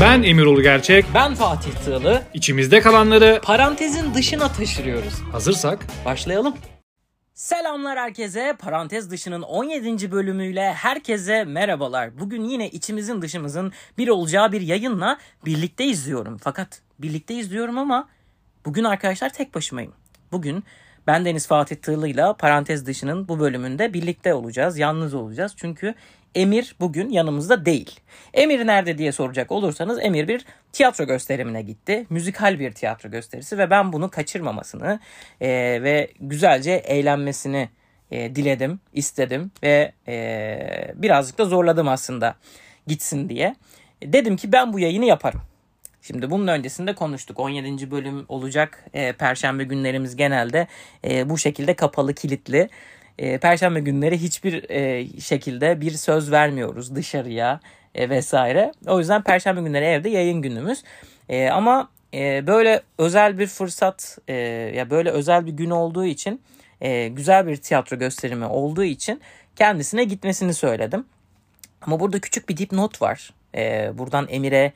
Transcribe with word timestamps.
Ben 0.00 0.22
Emirol 0.22 0.60
Gerçek. 0.60 1.04
Ben 1.14 1.34
Fatih 1.34 1.72
Tığlı. 1.72 2.22
İçimizde 2.34 2.80
kalanları 2.80 3.40
Parantezin 3.42 4.14
dışına 4.14 4.52
taşırıyoruz. 4.52 5.22
hazırsak 5.32 5.86
Başlayalım. 6.04 6.54
Selamlar 7.34 7.98
herkese. 7.98 8.56
Parantez 8.58 9.10
dışının 9.10 9.42
17. 9.42 10.12
bölümüyle 10.12 10.72
herkese 10.72 11.44
merhabalar. 11.44 12.18
Bugün 12.20 12.44
yine 12.44 12.70
içimizin 12.70 13.22
dışımızın 13.22 13.72
bir 13.98 14.08
olacağı 14.08 14.52
bir 14.52 14.60
yayınla 14.60 15.18
birlikte 15.44 15.84
izliyorum. 15.84 16.38
Fakat 16.38 16.80
birlikte 16.98 17.34
izliyorum 17.34 17.78
ama 17.78 18.08
bugün 18.64 18.84
arkadaşlar 18.84 19.32
tek 19.32 19.54
başımayım. 19.54 19.92
Bugün 20.32 20.64
ben 21.06 21.24
Deniz 21.24 21.46
Fatih 21.46 21.76
Tığlı'yla 21.76 22.36
parantez 22.36 22.86
dışının 22.86 23.28
bu 23.28 23.40
bölümünde 23.40 23.94
birlikte 23.94 24.34
olacağız. 24.34 24.78
Yalnız 24.78 25.14
olacağız. 25.14 25.52
Çünkü 25.56 25.94
Emir 26.34 26.76
bugün 26.80 27.10
yanımızda 27.10 27.66
değil. 27.66 28.00
Emir 28.34 28.66
nerede 28.66 28.98
diye 28.98 29.12
soracak 29.12 29.52
olursanız 29.52 29.98
Emir 30.02 30.28
bir 30.28 30.44
tiyatro 30.72 31.04
gösterimine 31.04 31.62
gitti. 31.62 32.06
Müzikal 32.10 32.58
bir 32.58 32.72
tiyatro 32.72 33.10
gösterisi 33.10 33.58
ve 33.58 33.70
ben 33.70 33.92
bunu 33.92 34.10
kaçırmamasını 34.10 35.00
e, 35.40 35.48
ve 35.82 36.10
güzelce 36.20 36.72
eğlenmesini 36.72 37.68
e, 38.10 38.34
diledim, 38.34 38.80
istedim 38.92 39.50
ve 39.62 39.92
e, 40.08 40.92
birazcık 40.94 41.38
da 41.38 41.44
zorladım 41.44 41.88
aslında 41.88 42.34
gitsin 42.86 43.28
diye. 43.28 43.56
Dedim 44.02 44.36
ki 44.36 44.52
ben 44.52 44.72
bu 44.72 44.78
yayını 44.78 45.04
yaparım. 45.04 45.40
Şimdi 46.02 46.30
bunun 46.30 46.46
öncesinde 46.46 46.94
konuştuk. 46.94 47.40
17. 47.40 47.90
bölüm 47.90 48.24
olacak. 48.28 48.84
E, 48.94 49.12
Perşembe 49.12 49.64
günlerimiz 49.64 50.16
genelde 50.16 50.66
e, 51.04 51.30
bu 51.30 51.38
şekilde 51.38 51.74
kapalı, 51.74 52.14
kilitli. 52.14 52.68
E, 53.18 53.38
Perşembe 53.38 53.80
günleri 53.80 54.22
hiçbir 54.22 54.70
e, 54.70 55.08
şekilde 55.20 55.80
bir 55.80 55.90
söz 55.90 56.32
vermiyoruz 56.32 56.94
dışarıya 56.94 57.60
e, 57.94 58.10
vesaire. 58.10 58.72
O 58.86 58.98
yüzden 58.98 59.22
Perşembe 59.22 59.60
günleri 59.60 59.84
evde 59.84 60.08
yayın 60.08 60.42
günümüz. 60.42 60.82
E, 61.28 61.48
ama 61.48 61.88
e, 62.14 62.46
böyle 62.46 62.82
özel 62.98 63.38
bir 63.38 63.46
fırsat, 63.46 64.18
e, 64.28 64.34
ya 64.76 64.90
böyle 64.90 65.10
özel 65.10 65.46
bir 65.46 65.52
gün 65.52 65.70
olduğu 65.70 66.04
için, 66.04 66.40
e, 66.80 67.08
güzel 67.08 67.46
bir 67.46 67.56
tiyatro 67.56 67.98
gösterimi 67.98 68.46
olduğu 68.46 68.84
için 68.84 69.20
kendisine 69.56 70.04
gitmesini 70.04 70.54
söyledim. 70.54 71.04
Ama 71.82 72.00
burada 72.00 72.20
küçük 72.20 72.48
bir 72.48 72.56
dipnot 72.56 73.02
var. 73.02 73.30
E, 73.54 73.92
buradan 73.98 74.26
Emir'e 74.30 74.72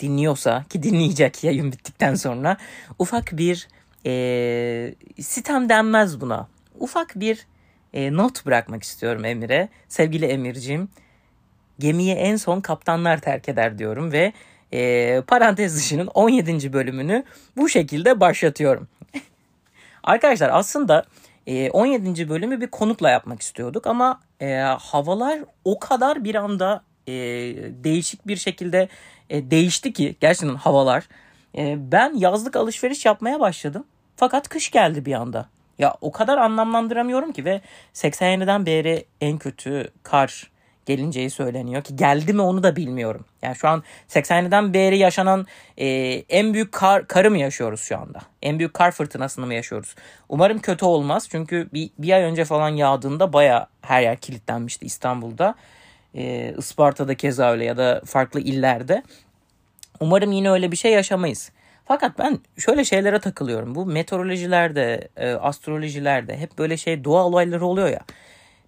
dinliyorsa 0.00 0.64
ki 0.70 0.82
dinleyecek 0.82 1.44
yayın 1.44 1.72
bittikten 1.72 2.14
sonra 2.14 2.56
ufak 2.98 3.32
bir 3.32 3.68
e, 4.06 4.94
sitem 5.20 5.68
denmez 5.68 6.20
buna. 6.20 6.48
Ufak 6.78 7.12
bir 7.20 7.46
e, 7.92 8.16
not 8.16 8.46
bırakmak 8.46 8.82
istiyorum 8.82 9.24
Emir'e. 9.24 9.68
Sevgili 9.88 10.26
Emir'cim 10.26 10.88
gemiyi 11.78 12.14
en 12.14 12.36
son 12.36 12.60
kaptanlar 12.60 13.20
terk 13.20 13.48
eder 13.48 13.78
diyorum 13.78 14.12
ve 14.12 14.32
e, 14.72 15.22
parantez 15.26 15.76
dışının 15.76 16.06
17. 16.06 16.72
bölümünü 16.72 17.24
bu 17.56 17.68
şekilde 17.68 18.20
başlatıyorum. 18.20 18.88
Arkadaşlar 20.04 20.50
aslında 20.52 21.04
e, 21.46 21.70
17. 21.70 22.28
bölümü 22.28 22.60
bir 22.60 22.66
konukla 22.66 23.10
yapmak 23.10 23.42
istiyorduk 23.42 23.86
ama 23.86 24.20
e, 24.40 24.56
havalar 24.60 25.40
o 25.64 25.78
kadar 25.78 26.24
bir 26.24 26.34
anda 26.34 26.82
e, 27.06 27.12
değişik 27.84 28.26
bir 28.26 28.36
şekilde 28.36 28.88
e, 29.30 29.50
değişti 29.50 29.92
ki 29.92 30.16
gerçekten 30.20 30.54
havalar. 30.54 31.08
E, 31.56 31.92
ben 31.92 32.14
yazlık 32.14 32.56
alışveriş 32.56 33.06
yapmaya 33.06 33.40
başladım 33.40 33.84
fakat 34.16 34.48
kış 34.48 34.70
geldi 34.70 35.06
bir 35.06 35.12
anda. 35.12 35.48
Ya 35.78 35.94
o 36.00 36.12
kadar 36.12 36.38
anlamlandıramıyorum 36.38 37.32
ki 37.32 37.44
ve 37.44 37.60
87'den 37.94 38.66
beri 38.66 39.04
en 39.20 39.38
kötü 39.38 39.88
kar 40.02 40.52
gelinceyi 40.86 41.30
söyleniyor 41.30 41.82
ki 41.82 41.96
geldi 41.96 42.32
mi 42.32 42.42
onu 42.42 42.62
da 42.62 42.76
bilmiyorum. 42.76 43.24
Yani 43.42 43.56
şu 43.56 43.68
an 43.68 43.82
87'den 44.08 44.74
beri 44.74 44.98
yaşanan 44.98 45.46
e, 45.78 45.86
en 46.28 46.54
büyük 46.54 46.72
kar, 46.72 47.08
karı 47.08 47.30
mı 47.30 47.38
yaşıyoruz 47.38 47.80
şu 47.80 47.98
anda? 47.98 48.20
En 48.42 48.58
büyük 48.58 48.74
kar 48.74 48.90
fırtınasını 48.90 49.46
mı 49.46 49.54
yaşıyoruz? 49.54 49.94
Umarım 50.28 50.58
kötü 50.58 50.84
olmaz 50.84 51.28
çünkü 51.30 51.68
bir, 51.72 51.90
bir 51.98 52.12
ay 52.12 52.22
önce 52.22 52.44
falan 52.44 52.68
yağdığında 52.68 53.32
baya 53.32 53.66
her 53.82 54.02
yer 54.02 54.16
kilitlenmişti 54.16 54.86
İstanbul'da. 54.86 55.54
E, 56.14 56.54
Isparta'da 56.58 57.14
keza 57.14 57.50
öyle 57.50 57.64
ya 57.64 57.76
da 57.76 58.02
farklı 58.06 58.40
illerde. 58.40 59.02
Umarım 60.00 60.32
yine 60.32 60.50
öyle 60.50 60.72
bir 60.72 60.76
şey 60.76 60.92
yaşamayız. 60.92 61.50
Fakat 61.92 62.18
ben 62.18 62.38
şöyle 62.58 62.84
şeylere 62.84 63.20
takılıyorum. 63.20 63.74
Bu 63.74 63.86
meteorolojilerde, 63.86 65.08
e, 65.16 65.30
astrolojilerde 65.30 66.36
hep 66.36 66.58
böyle 66.58 66.76
şey 66.76 67.04
doğa 67.04 67.24
olayları 67.24 67.66
oluyor 67.66 67.88
ya. 67.88 68.00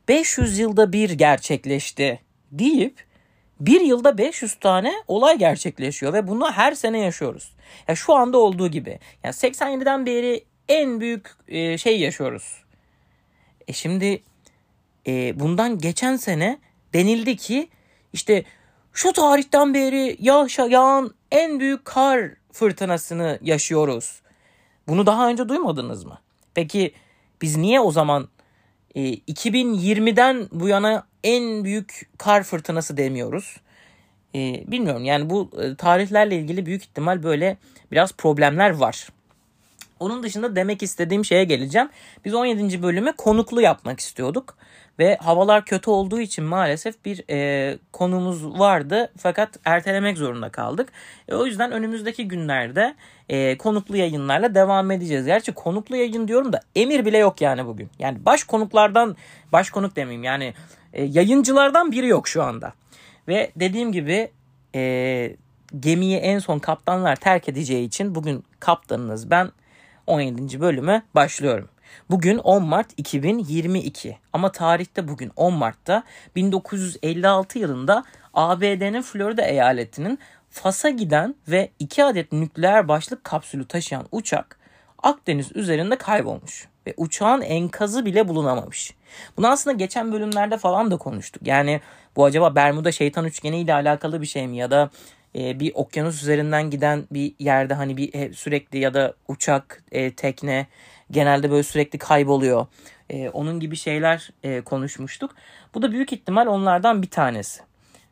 500 0.09 0.59
yılda 0.59 0.93
bir 0.93 1.11
gerçekleşti 1.11 2.21
deyip 2.53 3.05
bir 3.61 3.81
yılda 3.81 4.19
500 4.19 4.55
tane 4.55 4.93
olay 5.09 5.39
gerçekleşiyor 5.39 6.13
ve 6.13 6.29
bunu 6.29 6.53
her 6.53 6.75
sene 6.75 6.99
yaşıyoruz. 6.99 7.53
Ya 7.89 7.95
şu 7.95 8.15
anda 8.15 8.39
olduğu 8.39 8.69
gibi. 8.69 8.99
Yani 9.23 9.35
87'den 9.35 10.07
beri 10.07 10.45
en 10.69 11.01
büyük 11.01 11.31
e, 11.49 11.79
şey 11.79 12.01
yaşıyoruz. 12.01 12.63
E 13.69 13.73
şimdi 13.73 14.23
e, 15.07 15.41
bundan 15.41 15.79
geçen 15.79 16.17
sene 16.17 16.59
denildi 16.95 17.37
ki 17.37 17.69
işte 18.13 18.45
şu 18.95 19.13
tarihten 19.13 19.75
beri 19.75 20.17
yaşa, 20.21 20.67
yağan 20.67 21.15
en 21.31 21.61
büyük 21.61 21.85
kar 21.85 22.31
fırtınasını 22.53 23.39
yaşıyoruz. 23.43 24.21
Bunu 24.89 25.07
daha 25.07 25.29
önce 25.29 25.49
duymadınız 25.49 26.05
mı? 26.05 26.19
Peki 26.55 26.93
biz 27.43 27.57
niye 27.57 27.81
o 27.81 27.91
zaman 27.91 28.29
e, 28.95 29.01
2020'den 29.15 30.49
bu 30.53 30.69
yana 30.69 31.07
en 31.25 31.65
büyük 31.65 32.11
kar 32.19 32.43
fırtınası 32.43 32.97
demiyoruz? 32.97 33.57
E, 34.35 34.65
bilmiyorum 34.67 35.05
yani 35.05 35.31
bu 35.31 35.51
e, 35.63 35.75
tarihlerle 35.75 36.37
ilgili 36.37 36.67
büyük 36.67 36.83
ihtimal 36.83 37.23
böyle 37.23 37.57
biraz 37.93 38.13
problemler 38.13 38.71
var. 38.71 39.09
Onun 40.01 40.23
dışında 40.23 40.57
demek 40.57 40.83
istediğim 40.83 41.25
şeye 41.25 41.45
geleceğim. 41.45 41.89
Biz 42.25 42.35
17. 42.35 42.83
bölümü 42.83 43.13
konuklu 43.13 43.61
yapmak 43.61 44.01
istiyorduk. 44.01 44.57
Ve 44.99 45.17
havalar 45.17 45.65
kötü 45.65 45.91
olduğu 45.91 46.21
için 46.21 46.45
maalesef 46.45 47.05
bir 47.05 47.25
e, 47.31 47.79
konumuz 47.93 48.59
vardı 48.59 49.13
fakat 49.19 49.59
ertelemek 49.65 50.19
zorunda 50.19 50.49
kaldık. 50.49 50.93
E, 51.29 51.35
o 51.35 51.47
yüzden 51.47 51.73
önümüzdeki 51.73 52.29
günlerde 52.29 52.95
e, 53.29 53.59
konuklu 53.59 53.97
yayınlarla 53.97 54.55
devam 54.55 54.91
edeceğiz. 54.91 55.27
Gerçi 55.27 55.53
konuklu 55.53 55.97
yayın 55.97 56.29
diyorum 56.29 56.53
da 56.53 56.61
Emir 56.77 57.07
bile 57.07 57.19
yok 57.19 57.41
yani 57.41 57.67
bugün. 57.67 57.91
Yani 57.99 58.25
baş 58.25 58.45
konuklardan, 58.45 59.17
baş 59.53 59.71
konuk 59.71 59.97
demeyeyim 59.97 60.25
yani 60.25 60.55
e, 60.93 61.05
yayıncılardan 61.05 61.93
biri 61.93 62.07
yok 62.07 62.29
şu 62.29 62.43
anda. 62.43 62.73
Ve 63.29 63.51
dediğim 63.57 63.93
gibi 63.93 64.31
e, 64.75 65.37
gemiyi 65.81 66.17
en 66.17 66.39
son 66.39 66.59
kaptanlar 66.59 67.17
terk 67.17 67.49
edeceği 67.49 67.87
için 67.87 68.15
bugün 68.15 68.45
kaptanınız 68.61 69.31
ben 69.31 69.51
17. 70.07 70.61
bölüme 70.61 71.03
başlıyorum. 71.15 71.69
Bugün 72.11 72.39
10 72.39 72.63
Mart 72.63 72.91
2022 72.97 74.19
ama 74.33 74.53
tarihte 74.53 75.09
bugün 75.09 75.33
10 75.37 75.55
Mart'ta 75.55 76.03
1956 76.37 77.59
yılında 77.59 78.05
ABD'nin 78.35 79.03
Florida 79.03 79.43
eyaletinin 79.43 80.19
Fas'a 80.51 80.91
giden 80.91 81.35
ve 81.49 81.71
2 81.79 82.05
adet 82.05 82.33
nükleer 82.33 82.89
başlık 82.89 83.25
kapsülü 83.25 83.67
taşıyan 83.67 84.07
uçak 84.13 84.59
Akdeniz 85.05 85.57
üzerinde 85.57 85.99
kaybolmuş 85.99 86.69
ve 86.87 86.95
uçağın 86.97 87.41
enkazı 87.41 88.07
bile 88.07 88.29
bulunamamış. 88.29 88.95
Bunu 89.37 89.49
aslında 89.49 89.77
geçen 89.77 90.13
bölümlerde 90.13 90.59
falan 90.59 90.91
da 90.91 90.97
konuştuk. 90.97 91.47
Yani 91.47 91.81
bu 92.17 92.25
acaba 92.25 92.55
Bermuda 92.55 92.93
şeytan 92.93 93.25
üçgeni 93.25 93.61
ile 93.61 93.75
alakalı 93.75 94.21
bir 94.21 94.27
şey 94.27 94.49
mi 94.49 94.57
ya 94.57 94.71
da 94.71 94.91
e, 95.37 95.61
bir 95.61 95.73
okyanus 95.75 96.23
üzerinden 96.23 96.71
giden 96.71 97.05
bir 97.11 97.35
yerde 97.39 97.75
hani 97.75 97.97
bir 97.97 98.35
sürekli 98.35 98.79
ya 98.79 98.95
da 98.95 99.15
uçak, 99.29 99.83
e, 99.93 100.15
tekne 100.15 100.67
genelde 101.11 101.51
böyle 101.51 101.63
sürekli 101.63 101.99
kayboluyor. 101.99 102.67
E, 103.11 103.29
onun 103.29 103.61
gibi 103.61 103.77
şeyler 103.77 104.31
e, 104.43 104.61
konuşmuştuk. 104.61 105.35
Bu 105.75 105.83
da 105.83 105.93
büyük 105.93 106.13
ihtimal 106.13 106.47
onlardan 106.47 107.03
bir 107.03 107.11
tanesi. 107.11 107.63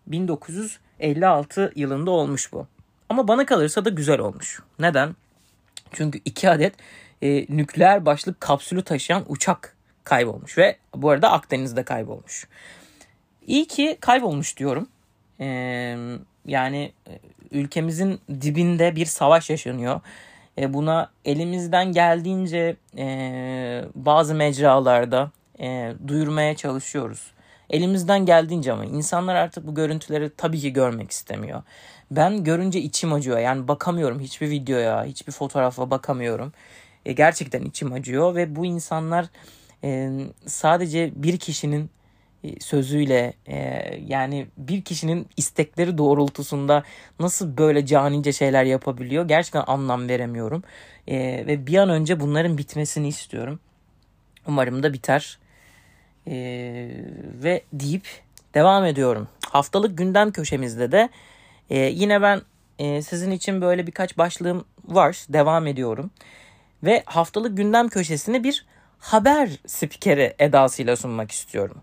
1956 0.07 1.73
yılında 1.77 2.11
olmuş 2.11 2.53
bu. 2.53 2.67
Ama 3.09 3.29
bana 3.29 3.47
kalırsa 3.47 3.85
da 3.85 3.91
güzel 3.91 4.19
olmuş. 4.19 4.61
Neden? 4.79 5.17
Çünkü 5.93 6.21
iki 6.25 6.51
adet 6.51 6.75
e, 7.23 7.57
nükleer 7.57 8.07
başlık 8.07 8.41
kapsülü 8.41 8.83
taşıyan 8.83 9.25
uçak 9.29 9.77
kaybolmuş 10.05 10.59
ve 10.59 10.77
bu 10.95 11.11
arada 11.11 11.33
Akdeniz'de 11.33 11.83
kaybolmuş. 11.83 12.47
İyi 13.47 13.67
ki 13.67 13.99
kaybolmuş 14.01 14.57
diyorum. 14.57 14.89
Ee, 15.41 15.97
yani 16.47 16.93
ülkemizin 17.50 18.21
dibinde 18.41 18.97
bir 18.97 19.06
savaş 19.06 19.50
yaşanıyor. 19.50 20.00
E, 20.59 20.75
buna 20.75 21.11
elimizden 21.25 21.93
geldiğince 21.93 22.77
e, 22.99 23.85
bazı 23.94 24.35
mecralarda 24.35 25.31
e, 25.61 25.93
duyurmaya 26.09 26.56
çalışıyoruz. 26.56 27.33
Elimizden 27.71 28.27
geldiğince 28.27 28.73
ama 28.73 28.85
insanlar 28.85 29.35
artık 29.35 29.67
bu 29.67 29.75
görüntüleri 29.75 30.31
tabii 30.37 30.61
ki 30.61 30.73
görmek 30.73 31.11
istemiyor. 31.11 31.62
Ben 32.11 32.44
görünce 32.44 32.81
içim 32.81 33.12
acıyor. 33.12 33.39
Yani 33.39 33.69
bakamıyorum 33.69 34.21
hiçbir 34.21 34.50
videoya, 34.50 35.05
hiçbir 35.05 35.33
fotoğrafa 35.33 35.91
bakamıyorum. 35.91 36.53
E, 37.06 37.12
gerçekten 37.12 37.62
içim 37.62 37.93
acıyor 37.93 38.35
ve 38.35 38.56
bu 38.56 38.67
insanlar 38.67 39.27
e, 39.85 40.11
sadece 40.47 41.12
bir 41.15 41.39
kişinin 41.39 41.85
e, 41.85 42.02
sözüyle 42.61 43.33
e, 43.47 43.56
yani 44.06 44.47
bir 44.56 44.83
kişinin 44.83 45.27
istekleri 45.37 45.99
doğrultusunda 45.99 46.83
nasıl 47.21 47.56
böyle 47.56 47.87
canice 47.87 48.33
şeyler 48.33 48.65
yapabiliyor 48.65 49.29
gerçekten 49.29 49.65
anlam 49.67 50.09
veremiyorum. 50.09 50.62
E, 51.09 51.17
ve 51.47 51.67
bir 51.67 51.77
an 51.77 51.89
önce 51.89 52.21
bunların 52.21 52.59
bitmesini 52.59 53.09
istiyorum. 53.09 53.61
Umarım 54.47 54.83
da 54.83 54.93
biter. 54.93 55.39
E, 56.27 56.35
ve 57.43 57.62
deyip 57.73 58.06
devam 58.55 58.85
ediyorum. 58.85 59.29
Haftalık 59.50 59.99
gündem 59.99 60.31
köşemizde 60.31 60.93
de 60.93 61.09
e, 61.71 61.79
yine 61.79 62.23
ben 62.23 62.43
e, 62.79 63.03
sizin 63.03 63.31
için 63.31 63.61
böyle 63.61 63.87
birkaç 63.87 64.19
başlığım 64.19 64.65
var. 64.85 65.27
Devam 65.29 65.67
ediyorum. 65.67 66.11
Ve 66.83 67.03
haftalık 67.06 67.56
gündem 67.56 67.89
köşesini 67.89 68.44
bir 68.44 68.67
haber 68.99 69.50
spikeri 69.67 70.35
edasıyla 70.39 70.97
sunmak 70.97 71.31
istiyorum. 71.31 71.83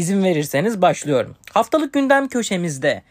İzin 0.00 0.24
verirseniz 0.24 0.82
başlıyorum. 0.82 1.36
Haftalık 1.52 1.92
gündem 1.92 2.28
köşemizde 2.28 3.02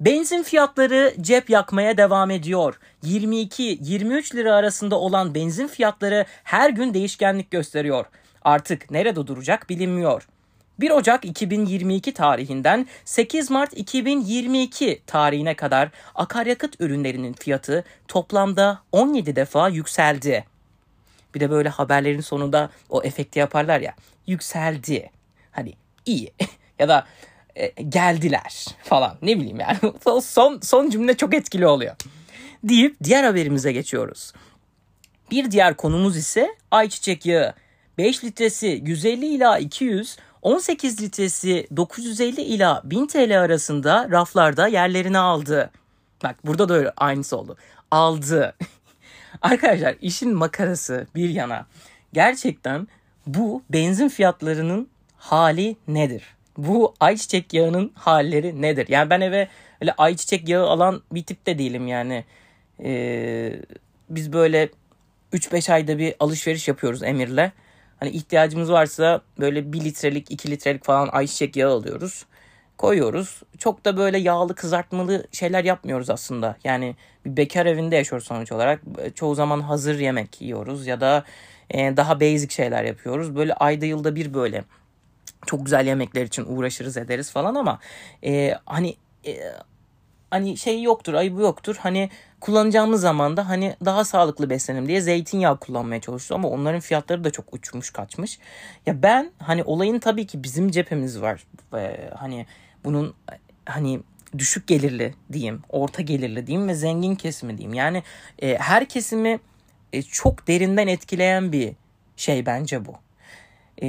Benzin 0.00 0.42
fiyatları 0.42 1.14
cep 1.20 1.50
yakmaya 1.50 1.96
devam 1.96 2.30
ediyor. 2.30 2.78
22-23 3.04 4.36
lira 4.36 4.54
arasında 4.54 4.98
olan 4.98 5.34
benzin 5.34 5.66
fiyatları 5.68 6.24
her 6.44 6.70
gün 6.70 6.94
değişkenlik 6.94 7.50
gösteriyor. 7.50 8.06
Artık 8.42 8.90
nerede 8.90 9.26
duracak 9.26 9.70
bilinmiyor. 9.70 10.28
1 10.80 10.90
Ocak 10.90 11.24
2022 11.24 12.14
tarihinden 12.14 12.86
8 13.04 13.50
Mart 13.50 13.78
2022 13.78 15.02
tarihine 15.06 15.54
kadar 15.54 15.88
akaryakıt 16.14 16.80
ürünlerinin 16.80 17.32
fiyatı 17.32 17.84
toplamda 18.08 18.78
17 18.92 19.36
defa 19.36 19.68
yükseldi. 19.68 20.44
Bir 21.34 21.40
de 21.40 21.50
böyle 21.50 21.68
haberlerin 21.68 22.20
sonunda 22.20 22.70
o 22.90 23.02
efekti 23.02 23.38
yaparlar 23.38 23.80
ya. 23.80 23.94
Yükseldi. 24.26 25.10
Hani 25.52 25.74
iyi 26.08 26.32
ya 26.78 26.88
da 26.88 27.06
e, 27.56 27.66
geldiler 27.82 28.66
falan 28.82 29.18
ne 29.22 29.38
bileyim 29.38 29.60
yani. 29.60 29.78
son, 30.22 30.60
son 30.62 30.90
cümle 30.90 31.16
çok 31.16 31.34
etkili 31.34 31.66
oluyor. 31.66 31.96
Deyip 32.64 32.96
diğer 33.04 33.24
haberimize 33.24 33.72
geçiyoruz. 33.72 34.32
Bir 35.30 35.50
diğer 35.50 35.76
konumuz 35.76 36.16
ise 36.16 36.56
ayçiçek 36.70 37.26
yağı. 37.26 37.54
5 37.98 38.24
litresi 38.24 38.82
150 38.84 39.26
ila 39.26 39.58
200, 39.58 40.16
18 40.42 41.02
litresi 41.02 41.66
950 41.76 42.40
ila 42.40 42.82
1000 42.84 43.06
TL 43.06 43.40
arasında 43.40 44.08
raflarda 44.10 44.66
yerlerini 44.66 45.18
aldı. 45.18 45.70
Bak 46.22 46.36
burada 46.46 46.68
da 46.68 46.74
öyle 46.74 46.92
aynısı 46.96 47.36
oldu. 47.36 47.56
Aldı. 47.90 48.56
Arkadaşlar 49.42 49.96
işin 50.00 50.34
makarası 50.34 51.06
bir 51.14 51.28
yana. 51.28 51.66
Gerçekten 52.12 52.88
bu 53.26 53.62
benzin 53.70 54.08
fiyatlarının 54.08 54.88
hali 55.18 55.76
nedir? 55.88 56.22
Bu 56.56 56.94
ayçiçek 57.00 57.54
yağının 57.54 57.92
halleri 57.94 58.62
nedir? 58.62 58.86
Yani 58.88 59.10
ben 59.10 59.20
eve 59.20 59.48
öyle 59.80 59.92
ayçiçek 59.92 60.48
yağı 60.48 60.66
alan 60.66 61.02
bir 61.12 61.22
tip 61.22 61.46
de 61.46 61.58
değilim 61.58 61.86
yani. 61.86 62.24
Ee, 62.84 63.60
biz 64.10 64.32
böyle 64.32 64.68
3-5 65.32 65.72
ayda 65.72 65.98
bir 65.98 66.14
alışveriş 66.20 66.68
yapıyoruz 66.68 67.02
Emir'le. 67.02 67.52
Hani 68.00 68.10
ihtiyacımız 68.10 68.72
varsa 68.72 69.22
böyle 69.40 69.72
1 69.72 69.80
litrelik 69.84 70.30
2 70.30 70.50
litrelik 70.50 70.84
falan 70.84 71.08
ayçiçek 71.12 71.56
yağı 71.56 71.72
alıyoruz. 71.72 72.26
Koyuyoruz. 72.78 73.42
Çok 73.58 73.84
da 73.84 73.96
böyle 73.96 74.18
yağlı 74.18 74.54
kızartmalı 74.54 75.26
şeyler 75.32 75.64
yapmıyoruz 75.64 76.10
aslında. 76.10 76.56
Yani 76.64 76.96
bir 77.24 77.36
bekar 77.36 77.66
evinde 77.66 77.96
yaşıyoruz 77.96 78.26
sonuç 78.26 78.52
olarak. 78.52 78.80
Çoğu 79.14 79.34
zaman 79.34 79.60
hazır 79.60 79.98
yemek 79.98 80.40
yiyoruz 80.42 80.86
ya 80.86 81.00
da 81.00 81.24
e, 81.70 81.96
daha 81.96 82.20
basic 82.20 82.54
şeyler 82.54 82.84
yapıyoruz. 82.84 83.36
Böyle 83.36 83.54
ayda 83.54 83.86
yılda 83.86 84.16
bir 84.16 84.34
böyle 84.34 84.64
çok 85.48 85.64
güzel 85.64 85.86
yemekler 85.86 86.24
için 86.24 86.44
uğraşırız 86.48 86.96
ederiz 86.96 87.30
falan 87.30 87.54
ama 87.54 87.78
e, 88.24 88.54
hani 88.66 88.96
e, 89.26 89.38
hani 90.30 90.56
şey 90.56 90.82
yoktur 90.82 91.14
ayıbı 91.14 91.40
yoktur 91.40 91.76
hani 91.80 92.10
kullanacağımız 92.40 93.00
zaman 93.00 93.36
da 93.36 93.48
hani 93.48 93.76
daha 93.84 94.04
sağlıklı 94.04 94.50
beslenim 94.50 94.88
diye 94.88 95.00
zeytinyağı 95.00 95.58
kullanmaya 95.58 96.00
çalışıyor 96.00 96.40
ama 96.40 96.48
onların 96.48 96.80
fiyatları 96.80 97.24
da 97.24 97.30
çok 97.30 97.54
uçmuş 97.54 97.90
kaçmış. 97.90 98.38
Ya 98.86 99.02
ben 99.02 99.30
hani 99.38 99.64
olayın 99.64 99.98
tabii 99.98 100.26
ki 100.26 100.42
bizim 100.42 100.70
cephemiz 100.70 101.20
var. 101.20 101.44
Ee, 101.74 102.10
hani 102.16 102.46
bunun 102.84 103.14
hani 103.64 104.00
düşük 104.38 104.66
gelirli 104.66 105.14
diyeyim, 105.32 105.62
orta 105.68 106.02
gelirli 106.02 106.46
diyeyim 106.46 106.68
ve 106.68 106.74
zengin 106.74 107.14
kesimi 107.14 107.58
diyeyim. 107.58 107.74
Yani 107.74 108.02
e, 108.42 108.58
her 108.58 108.88
kesimi 108.88 109.40
e, 109.92 110.02
çok 110.02 110.48
derinden 110.48 110.86
etkileyen 110.86 111.52
bir 111.52 111.72
şey 112.16 112.46
bence 112.46 112.84
bu. 112.84 112.94
E, 113.82 113.88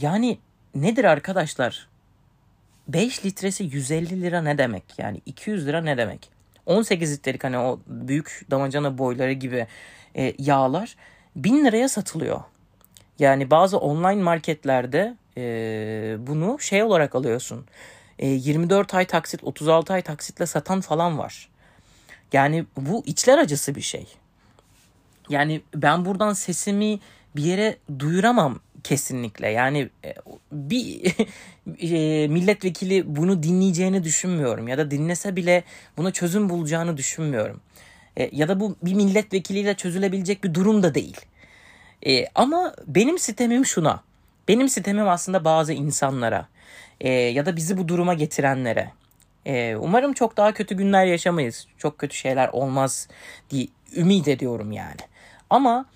yani 0.00 0.38
nedir 0.74 1.04
arkadaşlar? 1.04 1.88
5 2.88 3.24
litresi 3.24 3.64
150 3.64 4.22
lira 4.22 4.42
ne 4.42 4.58
demek? 4.58 4.84
Yani 4.98 5.20
200 5.26 5.66
lira 5.66 5.80
ne 5.80 5.96
demek? 5.96 6.30
18 6.66 7.12
litrelik 7.12 7.44
hani 7.44 7.58
o 7.58 7.80
büyük 7.86 8.46
damacana 8.50 8.98
boyları 8.98 9.32
gibi 9.32 9.66
e, 10.16 10.34
yağlar 10.38 10.96
1000 11.36 11.64
liraya 11.64 11.88
satılıyor. 11.88 12.40
Yani 13.18 13.50
bazı 13.50 13.78
online 13.78 14.22
marketlerde 14.22 15.16
e, 15.36 15.42
bunu 16.18 16.60
şey 16.60 16.82
olarak 16.82 17.14
alıyorsun. 17.14 17.66
E, 18.18 18.28
24 18.28 18.94
ay 18.94 19.06
taksit, 19.06 19.44
36 19.44 19.92
ay 19.92 20.02
taksitle 20.02 20.46
satan 20.46 20.80
falan 20.80 21.18
var. 21.18 21.48
Yani 22.32 22.64
bu 22.76 23.02
içler 23.06 23.38
acısı 23.38 23.74
bir 23.74 23.80
şey. 23.80 24.06
Yani 25.28 25.62
ben 25.74 26.04
buradan 26.04 26.32
sesimi 26.32 27.00
bir 27.36 27.44
yere 27.44 27.76
duyuramam 27.98 28.60
kesinlikle. 28.84 29.48
Yani 29.48 29.88
e, 30.04 30.14
bir 30.52 31.14
e, 31.80 32.28
milletvekili 32.28 33.16
bunu 33.16 33.42
dinleyeceğini 33.42 34.04
düşünmüyorum 34.04 34.68
ya 34.68 34.78
da 34.78 34.90
dinlese 34.90 35.36
bile 35.36 35.64
buna 35.96 36.10
çözüm 36.10 36.48
bulacağını 36.48 36.96
düşünmüyorum. 36.96 37.60
E, 38.16 38.30
ya 38.32 38.48
da 38.48 38.60
bu 38.60 38.76
bir 38.82 38.94
milletvekiliyle 38.94 39.74
çözülebilecek 39.74 40.44
bir 40.44 40.54
durum 40.54 40.82
da 40.82 40.94
değil. 40.94 41.20
Ama 42.34 42.74
benim 42.86 43.18
sitemim 43.18 43.66
şuna. 43.66 44.02
Benim 44.48 44.68
sitemim 44.68 45.08
aslında 45.08 45.44
bazı 45.44 45.72
insanlara 45.72 46.48
ya 47.04 47.46
da 47.46 47.56
bizi 47.56 47.78
bu 47.78 47.88
duruma 47.88 48.14
getirenlere. 48.14 48.90
Umarım 49.78 50.12
çok 50.12 50.36
daha 50.36 50.52
kötü 50.52 50.76
günler 50.76 51.06
yaşamayız. 51.06 51.66
Çok 51.78 51.98
kötü 51.98 52.16
şeyler 52.16 52.48
olmaz 52.48 53.08
diye 53.50 53.66
ümit 53.96 54.28
ediyorum 54.28 54.72
yani. 54.72 55.00
Ama 55.50 55.86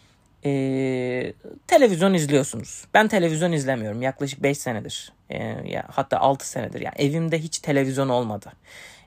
e, 0.46 1.32
televizyon 1.66 2.14
izliyorsunuz. 2.14 2.84
Ben 2.94 3.08
televizyon 3.08 3.52
izlemiyorum 3.52 4.02
yaklaşık 4.02 4.42
5 4.42 4.58
senedir. 4.58 5.12
E, 5.30 5.38
ya, 5.44 5.84
hatta 5.90 6.18
6 6.18 6.48
senedir. 6.48 6.80
Yani 6.80 6.94
evimde 6.98 7.38
hiç 7.38 7.58
televizyon 7.58 8.08
olmadı. 8.08 8.52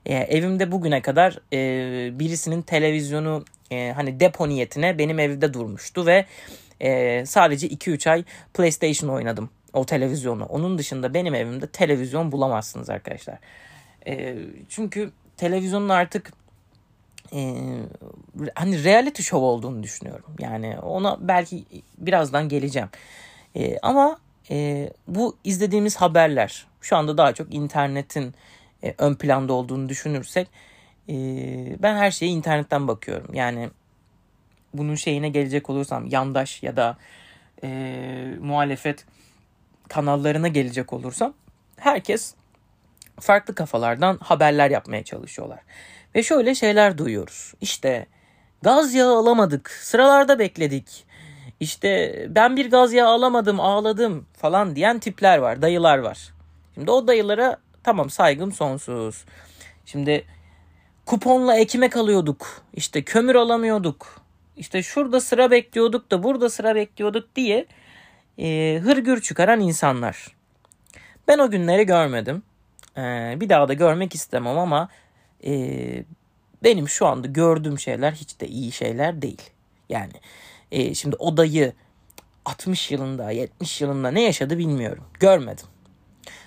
E, 0.06 0.16
evimde 0.16 0.72
bugüne 0.72 1.02
kadar 1.02 1.40
e, 1.54 2.20
birisinin 2.20 2.62
televizyonu 2.62 3.46
e, 3.72 3.92
hani 3.96 4.20
depo 4.20 4.50
niyetine 4.50 4.98
benim 4.98 5.20
evde 5.20 5.54
durmuştu 5.54 6.06
ve 6.06 6.26
e, 6.82 7.26
sadece 7.26 7.68
2-3 7.68 8.10
ay 8.10 8.24
PlayStation 8.54 9.10
oynadım 9.10 9.50
o 9.74 9.86
televizyonu. 9.86 10.46
Onun 10.46 10.78
dışında 10.78 11.14
benim 11.14 11.36
evimde 11.36 11.68
televizyon 11.68 12.32
bulamazsınız 12.32 12.90
arkadaşlar. 12.90 13.38
E, 14.08 14.36
çünkü 14.70 15.12
televizyonun 15.38 15.90
artık 15.90 16.34
e, 17.34 17.56
hani 18.56 18.84
reality 18.84 19.22
show 19.22 19.46
olduğunu 19.46 19.84
düşünüyorum. 19.84 20.36
Yani 20.40 20.80
ona 20.80 21.18
belki 21.28 21.66
birazdan 21.98 22.50
geleceğim. 22.50 22.90
E, 23.56 23.80
ama 23.80 24.18
e, 24.52 24.90
bu 25.08 25.38
izlediğimiz 25.44 25.96
haberler 25.96 26.68
şu 26.82 26.96
anda 26.98 27.18
daha 27.18 27.34
çok 27.34 27.54
internetin 27.54 28.34
e, 28.84 28.94
ön 28.98 29.16
planda 29.16 29.54
olduğunu 29.54 29.90
düşünürsek 29.90 30.48
e, 31.10 31.14
ben 31.80 31.96
her 31.96 32.12
şeye 32.12 32.32
internetten 32.32 32.88
bakıyorum. 32.88 33.34
Yani 33.34 33.70
bunun 34.74 34.96
şeyine 34.96 35.30
gelecek 35.30 35.70
olursam 35.70 36.08
yandaş 36.08 36.64
ya 36.64 36.78
da 36.78 36.98
e, 37.64 37.70
muhalefet 38.42 39.06
kanallarına 39.90 40.48
gelecek 40.48 40.94
olursam 40.94 41.34
herkes 41.78 42.34
farklı 43.20 43.56
kafalardan 43.56 44.18
haberler 44.22 44.72
yapmaya 44.72 45.04
çalışıyorlar. 45.04 45.60
Ve 46.16 46.24
şöyle 46.24 46.56
şeyler 46.56 46.98
duyuyoruz. 46.98 47.54
İşte 47.62 48.06
gaz 48.62 48.94
yağı 48.94 49.18
alamadık, 49.18 49.70
sıralarda 49.70 50.40
bekledik. 50.40 51.06
İşte 51.60 52.26
ben 52.30 52.58
bir 52.58 52.72
gaz 52.72 52.94
yağı 52.94 53.10
alamadım, 53.10 53.60
ağladım 53.60 54.26
falan 54.38 54.76
diyen 54.76 55.00
tipler 55.00 55.38
var, 55.38 55.62
dayılar 55.62 55.98
var. 55.98 56.34
Şimdi 56.76 56.92
o 56.92 57.08
dayılara 57.08 57.58
tamam 57.84 58.10
saygım 58.10 58.52
sonsuz. 58.52 59.26
Şimdi 59.86 60.26
kuponla 61.06 61.56
ekmek 61.56 61.98
alıyorduk. 61.98 62.62
İşte 62.74 63.04
kömür 63.04 63.36
alamıyorduk. 63.36 64.22
İşte 64.58 64.84
şurada 64.84 65.20
sıra 65.20 65.52
bekliyorduk 65.52 66.12
da 66.12 66.24
burada 66.24 66.50
sıra 66.50 66.76
bekliyorduk 66.76 67.36
diye 67.36 67.66
e, 68.38 68.80
hırgür 68.84 69.22
çıkaran 69.22 69.60
insanlar. 69.60 70.28
Ben 71.28 71.40
o 71.40 71.52
günleri 71.52 71.86
görmedim. 71.86 72.44
E, 72.98 73.02
bir 73.40 73.50
daha 73.50 73.68
da 73.68 73.74
görmek 73.74 74.16
istemem 74.16 74.58
ama 74.58 74.90
e, 75.46 76.04
benim 76.64 76.90
şu 76.90 77.06
anda 77.06 77.28
gördüğüm 77.28 77.80
şeyler 77.80 78.12
hiç 78.12 78.40
de 78.40 78.48
iyi 78.48 78.72
şeyler 78.72 79.22
değil. 79.22 79.42
Yani 79.90 80.14
e, 80.72 80.96
şimdi 80.96 81.16
odayı 81.16 81.74
60 82.46 82.92
yılında, 82.92 83.32
70 83.32 83.82
yılında 83.82 84.12
ne 84.12 84.22
yaşadı 84.22 84.58
bilmiyorum. 84.58 85.04
Görmedim. 85.20 85.66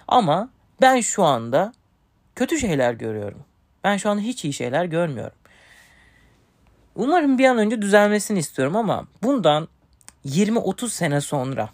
Ama 0.08 0.50
ben 0.80 1.00
şu 1.00 1.24
anda 1.24 1.72
kötü 2.34 2.58
şeyler 2.58 2.94
görüyorum. 2.94 3.44
Ben 3.84 3.96
şu 3.96 4.10
anda 4.10 4.22
hiç 4.22 4.44
iyi 4.44 4.52
şeyler 4.52 4.84
görmüyorum. 4.84 5.36
Umarım 6.94 7.38
bir 7.38 7.44
an 7.44 7.58
önce 7.58 7.82
düzelmesini 7.82 8.38
istiyorum 8.38 8.76
ama 8.76 9.06
bundan 9.22 9.68
20-30 10.26 10.88
sene 10.88 11.20
sonra 11.20 11.70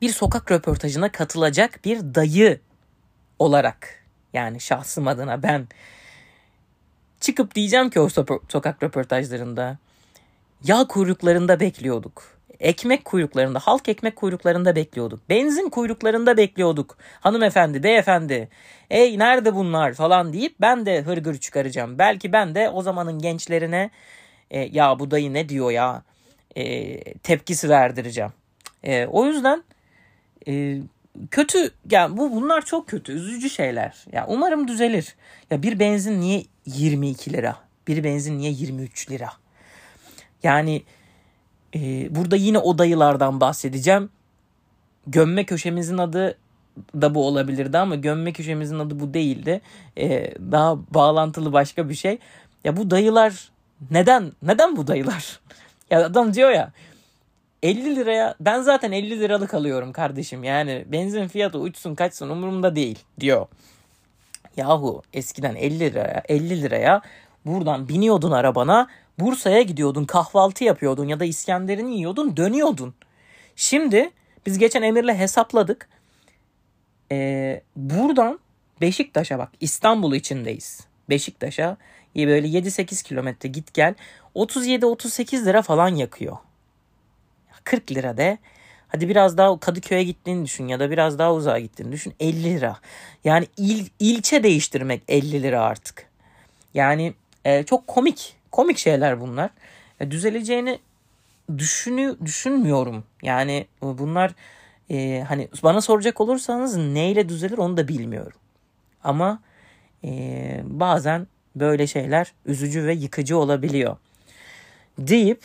bir 0.00 0.12
sokak 0.12 0.52
röportajına 0.52 1.12
katılacak 1.12 1.80
bir 1.84 2.00
dayı 2.14 2.60
olarak 3.38 4.03
yani 4.34 4.60
şahsım 4.60 5.08
adına 5.08 5.42
ben 5.42 5.66
çıkıp 7.20 7.54
diyeceğim 7.54 7.90
ki 7.90 8.00
o 8.00 8.08
sokak 8.48 8.82
röportajlarında 8.82 9.78
yağ 10.64 10.86
kuyruklarında 10.86 11.60
bekliyorduk. 11.60 12.34
Ekmek 12.60 13.04
kuyruklarında, 13.04 13.58
halk 13.58 13.88
ekmek 13.88 14.16
kuyruklarında 14.16 14.76
bekliyorduk. 14.76 15.20
Benzin 15.28 15.68
kuyruklarında 15.68 16.36
bekliyorduk. 16.36 16.96
Hanımefendi, 17.20 17.82
beyefendi, 17.82 18.48
ey 18.90 19.18
nerede 19.18 19.54
bunlar 19.54 19.94
falan 19.94 20.32
deyip 20.32 20.60
ben 20.60 20.86
de 20.86 21.02
hırgür 21.02 21.38
çıkaracağım. 21.38 21.98
Belki 21.98 22.32
ben 22.32 22.54
de 22.54 22.70
o 22.70 22.82
zamanın 22.82 23.18
gençlerine 23.18 23.90
e, 24.50 24.60
ya 24.60 24.98
bu 24.98 25.10
dayı 25.10 25.32
ne 25.32 25.48
diyor 25.48 25.70
ya 25.70 26.02
e, 26.56 27.14
tepkisi 27.14 27.68
verdireceğim. 27.68 28.32
E, 28.82 29.06
o 29.06 29.26
yüzden 29.26 29.64
e, 30.48 30.78
kötü 31.30 31.70
yani 31.90 32.16
bu 32.16 32.32
bunlar 32.32 32.64
çok 32.64 32.88
kötü 32.88 33.12
üzücü 33.12 33.50
şeyler. 33.50 34.04
Ya 34.12 34.26
umarım 34.28 34.68
düzelir. 34.68 35.14
Ya 35.50 35.62
bir 35.62 35.78
benzin 35.78 36.20
niye 36.20 36.44
22 36.66 37.32
lira? 37.32 37.56
Bir 37.88 38.04
benzin 38.04 38.38
niye 38.38 38.50
23 38.50 39.10
lira? 39.10 39.30
Yani 40.42 40.82
e, 41.74 42.14
burada 42.14 42.36
yine 42.36 42.58
o 42.58 42.78
dayılardan 42.78 43.40
bahsedeceğim. 43.40 44.10
Gömme 45.06 45.44
köşemizin 45.44 45.98
adı 45.98 46.38
da 46.94 47.14
bu 47.14 47.26
olabilirdi 47.26 47.78
ama 47.78 47.94
gömme 47.94 48.32
köşemizin 48.32 48.78
adı 48.78 49.00
bu 49.00 49.14
değildi. 49.14 49.60
E, 49.98 50.34
daha 50.52 50.76
bağlantılı 50.94 51.52
başka 51.52 51.88
bir 51.88 51.94
şey. 51.94 52.18
Ya 52.64 52.76
bu 52.76 52.90
dayılar 52.90 53.50
neden 53.90 54.32
neden 54.42 54.76
bu 54.76 54.86
dayılar? 54.86 55.40
ya 55.90 56.06
adam 56.06 56.34
diyor 56.34 56.50
ya 56.50 56.72
50 57.64 57.96
liraya 57.96 58.34
ben 58.40 58.60
zaten 58.60 58.92
50 58.92 59.20
liralık 59.20 59.54
alıyorum 59.54 59.92
kardeşim. 59.92 60.44
Yani 60.44 60.84
benzin 60.86 61.28
fiyatı 61.28 61.58
uçsun 61.58 61.94
kaçsın 61.94 62.30
umurumda 62.30 62.76
değil 62.76 62.98
diyor. 63.20 63.46
Yahu 64.56 65.02
eskiden 65.12 65.54
50 65.54 65.80
liraya 65.80 66.22
50 66.28 66.62
liraya 66.62 67.02
buradan 67.46 67.88
biniyordun 67.88 68.30
arabana 68.30 68.88
Bursa'ya 69.18 69.62
gidiyordun 69.62 70.04
kahvaltı 70.04 70.64
yapıyordun 70.64 71.08
ya 71.08 71.20
da 71.20 71.24
İskender'ini 71.24 71.96
yiyordun 71.96 72.36
dönüyordun. 72.36 72.94
Şimdi 73.56 74.10
biz 74.46 74.58
geçen 74.58 74.82
Emir'le 74.82 75.14
hesapladık. 75.14 75.88
Ee, 77.12 77.62
buradan 77.76 78.40
Beşiktaş'a 78.80 79.38
bak 79.38 79.52
İstanbul 79.60 80.14
içindeyiz. 80.14 80.80
Beşiktaş'a 81.10 81.76
böyle 82.16 82.48
7-8 82.48 83.04
kilometre 83.04 83.48
git 83.48 83.74
gel 83.74 83.94
37-38 84.34 85.44
lira 85.44 85.62
falan 85.62 85.88
yakıyor. 85.88 86.36
40 87.64 87.92
lira 87.92 88.16
de. 88.16 88.38
Hadi 88.88 89.08
biraz 89.08 89.38
daha 89.38 89.60
Kadıköy'e 89.60 90.04
gittiğini 90.04 90.44
düşün 90.44 90.68
ya 90.68 90.80
da 90.80 90.90
biraz 90.90 91.18
daha 91.18 91.34
uzağa 91.34 91.58
gittiğini 91.58 91.92
düşün 91.92 92.14
50 92.20 92.44
lira. 92.44 92.76
Yani 93.24 93.46
il, 93.56 93.86
ilçe 93.98 94.42
değiştirmek 94.42 95.02
50 95.08 95.42
lira 95.42 95.62
artık. 95.62 96.06
Yani 96.74 97.14
e, 97.44 97.62
çok 97.62 97.86
komik 97.86 98.36
komik 98.54 98.78
şeyler 98.78 99.20
bunlar. 99.20 99.50
E, 100.00 100.10
düzeleceğini 100.10 100.78
düşünü 101.58 102.16
düşünmüyorum. 102.24 103.04
Yani 103.22 103.66
bunlar 103.82 104.34
e, 104.90 105.24
hani 105.28 105.48
bana 105.62 105.80
soracak 105.80 106.20
olursanız 106.20 106.76
neyle 106.76 107.28
düzelir 107.28 107.58
onu 107.58 107.76
da 107.76 107.88
bilmiyorum. 107.88 108.38
Ama 109.04 109.38
e, 110.04 110.60
bazen 110.64 111.26
böyle 111.56 111.86
şeyler 111.86 112.32
üzücü 112.46 112.86
ve 112.86 112.94
yıkıcı 112.94 113.38
olabiliyor. 113.38 113.96
Deyip 114.98 115.42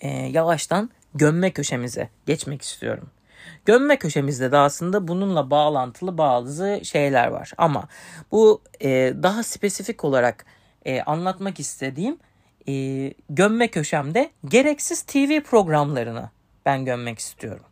e, 0.00 0.08
yavaştan 0.08 0.90
gömme 1.14 1.50
köşemize 1.50 2.08
geçmek 2.26 2.62
istiyorum. 2.62 3.10
Gömme 3.64 3.98
köşemizde 3.98 4.52
de 4.52 4.56
aslında 4.56 5.08
bununla 5.08 5.50
bağlantılı 5.50 6.18
bazı 6.18 6.80
şeyler 6.82 7.26
var. 7.28 7.52
Ama 7.58 7.88
bu 8.30 8.62
e, 8.80 9.12
daha 9.22 9.42
spesifik 9.42 10.04
olarak 10.04 10.46
e, 10.84 11.02
anlatmak 11.02 11.60
istediğim 11.60 12.18
e, 12.68 12.72
gömme 13.30 13.68
köşemde 13.68 14.30
gereksiz 14.48 15.02
TV 15.02 15.40
programlarını 15.40 16.30
ben 16.66 16.84
gömmek 16.84 17.18
istiyorum. 17.18 17.64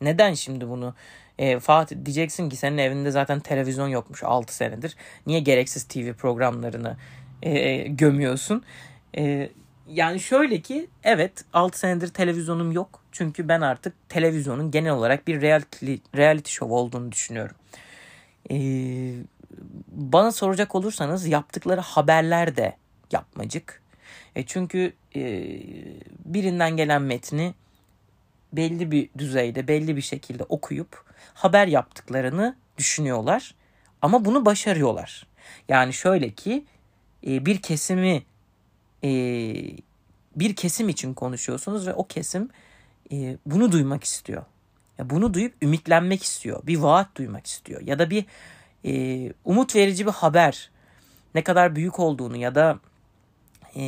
Neden 0.00 0.34
şimdi 0.34 0.68
bunu 0.68 0.94
e, 1.38 1.58
Fatih 1.58 1.96
diyeceksin 2.04 2.48
ki 2.48 2.56
senin 2.56 2.78
evinde 2.78 3.10
zaten 3.10 3.40
televizyon 3.40 3.88
yokmuş 3.88 4.22
6 4.22 4.54
senedir. 4.54 4.96
Niye 5.26 5.40
gereksiz 5.40 5.84
TV 5.84 6.12
programlarını 6.12 6.96
e, 7.42 7.76
gömüyorsun? 7.88 8.64
E, 9.16 9.50
yani 9.88 10.20
şöyle 10.20 10.60
ki 10.60 10.88
evet 11.04 11.44
6 11.52 11.78
senedir 11.78 12.08
televizyonum 12.08 12.72
yok. 12.72 13.02
Çünkü 13.12 13.48
ben 13.48 13.60
artık 13.60 14.08
televizyonun 14.08 14.70
genel 14.70 14.92
olarak 14.92 15.26
bir 15.28 15.40
reality, 15.40 15.94
reality 16.16 16.52
show 16.52 16.74
olduğunu 16.74 17.12
düşünüyorum. 17.12 17.56
Eee 18.50 19.14
bana 19.88 20.32
soracak 20.32 20.74
olursanız 20.74 21.26
yaptıkları 21.26 21.80
haberler 21.80 22.56
de 22.56 22.76
yapmacık. 23.12 23.82
E 24.36 24.46
çünkü 24.46 24.92
e, 25.16 25.20
birinden 26.24 26.76
gelen 26.76 27.02
metni 27.02 27.54
belli 28.52 28.90
bir 28.90 29.08
düzeyde, 29.18 29.68
belli 29.68 29.96
bir 29.96 30.02
şekilde 30.02 30.42
okuyup 30.42 31.04
haber 31.34 31.66
yaptıklarını 31.66 32.56
düşünüyorlar. 32.78 33.54
Ama 34.02 34.24
bunu 34.24 34.46
başarıyorlar. 34.46 35.26
Yani 35.68 35.92
şöyle 35.92 36.30
ki 36.30 36.64
e, 37.26 37.46
bir 37.46 37.62
kesimi 37.62 38.22
e, 39.04 39.08
bir 40.36 40.56
kesim 40.56 40.88
için 40.88 41.14
konuşuyorsunuz 41.14 41.86
ve 41.86 41.94
o 41.94 42.06
kesim 42.06 42.48
e, 43.12 43.36
bunu 43.46 43.72
duymak 43.72 44.04
istiyor. 44.04 44.44
Ya 44.98 45.10
bunu 45.10 45.34
duyup 45.34 45.54
ümitlenmek 45.62 46.22
istiyor. 46.22 46.66
Bir 46.66 46.78
vaat 46.78 47.16
duymak 47.16 47.46
istiyor. 47.46 47.80
Ya 47.80 47.98
da 47.98 48.10
bir 48.10 48.24
e, 48.84 49.32
umut 49.44 49.76
verici 49.76 50.06
bir 50.06 50.12
haber 50.12 50.70
ne 51.34 51.42
kadar 51.44 51.76
büyük 51.76 51.98
olduğunu 51.98 52.36
ya 52.36 52.54
da 52.54 52.78
e, 53.74 53.82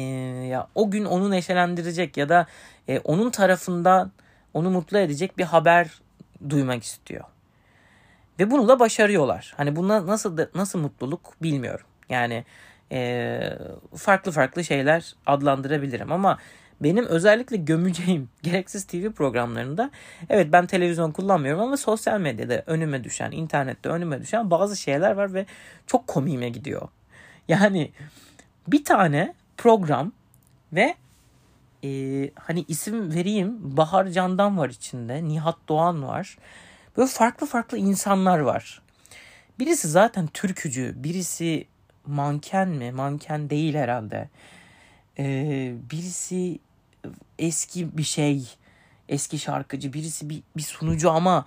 ya 0.51 0.69
o 0.75 0.91
gün 0.91 1.05
onu 1.05 1.31
neşelendirecek 1.31 2.17
ya 2.17 2.29
da 2.29 2.47
e, 2.89 2.99
onun 2.99 3.31
tarafından 3.31 4.13
onu 4.55 4.71
mutlu 4.71 4.99
edecek 4.99 5.39
bir 5.39 5.45
haber 5.45 6.01
duymak 6.51 6.83
istiyor. 6.83 7.25
Ve 8.39 8.51
bunu 8.51 8.69
da 8.69 8.81
başarıyorlar. 8.81 9.55
Hani 9.57 9.77
buna 9.77 10.07
nasıl 10.07 10.39
nasıl 10.55 10.79
mutluluk 10.79 11.43
bilmiyorum. 11.43 11.87
Yani 12.09 12.45
e, 12.93 13.41
farklı 13.97 14.33
farklı 14.33 14.65
şeyler 14.65 15.15
adlandırabilirim 15.27 16.13
ama 16.13 16.39
benim 16.81 17.07
özellikle 17.07 17.57
gömeceğim 17.57 18.29
gereksiz 18.43 18.85
TV 18.85 19.11
programlarında 19.11 19.91
evet 20.29 20.49
ben 20.53 20.67
televizyon 20.67 21.13
kullanmıyorum 21.13 21.63
ama 21.63 21.77
sosyal 21.77 22.21
medyada 22.21 22.63
önüme 22.67 23.05
düşen, 23.05 23.31
internette 23.33 23.89
önüme 23.89 24.21
düşen 24.21 24.51
bazı 24.51 24.77
şeyler 24.77 25.13
var 25.13 25.35
ve 25.35 25.47
çok 25.87 26.07
komiğime 26.07 26.49
gidiyor. 26.49 26.89
Yani 27.49 27.91
bir 28.69 28.85
tane 28.85 29.35
program 29.57 30.13
ve 30.73 30.95
e, 31.85 31.91
hani 32.35 32.65
isim 32.69 33.15
vereyim 33.15 33.77
Bahar 33.77 34.07
Candan 34.07 34.59
var 34.59 34.69
içinde, 34.69 35.25
Nihat 35.25 35.57
Doğan 35.69 36.03
var. 36.03 36.39
Böyle 36.97 37.09
farklı 37.09 37.47
farklı 37.47 37.79
insanlar 37.79 38.39
var. 38.39 38.83
Birisi 39.59 39.89
zaten 39.89 40.27
türkücü, 40.27 40.95
birisi 40.97 41.67
manken 42.07 42.69
mi? 42.69 42.93
Manken 42.93 43.51
değil 43.51 43.75
herhalde. 43.75 44.29
Ee, 45.19 45.75
birisi 45.91 46.59
eski 47.39 47.99
bir 47.99 48.03
şey, 48.03 48.49
eski 49.09 49.39
şarkıcı, 49.39 49.93
birisi 49.93 50.31
bir, 50.31 50.43
bir 50.57 50.63
sunucu 50.63 51.11
ama 51.11 51.47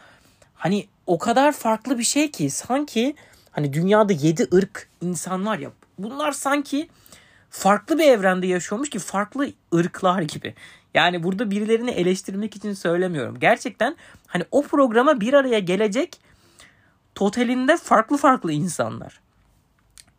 hani 0.55 0.87
o 1.07 1.17
kadar 1.17 1.51
farklı 1.51 1.99
bir 1.99 2.03
şey 2.03 2.31
ki 2.31 2.49
sanki 2.49 3.15
hani 3.51 3.73
dünyada 3.73 4.13
yedi 4.13 4.47
ırk 4.53 4.89
insan 5.01 5.45
var 5.45 5.59
ya 5.59 5.71
bunlar 5.97 6.31
sanki 6.31 6.89
farklı 7.49 7.97
bir 7.97 8.03
evrende 8.03 8.47
yaşıyormuş 8.47 8.89
ki 8.89 8.99
farklı 8.99 9.51
ırklar 9.75 10.21
gibi. 10.21 10.55
Yani 10.93 11.23
burada 11.23 11.51
birilerini 11.51 11.91
eleştirmek 11.91 12.55
için 12.55 12.73
söylemiyorum. 12.73 13.39
Gerçekten 13.39 13.95
hani 14.27 14.43
o 14.51 14.61
programa 14.61 15.21
bir 15.21 15.33
araya 15.33 15.59
gelecek 15.59 16.19
totalinde 17.15 17.77
farklı 17.77 18.17
farklı 18.17 18.51
insanlar. 18.51 19.22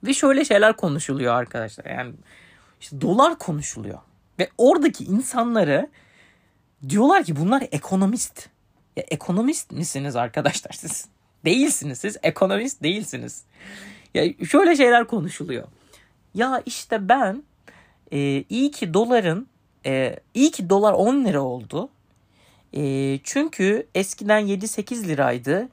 Ve 0.04 0.14
şöyle 0.14 0.44
şeyler 0.44 0.76
konuşuluyor 0.76 1.34
arkadaşlar. 1.34 1.84
Yani 1.84 2.14
işte 2.80 3.00
dolar 3.00 3.38
konuşuluyor. 3.38 3.98
Ve 4.38 4.48
oradaki 4.58 5.04
insanları 5.04 5.90
diyorlar 6.88 7.24
ki 7.24 7.36
bunlar 7.36 7.64
ekonomist. 7.72 8.48
Ya 8.96 9.04
ekonomist 9.08 9.72
misiniz 9.72 10.16
arkadaşlar 10.16 10.72
siz? 10.72 11.08
Değilsiniz 11.44 11.98
siz 11.98 12.16
ekonomist 12.22 12.82
değilsiniz. 12.82 13.44
Ya 14.14 14.24
şöyle 14.50 14.76
şeyler 14.76 15.06
konuşuluyor. 15.06 15.68
Ya 16.34 16.62
işte 16.66 17.08
ben 17.08 17.42
e, 18.12 18.44
iyi 18.48 18.70
ki 18.70 18.94
doların 18.94 19.46
e, 19.86 20.16
iyi 20.34 20.50
ki 20.50 20.70
dolar 20.70 20.92
10 20.92 21.24
lira 21.24 21.40
oldu. 21.40 21.88
E, 22.76 23.18
çünkü 23.24 23.86
eskiden 23.94 24.42
7-8 24.46 25.08
liraydı. 25.08 25.68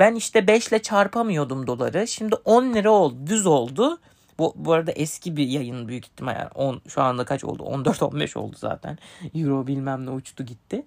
Ben 0.00 0.14
işte 0.14 0.46
5 0.46 0.68
ile 0.68 0.82
çarpamıyordum 0.82 1.66
doları. 1.66 2.06
Şimdi 2.06 2.34
10 2.34 2.74
lira 2.74 2.90
oldu, 2.90 3.26
düz 3.26 3.46
oldu. 3.46 4.00
Bu, 4.38 4.52
bu 4.56 4.72
arada 4.72 4.92
eski 4.92 5.36
bir 5.36 5.48
yayın 5.48 5.88
büyük 5.88 6.06
ihtimal 6.06 6.36
yani 6.36 6.50
10, 6.54 6.80
şu 6.88 7.02
anda 7.02 7.24
kaç 7.24 7.44
oldu? 7.44 7.62
14-15 7.62 8.38
oldu 8.38 8.56
zaten. 8.58 8.98
Euro 9.34 9.66
bilmem 9.66 10.06
ne 10.06 10.10
uçtu 10.10 10.44
gitti. 10.44 10.86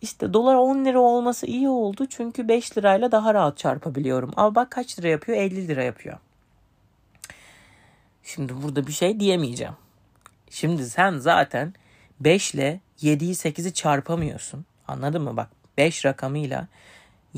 İşte 0.00 0.32
dolar 0.32 0.54
10 0.54 0.84
lira 0.84 1.00
olması 1.00 1.46
iyi 1.46 1.68
oldu. 1.68 2.06
Çünkü 2.10 2.48
5 2.48 2.78
lirayla 2.78 3.12
daha 3.12 3.34
rahat 3.34 3.58
çarpabiliyorum. 3.58 4.32
Ama 4.36 4.54
bak 4.54 4.70
kaç 4.70 4.98
lira 4.98 5.08
yapıyor? 5.08 5.38
50 5.38 5.68
lira 5.68 5.82
yapıyor. 5.82 6.18
Şimdi 8.22 8.62
burada 8.62 8.86
bir 8.86 8.92
şey 8.92 9.20
diyemeyeceğim. 9.20 9.74
Şimdi 10.50 10.90
sen 10.90 11.18
zaten 11.18 11.74
5 12.20 12.54
ile 12.54 12.80
7'yi 13.02 13.32
8'i 13.32 13.72
çarpamıyorsun. 13.72 14.64
Anladın 14.88 15.22
mı? 15.22 15.36
Bak 15.36 15.50
5 15.78 16.04
rakamıyla 16.04 16.68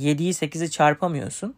7'yi 0.01 0.33
8'i 0.33 0.71
çarpamıyorsun. 0.71 1.55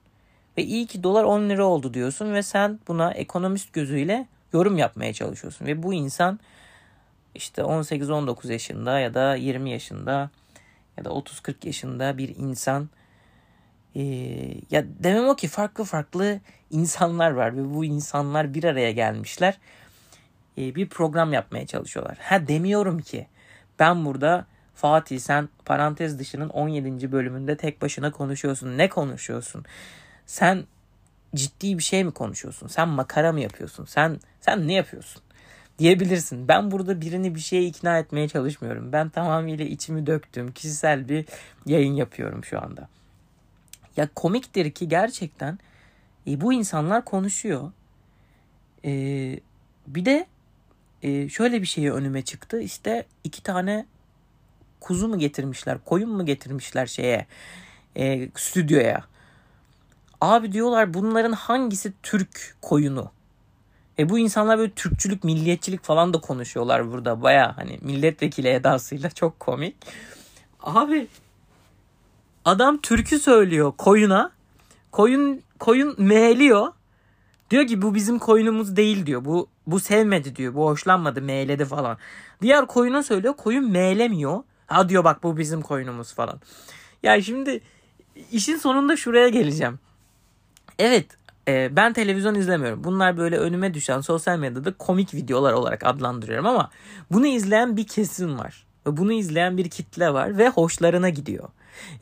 Ve 0.59 0.63
iyi 0.63 0.87
ki 0.87 1.03
dolar 1.03 1.25
10 1.25 1.49
lira 1.49 1.65
oldu 1.65 1.95
diyorsun 1.95 2.35
ve 2.35 2.43
sen 2.43 2.81
buna 2.89 3.13
ekonomist 3.13 3.73
gözüyle 3.73 4.27
yorum 4.53 4.79
yapmaya 4.79 5.13
çalışıyorsun. 5.13 5.67
Ve 5.67 5.83
bu 5.83 5.95
insan 5.95 6.41
işte 7.35 7.63
18-19 7.63 8.53
yaşında 8.53 8.99
ya 8.99 9.15
da 9.15 9.35
20 9.35 9.71
yaşında 9.71 10.31
ya 10.97 11.05
da 11.05 11.09
30-40 11.09 11.67
yaşında 11.67 12.19
bir 12.19 12.37
insan 12.37 12.89
ee, 13.97 14.03
ya 14.71 14.85
demem 14.99 15.29
o 15.29 15.37
ki 15.37 15.49
farklı 15.49 15.85
farklı 15.85 16.41
insanlar 16.71 17.31
var 17.31 17.57
ve 17.57 17.75
bu 17.75 17.85
insanlar 17.85 18.55
bir 18.55 18.65
araya 18.65 18.93
gelmişler. 18.93 19.59
Ee, 20.59 20.75
bir 20.75 20.89
program 20.89 21.33
yapmaya 21.33 21.67
çalışıyorlar. 21.67 22.19
Ha 22.21 22.49
demiyorum 22.49 23.01
ki 23.01 23.27
ben 23.79 24.05
burada 24.05 24.47
Fatih 24.83 25.21
sen 25.21 25.49
parantez 25.65 26.19
dışının 26.19 26.49
17. 26.49 27.13
bölümünde 27.13 27.57
tek 27.57 27.83
başına 27.83 28.11
konuşuyorsun. 28.11 28.79
Ne 28.79 28.89
konuşuyorsun? 28.89 29.65
Sen 30.27 30.65
ciddi 31.35 31.79
bir 31.79 31.83
şey 31.83 32.05
mi 32.05 32.11
konuşuyorsun? 32.11 32.67
Sen 32.67 32.89
makara 32.89 33.33
mı 33.33 33.41
yapıyorsun? 33.41 33.85
Sen 33.85 34.21
sen 34.41 34.69
ne 34.69 34.73
yapıyorsun? 34.73 35.23
diyebilirsin. 35.79 36.49
Ben 36.49 36.71
burada 36.71 37.01
birini 37.01 37.35
bir 37.35 37.41
şeye 37.41 37.67
ikna 37.67 37.99
etmeye 37.99 38.29
çalışmıyorum. 38.29 38.93
Ben 38.93 39.09
tamamıyla 39.09 39.65
içimi 39.65 40.07
döktüm. 40.07 40.53
Kişisel 40.53 41.09
bir 41.09 41.27
yayın 41.67 41.95
yapıyorum 41.95 42.45
şu 42.45 42.63
anda. 42.63 42.89
Ya 43.97 44.09
komiktir 44.15 44.71
ki 44.71 44.89
gerçekten 44.89 45.59
e, 46.27 46.41
bu 46.41 46.53
insanlar 46.53 47.05
konuşuyor. 47.05 47.73
E, 48.85 48.91
bir 49.87 50.05
de 50.05 50.27
e, 51.03 51.29
şöyle 51.29 51.61
bir 51.63 51.67
şey 51.67 51.89
önüme 51.89 52.23
çıktı. 52.23 52.61
İşte 52.61 53.07
iki 53.25 53.43
tane 53.43 53.87
kuzu 54.83 55.09
mu 55.09 55.19
getirmişler, 55.19 55.79
koyun 55.85 56.11
mu 56.11 56.27
getirmişler 56.27 56.87
şeye, 56.87 57.27
e, 57.97 58.29
stüdyoya. 58.37 59.05
Abi 60.21 60.53
diyorlar 60.53 60.95
bunların 60.95 61.33
hangisi 61.33 61.93
Türk 62.03 62.57
koyunu? 62.63 63.11
E 63.99 64.09
bu 64.09 64.19
insanlar 64.19 64.59
böyle 64.59 64.73
Türkçülük, 64.73 65.25
milliyetçilik 65.25 65.85
falan 65.85 66.15
da 66.15 66.21
konuşuyorlar 66.21 66.93
burada. 66.93 67.23
Baya 67.23 67.57
hani 67.57 67.79
milletvekili 67.83 68.49
edasıyla 68.49 69.11
çok 69.15 69.41
komik. 69.41 69.77
Abi 70.63 71.09
adam 72.45 72.79
türkü 72.79 73.19
söylüyor 73.19 73.73
koyuna. 73.79 74.31
Koyun 74.93 75.43
koyun 75.59 75.95
meğliyor. 75.99 76.73
Diyor 77.51 77.67
ki 77.67 77.83
bu 77.83 77.95
bizim 77.95 78.19
koyunumuz 78.19 78.77
değil 78.77 79.07
diyor. 79.07 79.25
Bu 79.25 79.49
bu 79.67 79.81
sevmedi 79.81 80.37
diyor. 80.37 80.55
Bu 80.55 80.67
hoşlanmadı, 80.67 81.23
meğledi 81.23 81.65
falan. 81.65 81.99
Diğer 82.43 82.67
koyuna 82.67 83.03
söylüyor. 83.03 83.35
Koyun 83.37 83.71
meğlemiyor. 83.71 84.43
Ha 84.73 84.89
diyor 84.89 85.05
bak 85.05 85.23
bu 85.23 85.37
bizim 85.37 85.63
koyunumuz 85.63 86.15
falan. 86.15 86.41
Ya 87.03 87.23
şimdi 87.23 87.61
işin 88.33 88.57
sonunda 88.57 88.97
şuraya 88.97 89.29
geleceğim. 89.29 89.79
Evet 90.79 91.07
e, 91.49 91.77
ben 91.77 91.93
televizyon 91.93 92.35
izlemiyorum. 92.35 92.85
Bunlar 92.85 93.17
böyle 93.17 93.39
önüme 93.39 93.75
düşen 93.75 94.01
sosyal 94.01 94.39
medyada 94.39 94.73
komik 94.73 95.15
videolar 95.15 95.53
olarak 95.53 95.87
adlandırıyorum 95.87 96.47
ama 96.47 96.71
bunu 97.11 97.27
izleyen 97.27 97.77
bir 97.77 97.87
kesim 97.87 98.39
var. 98.39 98.67
Bunu 98.87 99.13
izleyen 99.13 99.57
bir 99.57 99.71
kitle 99.71 100.13
var 100.13 100.39
ve 100.39 100.49
hoşlarına 100.49 101.09
gidiyor. 101.09 101.49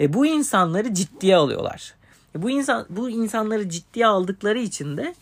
E, 0.01 0.13
bu 0.13 0.27
insanları 0.27 0.95
ciddiye 0.95 1.37
alıyorlar. 1.37 1.95
E, 2.35 2.43
bu 2.43 2.51
insan 2.51 2.87
bu 2.91 3.11
insanları 3.11 3.69
ciddiye 3.69 4.07
aldıkları 4.07 4.59
için 4.59 4.97
de 4.97 5.15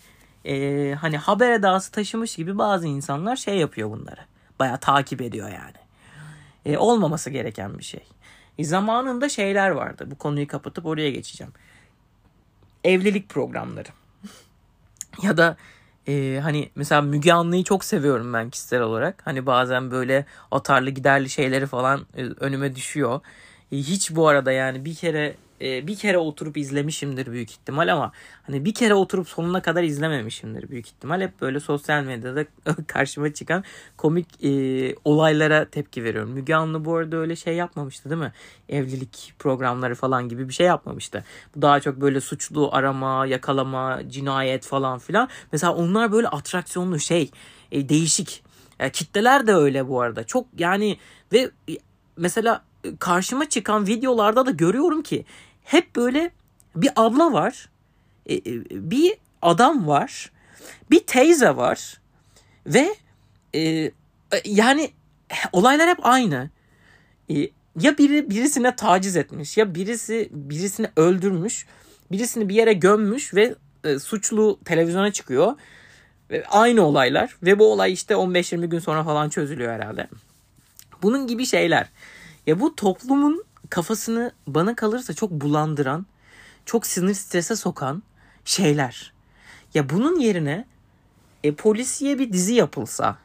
e, 0.44 0.94
hani 0.94 1.16
haber 1.16 1.52
edası 1.52 1.92
taşımış 1.92 2.36
gibi 2.36 2.58
bazı 2.58 2.86
insanlar 2.86 3.36
şey 3.36 3.56
yapıyor 3.56 3.90
bunları. 3.90 4.20
Baya 4.58 4.76
takip 4.76 5.20
ediyor 5.20 5.48
yani. 5.48 5.87
E, 6.66 6.78
olmaması 6.78 7.30
gereken 7.30 7.78
bir 7.78 7.84
şey. 7.84 8.02
E, 8.58 8.64
zamanında 8.64 9.28
şeyler 9.28 9.70
vardı. 9.70 10.08
Bu 10.10 10.18
konuyu 10.18 10.46
kapatıp 10.46 10.86
oraya 10.86 11.10
geçeceğim. 11.10 11.52
Evlilik 12.84 13.28
programları. 13.28 13.88
ya 15.22 15.36
da 15.36 15.56
e, 16.08 16.40
hani 16.42 16.70
mesela 16.74 17.02
Müge 17.02 17.32
Anlı'yı 17.32 17.64
çok 17.64 17.84
seviyorum 17.84 18.32
ben 18.32 18.50
kişisel 18.50 18.80
olarak. 18.80 19.22
Hani 19.24 19.46
bazen 19.46 19.90
böyle 19.90 20.24
atarlı 20.50 20.90
giderli 20.90 21.30
şeyleri 21.30 21.66
falan 21.66 22.06
e, 22.16 22.24
önüme 22.24 22.76
düşüyor. 22.76 23.20
E, 23.72 23.76
hiç 23.76 24.10
bu 24.10 24.28
arada 24.28 24.52
yani 24.52 24.84
bir 24.84 24.94
kere 24.94 25.34
e, 25.62 25.86
bir 25.86 25.96
kere 25.96 26.18
oturup 26.18 26.56
izlemişimdir 26.56 27.32
büyük 27.32 27.50
ihtimal 27.50 27.92
ama 27.92 28.12
hani 28.42 28.64
bir 28.64 28.74
kere 28.74 28.94
oturup 28.94 29.28
sonuna 29.28 29.62
kadar 29.62 29.82
izlememişimdir 29.82 30.70
büyük 30.70 30.86
ihtimal. 30.86 31.20
Hep 31.20 31.40
böyle 31.40 31.60
sosyal 31.60 32.02
medyada 32.02 32.44
karşıma 32.86 33.34
çıkan 33.34 33.64
komik 33.96 34.44
e, 34.44 34.94
olaylara 35.04 35.64
tepki 35.64 36.04
veriyorum. 36.04 36.30
Müge 36.30 36.54
Anlı 36.54 36.84
bu 36.84 36.96
arada 36.96 37.16
öyle 37.16 37.36
şey 37.36 37.54
yapmamıştı 37.54 38.10
değil 38.10 38.20
mi? 38.22 38.32
Evlilik 38.68 39.34
programları 39.38 39.94
falan 39.94 40.28
gibi 40.28 40.48
bir 40.48 40.54
şey 40.54 40.66
yapmamıştı. 40.66 41.24
Bu 41.56 41.62
daha 41.62 41.80
çok 41.80 42.00
böyle 42.00 42.20
suçlu 42.20 42.68
arama, 42.72 43.26
yakalama, 43.26 44.00
cinayet 44.08 44.66
falan 44.66 44.98
filan. 44.98 45.28
Mesela 45.52 45.74
onlar 45.74 46.12
böyle 46.12 46.28
atraksiyonlu 46.28 46.98
şey, 46.98 47.30
e, 47.72 47.88
değişik. 47.88 48.42
Yani 48.78 48.92
kitleler 48.92 49.46
de 49.46 49.54
öyle 49.54 49.88
bu 49.88 50.00
arada. 50.00 50.24
Çok 50.24 50.46
yani 50.58 50.98
ve 51.32 51.50
mesela 52.16 52.62
karşıma 52.98 53.48
çıkan 53.48 53.86
videolarda 53.86 54.46
da 54.46 54.50
görüyorum 54.50 55.02
ki 55.02 55.24
hep 55.68 55.96
böyle 55.96 56.30
bir 56.76 56.90
abla 56.96 57.32
var, 57.32 57.68
e, 58.26 58.34
e, 58.34 58.42
bir 58.70 59.14
adam 59.42 59.86
var, 59.86 60.32
bir 60.90 61.00
teyze 61.00 61.56
var 61.56 62.00
ve 62.66 62.94
e, 63.54 63.92
yani 64.44 64.90
olaylar 65.52 65.88
hep 65.88 66.06
aynı. 66.06 66.50
Ya 67.80 67.98
biri 67.98 68.30
birisine 68.30 68.76
taciz 68.76 69.16
etmiş 69.16 69.56
ya 69.56 69.74
birisi 69.74 70.28
birisini 70.32 70.88
öldürmüş, 70.96 71.66
birisini 72.12 72.48
bir 72.48 72.54
yere 72.54 72.72
gömmüş 72.72 73.34
ve 73.34 73.54
suçlu 73.98 74.58
televizyona 74.64 75.12
çıkıyor. 75.12 75.54
Aynı 76.50 76.82
olaylar 76.82 77.36
ve 77.42 77.58
bu 77.58 77.72
olay 77.72 77.92
işte 77.92 78.14
15-20 78.14 78.66
gün 78.66 78.78
sonra 78.78 79.04
falan 79.04 79.28
çözülüyor 79.28 79.72
herhalde. 79.72 80.08
Bunun 81.02 81.26
gibi 81.26 81.46
şeyler. 81.46 81.88
Ya 82.46 82.60
bu 82.60 82.76
toplumun 82.76 83.44
kafasını 83.70 84.32
bana 84.46 84.76
kalırsa 84.76 85.14
çok 85.14 85.30
bulandıran, 85.30 86.06
çok 86.66 86.86
sinir 86.86 87.14
strese 87.14 87.56
sokan 87.56 88.02
şeyler. 88.44 89.12
Ya 89.74 89.90
bunun 89.90 90.20
yerine 90.20 90.66
e, 91.44 91.54
polisiye 91.54 92.18
bir 92.18 92.32
dizi 92.32 92.54
yapılsa 92.54 93.16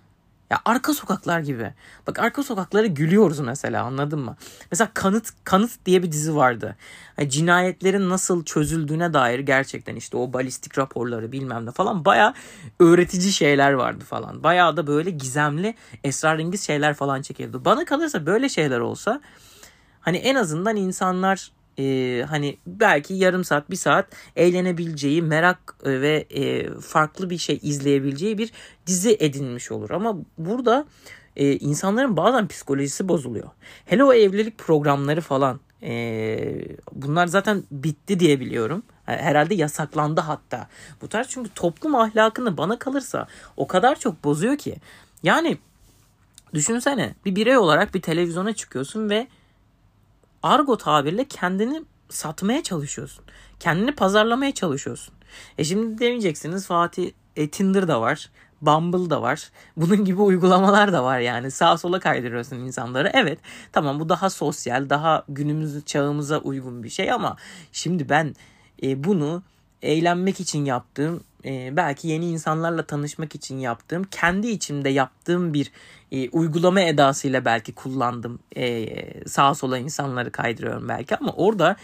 ya 0.54 0.62
arka 0.66 0.94
sokaklar 0.94 1.40
gibi. 1.40 1.74
Bak 2.08 2.20
arka 2.20 2.44
sokaklara 2.44 2.86
gülüyoruz 2.86 3.40
mesela 3.40 3.84
anladın 3.84 4.20
mı? 4.20 4.36
Mesela 4.72 4.92
Kanıt 4.94 5.30
Kanıt 5.44 5.72
diye 5.86 6.04
bir 6.04 6.12
dizi 6.12 6.36
vardı. 6.36 6.76
Yani 7.18 7.30
cinayetlerin 7.30 8.10
nasıl 8.10 8.46
çözüldüğüne 8.46 9.14
dair 9.14 9.40
gerçekten 9.40 9.96
işte 9.96 10.18
o 10.18 10.34
balistik 10.34 10.78
raporları 10.78 11.32
bilmem 11.32 11.66
ne 11.66 11.72
falan 11.72 12.06
baya 12.06 12.34
öğretici 12.80 13.32
şeyler 13.32 13.74
vardı 13.74 14.04
falan. 14.06 14.44
Baya 14.44 14.78
da 14.78 14.88
böyle 14.88 15.10
gizemli 15.10 15.76
esrarengiz 16.04 16.66
şeyler 16.66 16.94
falan 16.94 17.22
çekildi. 17.22 17.66
Bana 17.66 17.86
kalırsa 17.86 18.26
böyle 18.26 18.50
şeyler 18.50 18.80
olsa 18.80 19.22
hani 20.04 20.18
en 20.18 20.36
azından 20.36 20.76
insanlar 20.76 21.52
e, 21.80 22.26
hani 22.30 22.58
belki 22.68 23.14
yarım 23.14 23.44
saat 23.44 23.70
bir 23.70 23.76
saat 23.76 24.08
eğlenebileceği 24.36 25.22
merak 25.22 25.76
e, 25.86 26.02
ve 26.02 26.26
e, 26.30 26.70
farklı 26.80 27.30
bir 27.30 27.38
şey 27.38 27.60
izleyebileceği 27.62 28.38
bir 28.38 28.52
dizi 28.88 29.18
edinmiş 29.20 29.72
olur. 29.72 29.90
Ama 29.90 30.18
burada 30.38 30.86
e, 31.36 31.54
insanların 31.54 32.18
bazen 32.18 32.48
psikolojisi 32.48 33.08
bozuluyor. 33.08 33.50
Hele 33.86 34.04
o 34.04 34.14
evlilik 34.14 34.58
programları 34.58 35.22
falan 35.22 35.60
e, 35.84 36.40
bunlar 36.94 37.28
zaten 37.28 37.64
bitti 37.72 38.20
diye 38.20 38.40
biliyorum. 38.40 38.84
Herhalde 39.06 39.56
yasaklandı 39.56 40.22
hatta. 40.22 40.68
Bu 41.02 41.08
tarz 41.08 41.28
çünkü 41.28 41.50
toplum 41.56 41.96
ahlakını 41.96 42.58
bana 42.58 42.80
kalırsa 42.80 43.28
o 43.58 43.68
kadar 43.68 44.00
çok 44.00 44.24
bozuyor 44.24 44.58
ki. 44.58 44.76
Yani 45.24 45.58
düşünsene 46.54 47.16
bir 47.26 47.36
birey 47.36 47.58
olarak 47.58 47.94
bir 47.94 48.02
televizyona 48.02 48.54
çıkıyorsun 48.54 49.10
ve 49.10 49.28
argo 50.44 50.78
tabirle 50.78 51.26
kendini 51.26 51.84
satmaya 52.10 52.64
çalışıyorsun. 52.64 53.26
Kendini 53.60 53.96
pazarlamaya 53.96 54.54
çalışıyorsun. 54.54 55.14
E 55.58 55.64
şimdi 55.64 56.00
demeyeceksiniz 56.00 56.68
Fatih 56.68 57.12
e, 57.36 57.50
Tinder 57.50 57.88
da 57.88 58.02
var. 58.02 58.30
Bumble 58.62 59.10
da 59.10 59.22
var. 59.22 59.52
Bunun 59.78 60.06
gibi 60.06 60.22
uygulamalar 60.22 60.94
da 60.94 61.04
var 61.04 61.20
yani. 61.20 61.52
Sağa 61.52 61.78
sola 61.78 62.00
kaydırıyorsun 62.00 62.56
insanları. 62.56 63.12
Evet 63.14 63.40
tamam 63.72 64.00
bu 64.00 64.10
daha 64.10 64.30
sosyal, 64.30 64.90
daha 64.90 65.24
günümüz 65.30 65.86
çağımıza 65.86 66.38
uygun 66.38 66.84
bir 66.84 66.90
şey 66.90 67.12
ama 67.12 67.36
şimdi 67.72 68.10
ben 68.10 68.36
e, 68.84 69.04
bunu 69.04 69.44
eğlenmek 69.82 70.40
için 70.40 70.66
yaptığım, 70.66 71.24
e, 71.46 71.78
belki 71.78 72.08
yeni 72.08 72.30
insanlarla 72.30 72.86
tanışmak 72.86 73.36
için 73.36 73.58
yaptığım, 73.58 74.04
kendi 74.04 74.48
içimde 74.48 74.90
yaptığım 74.90 75.54
bir 75.54 75.72
e, 76.12 76.30
uygulama 76.30 76.82
edasıyla 76.82 77.46
belki 77.46 77.74
kullandım. 77.74 78.40
E, 78.58 78.88
sağa 79.28 79.56
sola 79.56 79.78
insanları 79.78 80.32
kaydırıyorum 80.32 80.90
belki 80.90 81.16
ama 81.16 81.32
orada 81.32 81.76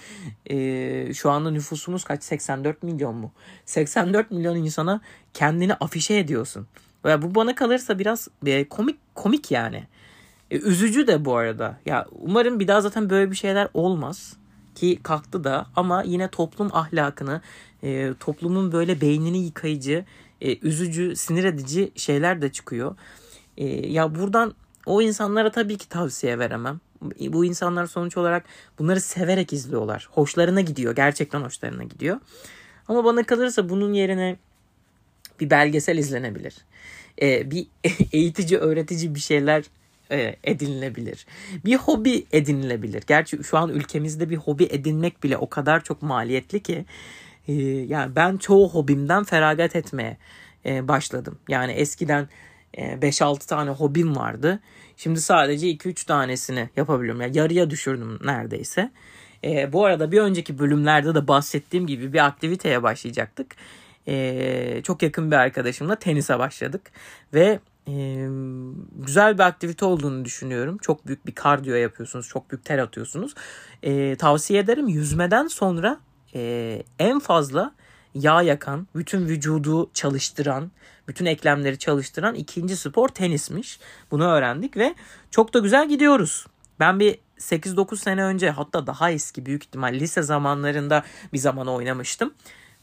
e, 0.49 1.13
şu 1.13 1.31
anda 1.31 1.51
nüfusumuz 1.51 2.03
kaç? 2.03 2.23
84 2.23 2.83
milyon 2.83 3.15
mu? 3.15 3.31
84 3.65 4.31
milyon 4.31 4.55
insana 4.55 5.01
kendini 5.33 5.73
afişe 5.73 6.17
ediyorsun. 6.17 6.67
Ve 7.05 7.21
bu 7.21 7.35
bana 7.35 7.55
kalırsa 7.55 7.99
biraz 7.99 8.27
e, 8.45 8.69
komik 8.69 9.15
komik 9.15 9.51
yani. 9.51 9.87
E, 10.51 10.57
üzücü 10.57 11.07
de 11.07 11.25
bu 11.25 11.35
arada. 11.35 11.79
Ya 11.85 12.05
umarım 12.11 12.59
bir 12.59 12.67
daha 12.67 12.81
zaten 12.81 13.09
böyle 13.09 13.31
bir 13.31 13.35
şeyler 13.35 13.67
olmaz 13.73 14.37
ki 14.75 14.99
kalktı 15.03 15.43
da 15.43 15.67
ama 15.75 16.03
yine 16.03 16.27
toplum 16.27 16.69
ahlakını, 16.73 17.41
e, 17.83 18.13
toplumun 18.19 18.71
böyle 18.71 19.01
beynini 19.01 19.37
yıkayıcı, 19.37 20.05
e, 20.41 20.57
üzücü, 20.57 21.15
sinir 21.15 21.43
edici 21.43 21.91
şeyler 21.95 22.41
de 22.41 22.51
çıkıyor. 22.51 22.95
E, 23.57 23.65
ya 23.91 24.15
buradan 24.15 24.53
o 24.85 25.01
insanlara 25.01 25.51
tabii 25.51 25.77
ki 25.77 25.89
tavsiye 25.89 26.39
veremem. 26.39 26.79
Bu 27.19 27.45
insanlar 27.45 27.85
sonuç 27.85 28.17
olarak 28.17 28.45
bunları 28.79 29.01
severek 29.01 29.53
izliyorlar. 29.53 30.09
Hoşlarına 30.11 30.61
gidiyor. 30.61 30.95
Gerçekten 30.95 31.41
hoşlarına 31.41 31.83
gidiyor. 31.83 32.17
Ama 32.87 33.05
bana 33.05 33.23
kalırsa 33.23 33.69
bunun 33.69 33.93
yerine 33.93 34.37
bir 35.39 35.49
belgesel 35.49 35.97
izlenebilir. 35.97 36.55
Ee, 37.21 37.51
bir 37.51 37.67
eğitici, 38.11 38.59
öğretici 38.59 39.15
bir 39.15 39.19
şeyler 39.19 39.63
e, 40.11 40.35
edinilebilir. 40.43 41.25
Bir 41.65 41.75
hobi 41.75 42.25
edinilebilir. 42.31 43.03
Gerçi 43.07 43.43
şu 43.43 43.57
an 43.57 43.69
ülkemizde 43.69 44.29
bir 44.29 44.37
hobi 44.37 44.63
edinmek 44.63 45.23
bile 45.23 45.37
o 45.37 45.49
kadar 45.49 45.83
çok 45.83 46.01
maliyetli 46.01 46.63
ki 46.63 46.85
e, 47.47 47.53
yani 47.63 48.15
ben 48.15 48.37
çoğu 48.37 48.69
hobimden 48.69 49.23
feragat 49.23 49.75
etmeye 49.75 50.17
e, 50.65 50.87
başladım. 50.87 51.39
Yani 51.47 51.71
eskiden 51.71 52.27
5-6 52.77 53.47
tane 53.47 53.69
hobim 53.69 54.15
vardı. 54.15 54.59
Şimdi 54.97 55.21
sadece 55.21 55.67
2-3 55.67 56.05
tanesini 56.07 56.69
yapabiliyorum. 56.75 57.21
Yani 57.21 57.37
yarıya 57.37 57.69
düşürdüm 57.69 58.19
neredeyse. 58.23 58.91
E, 59.43 59.73
bu 59.73 59.85
arada 59.85 60.11
bir 60.11 60.21
önceki 60.21 60.59
bölümlerde 60.59 61.15
de 61.15 61.27
bahsettiğim 61.27 61.87
gibi 61.87 62.13
bir 62.13 62.25
aktiviteye 62.25 62.83
başlayacaktık. 62.83 63.55
E, 64.07 64.81
çok 64.83 65.03
yakın 65.03 65.31
bir 65.31 65.35
arkadaşımla 65.35 65.95
tenise 65.95 66.39
başladık. 66.39 66.81
Ve 67.33 67.59
güzel 68.95 69.37
bir 69.37 69.43
aktivite 69.43 69.85
olduğunu 69.85 70.25
düşünüyorum. 70.25 70.77
Çok 70.77 71.07
büyük 71.07 71.25
bir 71.25 71.35
kardiyo 71.35 71.75
yapıyorsunuz. 71.75 72.27
Çok 72.27 72.51
büyük 72.51 72.65
ter 72.65 72.79
atıyorsunuz. 72.79 73.33
E, 73.83 74.15
tavsiye 74.15 74.59
ederim 74.59 74.87
yüzmeden 74.87 75.47
sonra 75.47 75.99
e, 76.35 76.83
en 76.99 77.19
fazla 77.19 77.73
yağ 78.13 78.41
yakan, 78.41 78.87
bütün 78.95 79.27
vücudu 79.27 79.89
çalıştıran, 79.93 80.71
bütün 81.07 81.25
eklemleri 81.25 81.77
çalıştıran 81.77 82.35
ikinci 82.35 82.77
spor 82.77 83.07
tenismiş. 83.07 83.79
Bunu 84.11 84.25
öğrendik 84.25 84.77
ve 84.77 84.95
çok 85.31 85.53
da 85.53 85.59
güzel 85.59 85.89
gidiyoruz. 85.89 86.45
Ben 86.79 86.99
bir 86.99 87.19
8-9 87.37 87.97
sene 87.97 88.23
önce 88.23 88.49
hatta 88.49 88.87
daha 88.87 89.11
eski 89.11 89.45
büyük 89.45 89.63
ihtimal 89.63 89.93
lise 89.93 90.21
zamanlarında 90.21 91.03
bir 91.33 91.37
zaman 91.37 91.67
oynamıştım. 91.67 92.33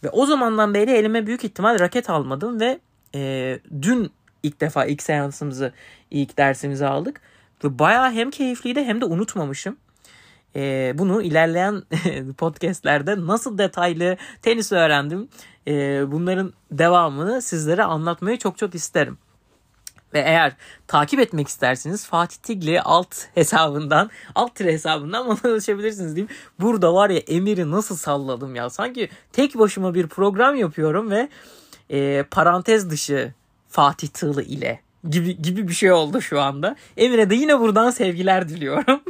Ve 0.05 0.11
o 0.11 0.27
zamandan 0.27 0.75
beri 0.75 0.91
elime 0.91 1.27
büyük 1.27 1.45
ihtimal 1.45 1.79
raket 1.79 2.11
almadım 2.11 2.61
ve 2.61 2.81
e, 3.15 3.61
dün 3.83 4.13
ilk 4.43 4.61
defa 4.61 4.85
ilk 4.85 5.03
seansımızı, 5.03 5.73
ilk 6.11 6.39
dersimizi 6.39 6.87
aldık. 6.87 7.21
Ve 7.65 7.79
bayağı 7.79 8.13
hem 8.13 8.31
keyifliydi 8.31 8.85
hem 8.85 9.01
de 9.01 9.05
unutmamışım. 9.05 9.77
Ee, 10.57 10.93
bunu 10.95 11.23
ilerleyen 11.23 11.83
podcastlerde 12.39 13.27
nasıl 13.27 13.59
detaylı 13.59 14.17
tenis 14.43 14.73
öğrendim 14.73 15.29
e, 15.67 16.05
bunların 16.13 16.53
devamını 16.71 17.43
sizlere 17.43 17.85
anlatmayı 17.85 18.39
çok 18.39 18.59
çok 18.59 18.75
isterim. 18.75 19.19
Ve 20.15 20.19
eğer 20.19 20.57
takip 20.87 21.21
etmek 21.21 21.49
isterseniz 21.49 22.07
Fatih 22.07 22.37
Tigli 22.37 22.81
alt 22.81 23.17
hesabından, 23.35 24.11
alt 24.35 24.55
tire 24.55 24.73
hesabından 24.73 25.29
bana 25.29 25.39
ulaşabilirsiniz 25.53 26.17
diyeyim. 26.17 26.35
Burada 26.61 26.95
var 26.95 27.11
ya 27.11 27.19
Emir'i 27.19 27.71
nasıl 27.71 27.97
salladım 27.97 28.55
ya. 28.55 28.71
Sanki 28.71 29.09
tek 29.33 29.59
başıma 29.59 29.95
bir 29.95 30.07
program 30.07 30.57
yapıyorum 30.57 31.11
ve 31.11 31.29
e, 31.91 32.25
parantez 32.31 32.91
dışı 32.91 33.35
Fatih 33.77 34.09
Tığlı 34.09 34.43
ile 34.43 34.81
gibi 35.11 35.43
gibi 35.43 35.69
bir 35.69 35.73
şey 35.73 35.93
oldu 35.93 36.21
şu 36.21 36.41
anda. 36.41 36.77
Emir'e 36.97 37.31
de 37.31 37.35
yine 37.35 37.61
buradan 37.61 37.91
sevgiler 37.91 38.49
diliyorum. 38.49 39.01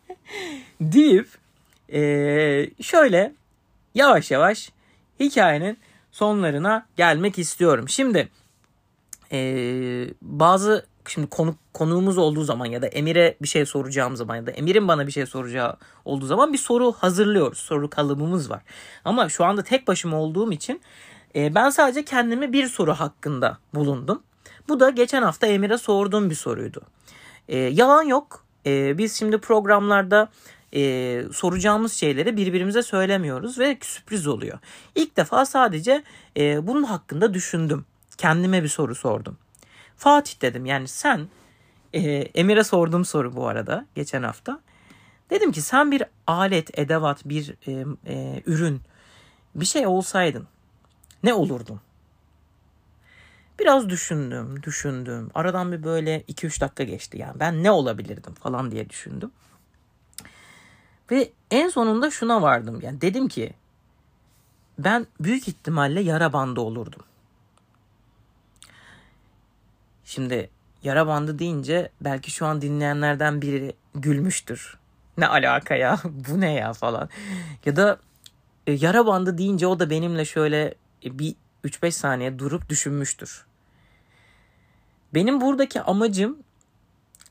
deyip 0.80 1.28
e, 1.92 2.00
şöyle 2.82 3.32
yavaş 3.94 4.30
yavaş 4.30 4.70
hikayenin 5.20 5.78
sonlarına 6.12 6.86
gelmek 6.96 7.38
istiyorum. 7.38 7.88
Şimdi 7.88 8.28
e, 9.32 9.40
bazı 10.22 10.86
şimdi 11.08 11.26
konu, 11.26 11.54
konuğumuz 11.74 12.18
olduğu 12.18 12.44
zaman 12.44 12.66
ya 12.66 12.82
da 12.82 12.86
Emir'e 12.86 13.36
bir 13.42 13.48
şey 13.48 13.66
soracağım 13.66 14.16
zaman 14.16 14.36
ya 14.36 14.46
da 14.46 14.50
Emir'in 14.50 14.88
bana 14.88 15.06
bir 15.06 15.12
şey 15.12 15.26
soracağı 15.26 15.76
olduğu 16.04 16.26
zaman 16.26 16.52
bir 16.52 16.58
soru 16.58 16.92
hazırlıyoruz. 16.92 17.58
Soru 17.58 17.90
kalıbımız 17.90 18.50
var. 18.50 18.62
Ama 19.04 19.28
şu 19.28 19.44
anda 19.44 19.62
tek 19.62 19.88
başıma 19.88 20.16
olduğum 20.16 20.52
için 20.52 20.80
e, 21.36 21.54
ben 21.54 21.70
sadece 21.70 22.04
kendime 22.04 22.52
bir 22.52 22.66
soru 22.66 22.94
hakkında 22.94 23.58
bulundum. 23.74 24.22
Bu 24.68 24.80
da 24.80 24.90
geçen 24.90 25.22
hafta 25.22 25.46
Emir'e 25.46 25.78
sorduğum 25.78 26.30
bir 26.30 26.34
soruydu. 26.34 26.82
E, 27.48 27.58
yalan 27.58 28.02
yok. 28.02 28.44
E, 28.66 28.98
biz 28.98 29.18
şimdi 29.18 29.38
programlarda 29.38 30.28
e, 30.74 31.22
soracağımız 31.32 31.92
şeyleri 31.92 32.36
birbirimize 32.36 32.82
söylemiyoruz 32.82 33.58
ve 33.58 33.78
sürpriz 33.80 34.26
oluyor. 34.26 34.58
İlk 34.94 35.16
defa 35.16 35.46
sadece 35.46 36.02
e, 36.36 36.66
bunun 36.66 36.82
hakkında 36.82 37.34
düşündüm. 37.34 37.84
Kendime 38.18 38.62
bir 38.62 38.68
soru 38.68 38.94
sordum. 38.94 39.38
Fatih 39.96 40.42
dedim 40.42 40.66
yani 40.66 40.88
sen 40.88 41.28
e, 41.92 42.00
Emir'e 42.10 42.64
sorduğum 42.64 43.04
soru 43.04 43.36
bu 43.36 43.46
arada 43.46 43.86
geçen 43.94 44.22
hafta. 44.22 44.60
Dedim 45.30 45.52
ki 45.52 45.62
sen 45.62 45.90
bir 45.90 46.02
alet, 46.26 46.78
edevat, 46.78 47.24
bir 47.24 47.54
e, 47.66 47.84
e, 48.06 48.42
ürün 48.46 48.80
bir 49.54 49.66
şey 49.66 49.86
olsaydın 49.86 50.46
ne 51.22 51.34
olurdun? 51.34 51.80
Biraz 53.58 53.88
düşündüm, 53.88 54.62
düşündüm. 54.62 55.30
Aradan 55.34 55.72
bir 55.72 55.82
böyle 55.82 56.20
2-3 56.20 56.60
dakika 56.60 56.84
geçti 56.84 57.18
yani. 57.18 57.40
Ben 57.40 57.62
ne 57.62 57.70
olabilirdim 57.70 58.34
falan 58.34 58.70
diye 58.70 58.90
düşündüm. 58.90 59.30
Ve 61.10 61.30
en 61.50 61.68
sonunda 61.68 62.10
şuna 62.10 62.42
vardım. 62.42 62.80
Yani 62.82 63.00
dedim 63.00 63.28
ki 63.28 63.52
ben 64.78 65.06
büyük 65.20 65.48
ihtimalle 65.48 66.00
yara 66.00 66.32
bandı 66.32 66.60
olurdum. 66.60 67.02
Şimdi 70.04 70.50
yara 70.82 71.06
bandı 71.06 71.38
deyince 71.38 71.90
belki 72.00 72.30
şu 72.30 72.46
an 72.46 72.62
dinleyenlerden 72.62 73.42
biri 73.42 73.72
gülmüştür. 73.94 74.78
Ne 75.18 75.26
alaka 75.26 75.74
ya 75.74 75.98
bu 76.04 76.40
ne 76.40 76.52
ya 76.52 76.72
falan. 76.72 77.08
Ya 77.64 77.76
da 77.76 77.98
e, 78.66 78.72
yara 78.72 79.06
bandı 79.06 79.38
deyince 79.38 79.66
o 79.66 79.80
da 79.80 79.90
benimle 79.90 80.24
şöyle 80.24 80.74
bir 81.04 81.34
3-5 81.64 81.90
saniye 81.90 82.38
durup 82.38 82.68
düşünmüştür. 82.68 83.46
Benim 85.14 85.40
buradaki 85.40 85.80
amacım 85.80 86.38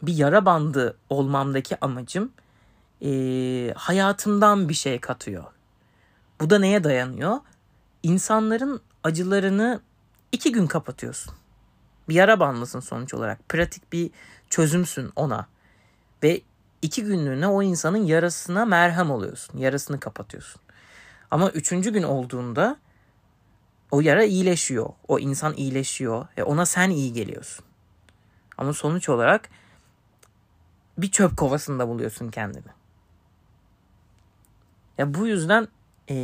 bir 0.02 0.14
yara 0.14 0.46
bandı 0.46 0.98
olmamdaki 1.10 1.78
amacım 1.82 2.32
e, 3.02 3.74
hayatımdan 3.76 4.70
bir 4.70 4.74
şey 4.74 5.00
katıyor. 5.00 5.44
Bu 6.42 6.50
da 6.50 6.60
neye 6.60 6.84
dayanıyor? 6.84 7.38
İnsanların 8.04 8.82
acılarını 9.04 9.82
iki 10.32 10.52
gün 10.52 10.68
kapatıyorsun. 10.68 11.34
Bir 12.10 12.16
yara 12.16 12.40
bandlısın 12.40 12.80
sonuç 12.80 13.14
olarak. 13.14 13.50
Pratik 13.50 13.94
bir 13.94 14.12
çözümsün 14.50 15.12
ona. 15.16 15.48
Ve 16.24 16.42
iki 16.82 17.04
günlüğüne 17.04 17.48
o 17.48 17.64
insanın 17.64 18.06
yarasına 18.06 18.66
merhem 18.66 19.12
oluyorsun. 19.12 19.58
Yarasını 19.58 20.00
kapatıyorsun. 20.00 20.62
Ama 21.32 21.50
üçüncü 21.50 21.94
gün 21.94 22.04
olduğunda 22.04 22.78
o 23.92 24.02
yara 24.02 24.24
iyileşiyor. 24.24 24.90
O 25.08 25.20
insan 25.20 25.54
iyileşiyor. 25.54 26.28
ve 26.38 26.44
ona 26.44 26.66
sen 26.66 26.90
iyi 26.90 27.14
geliyorsun. 27.14 27.66
Ama 28.58 28.74
sonuç 28.74 29.10
olarak 29.10 29.50
bir 30.98 31.12
çöp 31.12 31.38
kovasında 31.38 31.88
buluyorsun 31.88 32.30
kendini. 32.30 32.78
Ya 34.98 35.14
bu 35.14 35.28
yüzden 35.28 35.68
e, 36.10 36.16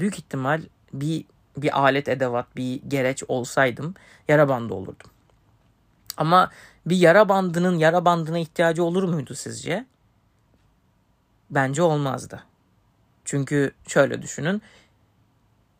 büyük 0.00 0.18
ihtimal 0.18 0.62
bir 0.92 1.24
bir 1.56 1.80
alet 1.80 2.08
edevat, 2.08 2.56
bir 2.56 2.82
gereç 2.88 3.22
olsaydım 3.28 3.94
yara 4.28 4.48
bandı 4.48 4.74
olurdum. 4.74 5.10
Ama 6.16 6.50
bir 6.86 6.96
yara 6.96 7.28
bandının 7.28 7.78
yara 7.78 8.04
bandına 8.04 8.38
ihtiyacı 8.38 8.84
olur 8.84 9.02
muydu 9.02 9.34
sizce? 9.34 9.86
Bence 11.50 11.82
olmazdı. 11.82 12.44
Çünkü 13.24 13.72
şöyle 13.86 14.22
düşünün. 14.22 14.62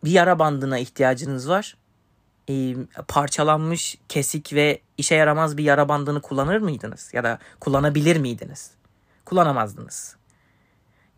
Bir 0.04 0.10
yara 0.10 0.38
bandına 0.38 0.78
ihtiyacınız 0.78 1.48
var. 1.48 1.76
e, 2.48 2.74
parçalanmış, 3.08 3.98
kesik 4.08 4.52
ve 4.52 4.80
işe 4.98 5.14
yaramaz 5.14 5.56
bir 5.56 5.64
yara 5.64 5.88
bandını 5.88 6.20
kullanır 6.20 6.58
mıydınız? 6.58 7.10
Ya 7.14 7.24
da 7.24 7.38
kullanabilir 7.60 8.16
miydiniz? 8.16 8.70
Kullanamazdınız. 9.24 10.16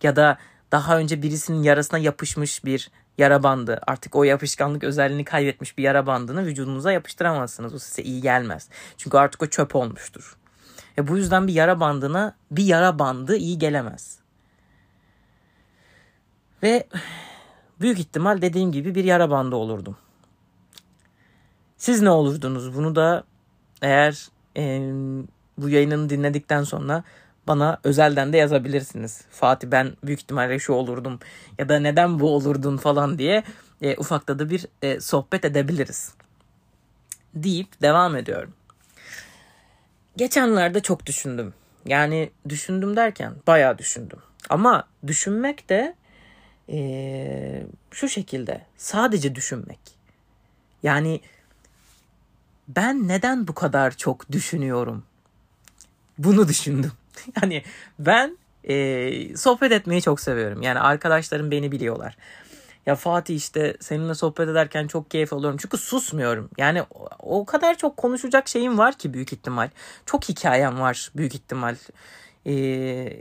Ya 0.03 0.17
da 0.17 0.39
daha 0.73 0.99
önce 0.99 1.23
birisinin 1.23 1.63
yarasına 1.63 1.99
yapışmış 1.99 2.65
bir 2.65 2.91
yara 3.19 3.43
bandı 3.43 3.81
artık 3.87 4.17
o 4.17 4.25
yapışkanlık 4.25 4.85
özelliğini 4.85 5.25
kaybetmiş 5.25 5.79
bir 5.79 5.83
yara 5.83 6.07
bandını 6.07 6.47
vücudunuza 6.47 6.93
yapıştıramazsınız. 6.93 7.75
O 7.75 7.79
size 7.79 8.03
iyi 8.03 8.21
gelmez. 8.21 8.69
Çünkü 8.97 9.17
artık 9.17 9.43
o 9.43 9.47
çöp 9.47 9.77
olmuştur. 9.77 10.37
E 10.99 11.09
bu 11.09 11.17
yüzden 11.17 11.47
bir 11.47 11.53
yara 11.53 11.81
bandına 11.81 12.37
bir 12.51 12.65
yara 12.65 12.99
bandı 12.99 13.37
iyi 13.37 13.59
gelemez. 13.59 14.19
Ve 16.63 16.89
büyük 17.83 17.99
ihtimal 17.99 18.43
dediğim 18.43 18.73
gibi 18.73 18.95
bir 18.95 19.05
yara 19.05 19.31
bandı 19.31 19.57
olurdum. 19.57 19.97
Siz 21.77 22.03
ne 22.03 22.11
olurdunuz? 22.11 22.77
Bunu 22.77 22.97
da 22.97 23.25
eğer 23.83 24.29
e, 24.57 24.93
bu 25.59 25.69
yayınını 25.69 26.11
dinledikten 26.11 26.63
sonra 26.63 27.05
bana 27.47 27.79
özelden 27.85 28.33
de 28.33 28.37
yazabilirsiniz. 28.37 29.21
Fatih 29.31 29.69
ben 29.71 29.93
büyük 30.05 30.21
ihtimalle 30.21 30.59
şu 30.59 30.73
olurdum 30.73 31.19
ya 31.59 31.69
da 31.69 31.79
neden 31.79 32.21
bu 32.21 32.35
olurdun 32.35 32.77
falan 32.77 33.19
diye 33.19 33.43
e, 33.81 33.97
ufakta 33.97 34.39
da 34.39 34.51
bir 34.51 34.67
e, 34.83 35.01
sohbet 35.01 35.45
edebiliriz. 35.45 36.15
Deyip 37.35 37.83
devam 37.83 38.17
ediyorum. 38.17 38.55
Geçenlerde 40.17 40.81
çok 40.81 41.07
düşündüm. 41.07 41.55
Yani 41.87 42.31
düşündüm 42.49 42.97
derken 42.97 43.35
bayağı 43.47 43.79
düşündüm. 43.79 44.19
Ama 44.51 44.85
düşünmek 45.07 45.69
de 45.69 45.95
e, 46.73 47.67
şu 47.91 48.09
şekilde 48.09 48.61
sadece 48.77 49.35
düşünmek. 49.35 49.81
Yani 50.83 51.21
ben 52.69 53.09
neden 53.09 53.49
bu 53.49 53.55
kadar 53.55 53.97
çok 53.97 54.33
düşünüyorum? 54.33 55.05
Bunu 56.19 56.49
düşündüm. 56.49 56.93
yani 57.43 57.63
ben 57.99 58.39
e, 58.69 59.37
sohbet 59.37 59.73
etmeyi 59.73 60.03
çok 60.03 60.21
seviyorum. 60.21 60.63
Yani 60.63 60.81
arkadaşlarım 60.81 61.51
beni 61.51 61.73
biliyorlar. 61.73 62.17
Ya 62.87 62.97
Fatih 62.97 63.37
işte 63.37 63.77
seninle 63.81 64.15
sohbet 64.15 64.49
ederken 64.49 64.87
çok 64.87 65.11
keyif 65.11 65.33
alıyorum. 65.33 65.59
Çünkü 65.63 65.79
susmuyorum. 65.79 66.51
Yani 66.59 66.83
o, 67.19 67.45
kadar 67.45 67.79
çok 67.79 67.97
konuşacak 67.97 68.49
şeyim 68.49 68.79
var 68.79 68.99
ki 68.99 69.15
büyük 69.15 69.33
ihtimal. 69.33 69.71
Çok 70.07 70.29
hikayem 70.29 70.81
var 70.81 71.11
büyük 71.17 71.35
ihtimal. 71.35 71.77
Ee, 72.47 72.53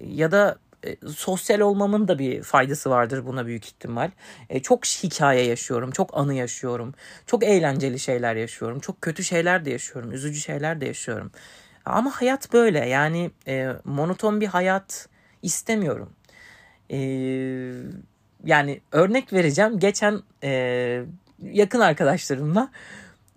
ya 0.08 0.32
da 0.32 0.58
e, 0.86 0.98
sosyal 1.16 1.60
olmamın 1.60 2.08
da 2.08 2.20
bir 2.20 2.44
faydası 2.44 2.90
vardır 2.90 3.26
buna 3.26 3.46
büyük 3.46 3.66
ihtimal. 3.66 4.12
E, 4.50 4.62
çok 4.62 4.86
hikaye 4.86 5.46
yaşıyorum, 5.46 5.92
çok 5.92 6.18
anı 6.18 6.34
yaşıyorum. 6.34 6.94
Çok 7.28 7.44
eğlenceli 7.44 8.00
şeyler 8.00 8.36
yaşıyorum. 8.36 8.80
Çok 8.80 9.02
kötü 9.02 9.24
şeyler 9.24 9.66
de 9.66 9.70
yaşıyorum. 9.70 10.12
Üzücü 10.12 10.40
şeyler 10.40 10.82
de 10.82 10.86
yaşıyorum. 10.86 11.32
Ama 11.86 12.12
hayat 12.12 12.54
böyle. 12.54 12.80
Yani 12.80 13.32
e, 13.48 13.70
monoton 13.86 14.42
bir 14.42 14.48
hayat 14.48 15.10
istemiyorum. 15.42 16.10
E, 16.92 16.98
yani 18.46 18.82
örnek 18.92 19.34
vereceğim. 19.34 19.80
Geçen 19.80 20.22
e, 20.44 21.04
yakın 21.42 21.80
arkadaşlarımla 21.80 22.72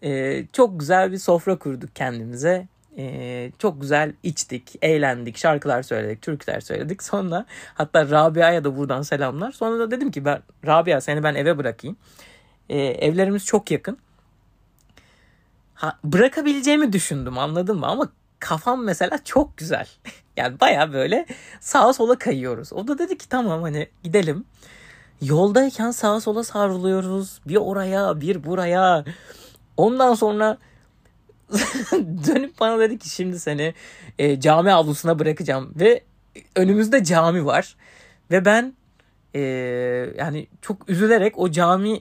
e, 0.02 0.42
çok 0.52 0.80
güzel 0.80 1.12
bir 1.12 1.18
sofra 1.18 1.58
kurduk 1.58 1.96
kendimize. 1.96 2.68
Ee, 2.98 3.52
çok 3.58 3.80
güzel 3.80 4.12
içtik, 4.22 4.76
eğlendik, 4.82 5.36
şarkılar 5.36 5.82
söyledik, 5.82 6.22
türküler 6.22 6.60
söyledik. 6.60 7.02
Sonra 7.12 7.46
hatta 7.74 8.10
Rabia'ya 8.10 8.64
da 8.64 8.76
buradan 8.76 9.02
selamlar. 9.02 9.52
Sonra 9.52 9.78
da 9.78 9.90
dedim 9.90 10.10
ki 10.10 10.24
ben 10.24 10.42
Rabia 10.66 11.00
seni 11.00 11.22
ben 11.22 11.34
eve 11.34 11.58
bırakayım. 11.58 11.96
Ee, 12.68 12.78
evlerimiz 12.78 13.44
çok 13.44 13.70
yakın. 13.70 13.98
Ha, 15.74 15.98
bırakabileceğimi 16.04 16.92
düşündüm 16.92 17.38
anladın 17.38 17.78
mı? 17.78 17.86
Ama 17.86 18.08
kafam 18.38 18.84
mesela 18.84 19.24
çok 19.24 19.56
güzel. 19.56 19.88
yani 20.36 20.60
baya 20.60 20.92
böyle 20.92 21.26
sağa 21.60 21.92
sola 21.92 22.18
kayıyoruz. 22.18 22.72
O 22.72 22.88
da 22.88 22.98
dedi 22.98 23.18
ki 23.18 23.28
tamam 23.28 23.62
hani 23.62 23.88
gidelim. 24.02 24.44
Yoldayken 25.22 25.90
sağa 25.90 26.20
sola 26.20 26.44
savruluyoruz. 26.44 27.40
Bir 27.46 27.56
oraya 27.56 28.20
bir 28.20 28.44
buraya. 28.44 29.04
Ondan 29.76 30.14
sonra 30.14 30.58
dönüp 32.26 32.60
bana 32.60 32.78
dedi 32.78 32.98
ki 32.98 33.08
şimdi 33.08 33.40
seni 33.40 33.74
e, 34.18 34.40
cami 34.40 34.72
avlusuna 34.72 35.18
bırakacağım 35.18 35.72
ve 35.76 36.04
önümüzde 36.56 37.04
cami 37.04 37.44
var 37.44 37.76
ve 38.30 38.44
ben 38.44 38.74
e, 39.34 39.40
yani 40.18 40.46
çok 40.62 40.90
üzülerek 40.90 41.38
o 41.38 41.50
cami 41.50 42.00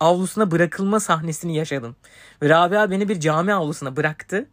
avlusuna 0.00 0.50
bırakılma 0.50 1.00
sahnesini 1.00 1.56
yaşadım. 1.56 1.96
Ve 2.42 2.48
Rabia 2.48 2.90
beni 2.90 3.08
bir 3.08 3.20
cami 3.20 3.54
avlusuna 3.54 3.96
bıraktı 3.96 4.46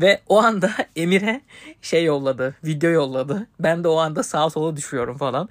ve 0.00 0.20
o 0.28 0.42
anda 0.42 0.70
Emir'e 0.96 1.40
şey 1.82 2.04
yolladı, 2.04 2.54
video 2.64 2.90
yolladı. 2.90 3.46
Ben 3.60 3.84
de 3.84 3.88
o 3.88 3.96
anda 3.96 4.22
sağa 4.22 4.50
sola 4.50 4.76
düşüyorum 4.76 5.16
falan. 5.18 5.48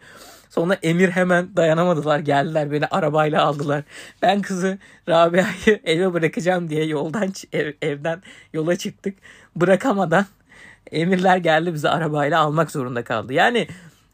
Sonra 0.51 0.77
Emir 0.83 1.09
hemen 1.09 1.55
dayanamadılar 1.55 2.19
geldiler 2.19 2.71
beni 2.71 2.87
arabayla 2.87 3.43
aldılar. 3.43 3.83
Ben 4.21 4.41
kızı 4.41 4.77
Rabia'yı 5.09 5.79
eve 5.83 6.13
bırakacağım 6.13 6.69
diye 6.69 6.85
yoldan 6.85 7.33
ev, 7.53 7.73
evden 7.81 8.21
yola 8.53 8.75
çıktık. 8.75 9.17
Bırakamadan 9.55 10.25
Emirler 10.91 11.37
geldi 11.37 11.73
bizi 11.73 11.89
arabayla 11.89 12.39
almak 12.39 12.71
zorunda 12.71 13.03
kaldı. 13.03 13.33
Yani 13.33 13.67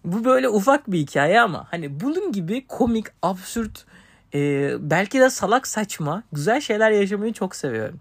bu 0.06 0.26
böyle 0.26 0.50
ufak 0.50 0.92
bir 0.92 0.98
hikaye 0.98 1.42
ama 1.42 1.68
hani 1.72 2.00
bunun 2.00 2.32
gibi 2.32 2.68
komik, 2.68 3.06
absürt, 3.22 3.86
e, 4.34 4.72
belki 4.80 5.20
de 5.20 5.30
salak 5.30 5.68
saçma 5.68 6.24
güzel 6.32 6.62
şeyler 6.62 6.92
yaşamayı 6.92 7.34
çok 7.34 7.56
seviyorum. 7.56 8.00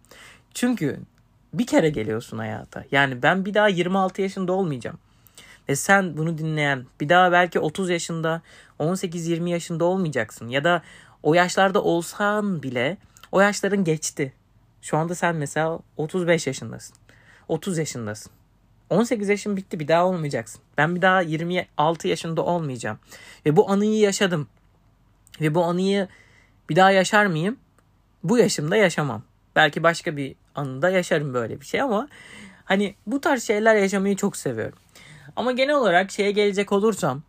Çünkü 0.55 1.01
bir 1.55 1.67
kere 1.67 1.91
geliyorsun 1.91 2.39
hayata. 2.39 2.85
Yani 2.91 3.23
ben 3.23 3.45
bir 3.45 3.55
daha 3.55 3.69
26 3.69 4.23
yaşında 4.23 4.53
olmayacağım. 4.53 4.99
Ve 5.69 5.77
sen 5.77 6.17
bunu 6.17 6.39
dinleyen 6.39 6.87
bir 7.01 7.09
daha 7.09 7.33
belki 7.33 7.61
30 7.61 7.91
yaşında 7.91 8.43
18-20 8.81 9.49
yaşında 9.49 9.85
olmayacaksın. 9.85 10.49
Ya 10.49 10.65
da 10.65 10.83
o 11.23 11.35
yaşlarda 11.35 11.83
olsan 11.83 12.63
bile 12.63 12.97
o 13.33 13.41
yaşların 13.41 13.85
geçti. 13.85 14.33
Şu 14.83 14.97
anda 14.97 15.15
sen 15.15 15.37
mesela 15.37 15.79
35 15.97 16.47
yaşındasın. 16.47 16.97
30 17.49 17.79
yaşındasın. 17.79 18.33
18 18.91 19.29
yaşım 19.29 19.57
bitti 19.57 19.81
bir 19.81 19.89
daha 19.89 20.07
olmayacaksın. 20.07 20.61
Ben 20.79 20.97
bir 20.97 21.03
daha 21.03 21.21
26 21.21 22.09
yaşında 22.09 22.45
olmayacağım. 22.45 22.99
Ve 23.47 23.57
bu 23.57 23.71
anıyı 23.71 23.99
yaşadım. 23.99 24.49
Ve 25.41 25.55
bu 25.55 25.65
anıyı 25.65 26.09
bir 26.71 26.77
daha 26.77 26.91
yaşar 26.91 27.27
mıyım? 27.27 27.57
Bu 28.25 28.39
yaşımda 28.39 28.77
yaşamam. 28.77 29.23
Belki 29.57 29.83
başka 29.83 30.17
bir 30.17 30.35
anında 30.55 30.91
yaşarım 30.91 31.35
böyle 31.35 31.61
bir 31.61 31.67
şey 31.67 31.81
ama 31.81 32.09
hani 32.65 32.95
bu 33.07 33.21
tarz 33.21 33.43
şeyler 33.43 33.77
yaşamayı 33.77 34.17
çok 34.17 34.37
seviyorum. 34.37 34.79
Ama 35.37 35.53
genel 35.53 35.75
olarak 35.75 36.11
şeye 36.11 36.31
gelecek 36.31 36.73
olursam 36.73 37.23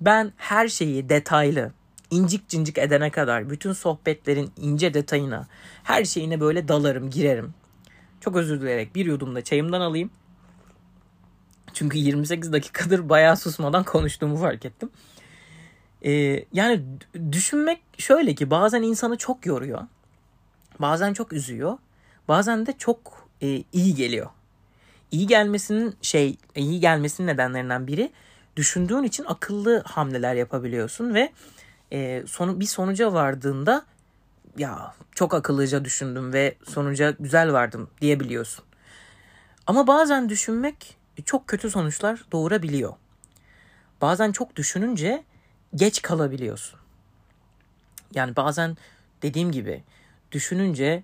ben 0.00 0.32
her 0.36 0.68
şeyi 0.68 1.08
detaylı, 1.08 1.72
incik 2.10 2.48
cincik 2.48 2.78
edene 2.78 3.10
kadar 3.10 3.50
bütün 3.50 3.72
sohbetlerin 3.72 4.52
ince 4.56 4.94
detayına, 4.94 5.46
her 5.84 6.04
şeyine 6.04 6.40
böyle 6.40 6.68
dalarım, 6.68 7.10
girerim. 7.10 7.54
Çok 8.20 8.36
özür 8.36 8.60
dileyerek 8.60 8.94
bir 8.94 9.06
yudumda 9.06 9.44
çayımdan 9.44 9.80
alayım. 9.80 10.10
Çünkü 11.72 11.98
28 11.98 12.52
dakikadır 12.52 13.08
bayağı 13.08 13.36
susmadan 13.36 13.84
konuştuğumu 13.84 14.36
fark 14.36 14.64
ettim. 14.64 14.90
Ee, 16.04 16.44
yani 16.52 16.82
düşünmek 17.32 17.80
şöyle 17.98 18.34
ki 18.34 18.50
bazen 18.50 18.82
insanı 18.82 19.18
çok 19.18 19.46
yoruyor. 19.46 19.82
Bazen 20.78 21.12
çok 21.12 21.32
üzüyor. 21.32 21.78
Bazen 22.28 22.66
de 22.66 22.74
çok 22.78 23.28
e, 23.42 23.64
iyi 23.72 23.94
geliyor 23.94 24.30
iyi 25.14 25.26
gelmesinin 25.26 25.96
şey 26.02 26.36
iyi 26.54 26.80
gelmesinin 26.80 27.26
nedenlerinden 27.26 27.86
biri 27.86 28.12
düşündüğün 28.56 29.02
için 29.02 29.24
akıllı 29.24 29.82
hamleler 29.86 30.34
yapabiliyorsun 30.34 31.14
ve 31.14 31.32
e, 31.92 32.24
sonu 32.26 32.60
bir 32.60 32.66
sonuca 32.66 33.12
vardığında 33.12 33.86
ya 34.58 34.94
çok 35.14 35.34
akıllıca 35.34 35.84
düşündüm 35.84 36.32
ve 36.32 36.56
sonuca 36.68 37.10
güzel 37.20 37.52
vardım 37.52 37.90
diyebiliyorsun. 38.00 38.64
Ama 39.66 39.86
bazen 39.86 40.28
düşünmek 40.28 40.96
çok 41.24 41.48
kötü 41.48 41.70
sonuçlar 41.70 42.24
doğurabiliyor. 42.32 42.94
Bazen 44.00 44.32
çok 44.32 44.56
düşününce 44.56 45.24
geç 45.74 46.02
kalabiliyorsun. 46.02 46.80
Yani 48.14 48.36
bazen 48.36 48.76
dediğim 49.22 49.52
gibi 49.52 49.84
düşününce 50.32 51.02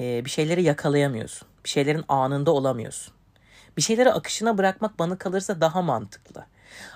e, 0.00 0.24
bir 0.24 0.30
şeyleri 0.30 0.62
yakalayamıyorsun. 0.62 1.48
Bir 1.64 1.68
şeylerin 1.68 2.04
anında 2.08 2.50
olamıyorsun. 2.50 3.17
Bir 3.78 3.82
şeyleri 3.82 4.12
akışına 4.12 4.58
bırakmak 4.58 4.98
bana 4.98 5.18
kalırsa 5.18 5.60
daha 5.60 5.82
mantıklı. 5.82 6.46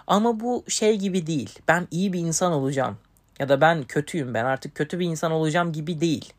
Ama 0.07 0.41
bu 0.41 0.65
şey 0.69 0.97
gibi 0.99 1.27
değil. 1.27 1.59
Ben 1.69 1.89
iyi 1.91 2.13
bir 2.13 2.21
insan 2.21 2.53
olacağım 2.53 2.99
ya 3.39 3.49
da 3.49 3.61
ben 3.61 3.85
kötüyüm 3.85 4.35
ben 4.35 4.45
artık 4.45 4.75
kötü 4.75 4.99
bir 4.99 5.07
insan 5.07 5.33
olacağım 5.33 5.73
gibi 5.73 6.01
değil. 6.01 6.33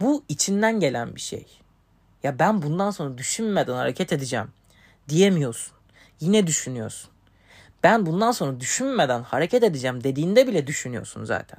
Bu 0.00 0.24
içinden 0.28 0.80
gelen 0.80 1.14
bir 1.14 1.20
şey. 1.20 1.46
Ya 2.22 2.38
ben 2.38 2.62
bundan 2.62 2.90
sonra 2.90 3.18
düşünmeden 3.18 3.72
hareket 3.74 4.12
edeceğim 4.12 4.46
diyemiyorsun. 5.08 5.74
Yine 6.20 6.46
düşünüyorsun. 6.46 7.10
Ben 7.82 8.06
bundan 8.06 8.32
sonra 8.32 8.60
düşünmeden 8.60 9.22
hareket 9.22 9.62
edeceğim 9.62 10.04
dediğinde 10.04 10.46
bile 10.46 10.66
düşünüyorsun 10.66 11.24
zaten. 11.24 11.58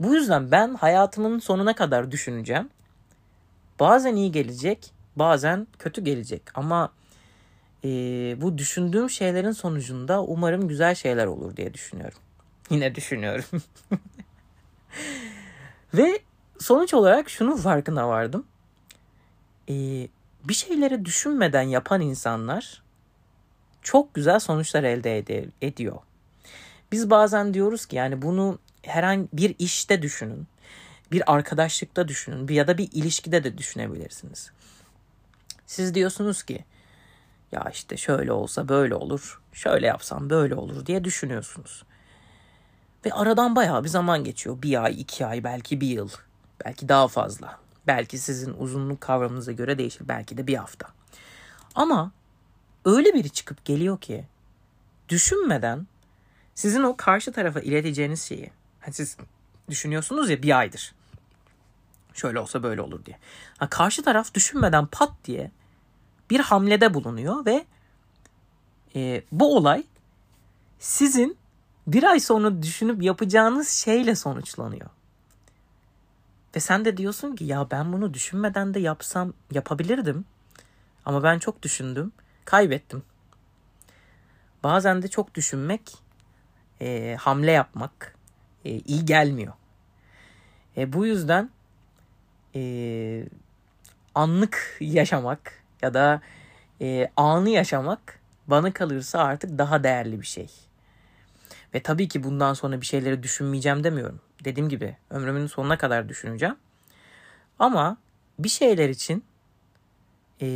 Bu 0.00 0.14
yüzden 0.14 0.50
ben 0.50 0.74
hayatımın 0.74 1.38
sonuna 1.38 1.74
kadar 1.74 2.10
düşüneceğim 2.10 2.70
bazen 3.80 4.16
iyi 4.16 4.32
gelecek, 4.32 4.92
bazen 5.16 5.66
kötü 5.78 6.04
gelecek. 6.04 6.42
Ama 6.54 6.92
e, 7.84 7.88
bu 8.40 8.58
düşündüğüm 8.58 9.10
şeylerin 9.10 9.52
sonucunda 9.52 10.22
umarım 10.22 10.68
güzel 10.68 10.94
şeyler 10.94 11.26
olur 11.26 11.56
diye 11.56 11.74
düşünüyorum. 11.74 12.18
Yine 12.70 12.94
düşünüyorum. 12.94 13.44
Ve 15.94 16.18
sonuç 16.58 16.94
olarak 16.94 17.30
şunun 17.30 17.56
farkına 17.56 18.08
vardım. 18.08 18.46
E, 19.68 19.74
bir 20.44 20.54
şeyleri 20.54 21.04
düşünmeden 21.04 21.62
yapan 21.62 22.00
insanlar 22.00 22.82
çok 23.82 24.14
güzel 24.14 24.38
sonuçlar 24.38 24.84
elde 24.84 25.20
ed- 25.20 25.48
ediyor. 25.62 25.98
Biz 26.92 27.10
bazen 27.10 27.54
diyoruz 27.54 27.86
ki 27.86 27.96
yani 27.96 28.22
bunu 28.22 28.58
herhangi 28.82 29.28
bir 29.32 29.54
işte 29.58 30.02
düşünün. 30.02 30.46
Bir 31.12 31.34
arkadaşlıkta 31.34 32.08
düşünün 32.08 32.48
ya 32.48 32.66
da 32.66 32.78
bir 32.78 32.88
ilişkide 32.92 33.44
de 33.44 33.58
düşünebilirsiniz. 33.58 34.50
Siz 35.66 35.94
diyorsunuz 35.94 36.42
ki 36.42 36.64
ya 37.52 37.70
işte 37.72 37.96
şöyle 37.96 38.32
olsa 38.32 38.68
böyle 38.68 38.94
olur, 38.94 39.40
şöyle 39.52 39.86
yapsam 39.86 40.30
böyle 40.30 40.54
olur 40.54 40.86
diye 40.86 41.04
düşünüyorsunuz. 41.04 41.84
Ve 43.06 43.12
aradan 43.12 43.56
bayağı 43.56 43.84
bir 43.84 43.88
zaman 43.88 44.24
geçiyor. 44.24 44.62
Bir 44.62 44.84
ay, 44.84 45.00
iki 45.00 45.26
ay, 45.26 45.44
belki 45.44 45.80
bir 45.80 45.88
yıl, 45.88 46.08
belki 46.64 46.88
daha 46.88 47.08
fazla. 47.08 47.58
Belki 47.86 48.18
sizin 48.18 48.54
uzunluk 48.58 49.00
kavramınıza 49.00 49.52
göre 49.52 49.78
değişir, 49.78 50.08
belki 50.08 50.36
de 50.36 50.46
bir 50.46 50.56
hafta. 50.56 50.86
Ama 51.74 52.12
öyle 52.84 53.14
biri 53.14 53.30
çıkıp 53.30 53.64
geliyor 53.64 54.00
ki 54.00 54.24
düşünmeden 55.08 55.86
sizin 56.54 56.82
o 56.82 56.96
karşı 56.96 57.32
tarafa 57.32 57.60
ileteceğiniz 57.60 58.22
şeyi 58.22 58.50
hani 58.80 58.94
siz 58.94 59.16
düşünüyorsunuz 59.70 60.30
ya 60.30 60.42
bir 60.42 60.58
aydır. 60.58 60.94
Şöyle 62.14 62.40
olsa 62.40 62.62
böyle 62.62 62.80
olur 62.80 63.04
diye. 63.04 63.18
Ha, 63.58 63.68
karşı 63.70 64.02
taraf 64.02 64.34
düşünmeden 64.34 64.86
pat 64.86 65.12
diye 65.24 65.50
bir 66.30 66.40
hamlede 66.40 66.94
bulunuyor 66.94 67.46
ve 67.46 67.64
e, 68.96 69.22
bu 69.32 69.56
olay 69.56 69.84
sizin 70.78 71.36
bir 71.86 72.04
ay 72.04 72.20
sonra 72.20 72.62
düşünüp 72.62 73.02
yapacağınız 73.02 73.68
şeyle 73.68 74.14
sonuçlanıyor. 74.14 74.90
Ve 76.56 76.60
sen 76.60 76.84
de 76.84 76.96
diyorsun 76.96 77.36
ki 77.36 77.44
ya 77.44 77.70
ben 77.70 77.92
bunu 77.92 78.14
düşünmeden 78.14 78.74
de 78.74 78.80
yapsam 78.80 79.32
yapabilirdim. 79.50 80.24
Ama 81.04 81.22
ben 81.22 81.38
çok 81.38 81.62
düşündüm, 81.62 82.12
kaybettim. 82.44 83.02
Bazen 84.62 85.02
de 85.02 85.08
çok 85.08 85.34
düşünmek, 85.34 85.94
e, 86.80 87.16
hamle 87.20 87.50
yapmak 87.50 88.14
e, 88.64 88.70
iyi 88.70 89.04
gelmiyor. 89.04 89.52
E, 90.76 90.92
bu 90.92 91.06
yüzden 91.06 91.50
e, 92.54 93.24
anlık 94.14 94.76
yaşamak 94.80 95.59
ya 95.82 95.94
da 95.94 96.20
e, 96.80 97.10
anı 97.16 97.50
yaşamak 97.50 98.18
bana 98.46 98.72
kalırsa 98.72 99.18
artık 99.18 99.58
daha 99.58 99.84
değerli 99.84 100.20
bir 100.20 100.26
şey. 100.26 100.48
Ve 101.74 101.82
tabii 101.82 102.08
ki 102.08 102.24
bundan 102.24 102.54
sonra 102.54 102.80
bir 102.80 102.86
şeyleri 102.86 103.22
düşünmeyeceğim 103.22 103.84
demiyorum. 103.84 104.20
Dediğim 104.44 104.68
gibi 104.68 104.96
ömrümün 105.10 105.46
sonuna 105.46 105.78
kadar 105.78 106.08
düşüneceğim. 106.08 106.56
Ama 107.58 107.96
bir 108.38 108.48
şeyler 108.48 108.88
için 108.88 109.24
e, 110.42 110.46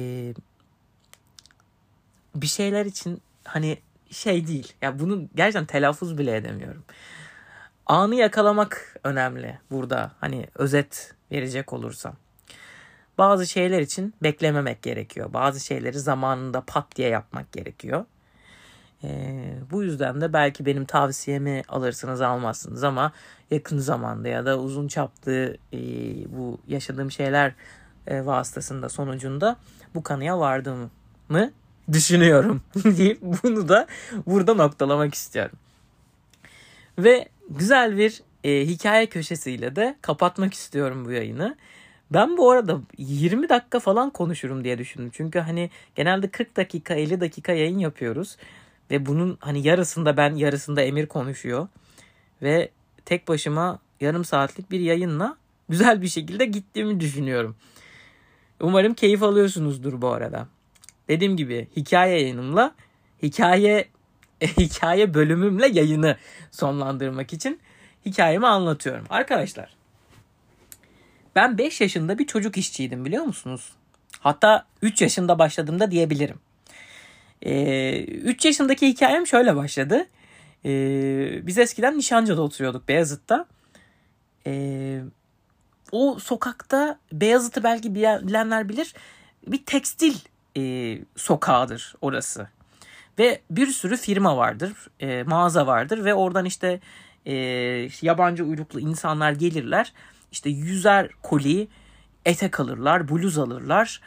bir 2.34 2.46
şeyler 2.46 2.86
için 2.86 3.22
hani 3.44 3.78
şey 4.10 4.46
değil. 4.46 4.72
Ya 4.82 4.98
bunu 4.98 5.28
gerçekten 5.34 5.66
telaffuz 5.66 6.18
bile 6.18 6.36
edemiyorum. 6.36 6.84
Anı 7.86 8.14
yakalamak 8.14 8.96
önemli 9.04 9.58
burada. 9.70 10.12
Hani 10.20 10.46
özet 10.54 11.14
verecek 11.32 11.72
olursam. 11.72 12.16
Bazı 13.18 13.46
şeyler 13.46 13.80
için 13.80 14.14
beklememek 14.22 14.82
gerekiyor. 14.82 15.32
Bazı 15.32 15.60
şeyleri 15.60 15.98
zamanında 15.98 16.60
pat 16.66 16.96
diye 16.96 17.08
yapmak 17.08 17.52
gerekiyor. 17.52 18.04
Ee, 19.04 19.54
bu 19.70 19.82
yüzden 19.82 20.20
de 20.20 20.32
belki 20.32 20.66
benim 20.66 20.84
tavsiyemi 20.84 21.62
alırsınız 21.68 22.20
almazsınız 22.20 22.84
ama 22.84 23.12
yakın 23.50 23.78
zamanda 23.78 24.28
ya 24.28 24.46
da 24.46 24.58
uzun 24.58 24.88
çaplı 24.88 25.56
e, 25.72 25.78
bu 26.36 26.58
yaşadığım 26.68 27.10
şeyler 27.10 27.52
e, 28.06 28.26
vasıtasında 28.26 28.88
sonucunda 28.88 29.56
bu 29.94 30.02
kanıya 30.02 30.38
vardığımı 30.38 30.90
düşünüyorum 31.92 32.62
deyip 32.84 33.18
bunu 33.22 33.68
da 33.68 33.86
burada 34.26 34.54
noktalamak 34.54 35.14
istiyorum. 35.14 35.58
Ve 36.98 37.28
güzel 37.50 37.96
bir 37.96 38.22
e, 38.44 38.66
hikaye 38.66 39.06
köşesiyle 39.06 39.76
de 39.76 39.96
kapatmak 40.02 40.54
istiyorum 40.54 41.04
bu 41.04 41.10
yayını. 41.12 41.56
Ben 42.14 42.36
bu 42.36 42.50
arada 42.50 42.80
20 42.98 43.48
dakika 43.48 43.80
falan 43.80 44.10
konuşurum 44.10 44.64
diye 44.64 44.78
düşündüm. 44.78 45.10
Çünkü 45.12 45.38
hani 45.38 45.70
genelde 45.94 46.28
40 46.28 46.56
dakika 46.56 46.94
50 46.94 47.20
dakika 47.20 47.52
yayın 47.52 47.78
yapıyoruz. 47.78 48.36
Ve 48.90 49.06
bunun 49.06 49.38
hani 49.40 49.66
yarısında 49.66 50.16
ben 50.16 50.34
yarısında 50.34 50.82
Emir 50.82 51.06
konuşuyor. 51.06 51.68
Ve 52.42 52.70
tek 53.04 53.28
başıma 53.28 53.78
yarım 54.00 54.24
saatlik 54.24 54.70
bir 54.70 54.80
yayınla 54.80 55.36
güzel 55.68 56.02
bir 56.02 56.08
şekilde 56.08 56.44
gittiğimi 56.44 57.00
düşünüyorum. 57.00 57.56
Umarım 58.60 58.94
keyif 58.94 59.22
alıyorsunuzdur 59.22 60.02
bu 60.02 60.08
arada. 60.08 60.48
Dediğim 61.08 61.36
gibi 61.36 61.68
hikaye 61.76 62.20
yayınımla 62.20 62.74
hikaye 63.22 63.88
hikaye 64.40 65.14
bölümümle 65.14 65.66
yayını 65.66 66.16
sonlandırmak 66.50 67.32
için 67.32 67.60
hikayemi 68.06 68.46
anlatıyorum. 68.46 69.04
Arkadaşlar 69.10 69.83
ben 71.36 71.58
5 71.58 71.80
yaşında 71.80 72.18
bir 72.18 72.26
çocuk 72.26 72.56
işçiydim 72.56 73.04
biliyor 73.04 73.24
musunuz? 73.24 73.72
Hatta 74.20 74.66
3 74.82 75.02
yaşında 75.02 75.38
başladığımda 75.38 75.90
diyebilirim. 75.90 76.38
Ee, 77.42 78.04
3 78.04 78.44
yaşındaki 78.44 78.88
hikayem 78.88 79.26
şöyle 79.26 79.56
başladı. 79.56 80.06
Ee, 80.64 81.46
biz 81.46 81.58
eskiden 81.58 81.98
Nişancı'da 81.98 82.42
oturuyorduk 82.42 82.88
Beyazıt'ta. 82.88 83.46
Ee, 84.46 85.00
o 85.92 86.18
sokakta 86.18 86.98
Beyazıt'ı 87.12 87.62
belki 87.62 87.94
bilenler 87.94 88.68
bilir. 88.68 88.94
Bir 89.46 89.64
tekstil 89.64 90.14
e, 90.56 90.98
sokağıdır 91.16 91.94
orası. 92.00 92.48
Ve 93.18 93.40
bir 93.50 93.66
sürü 93.66 93.96
firma 93.96 94.36
vardır, 94.36 94.72
e, 95.00 95.22
mağaza 95.22 95.66
vardır 95.66 96.04
ve 96.04 96.14
oradan 96.14 96.44
işte 96.44 96.80
e, 97.26 97.34
yabancı 98.02 98.44
uyruklu 98.44 98.80
insanlar 98.80 99.32
gelirler. 99.32 99.92
İşte 100.34 100.50
yüzer 100.50 101.08
koli 101.22 101.68
etek 102.24 102.60
alırlar, 102.60 103.08
bluz 103.08 103.38
alırlar 103.38 104.00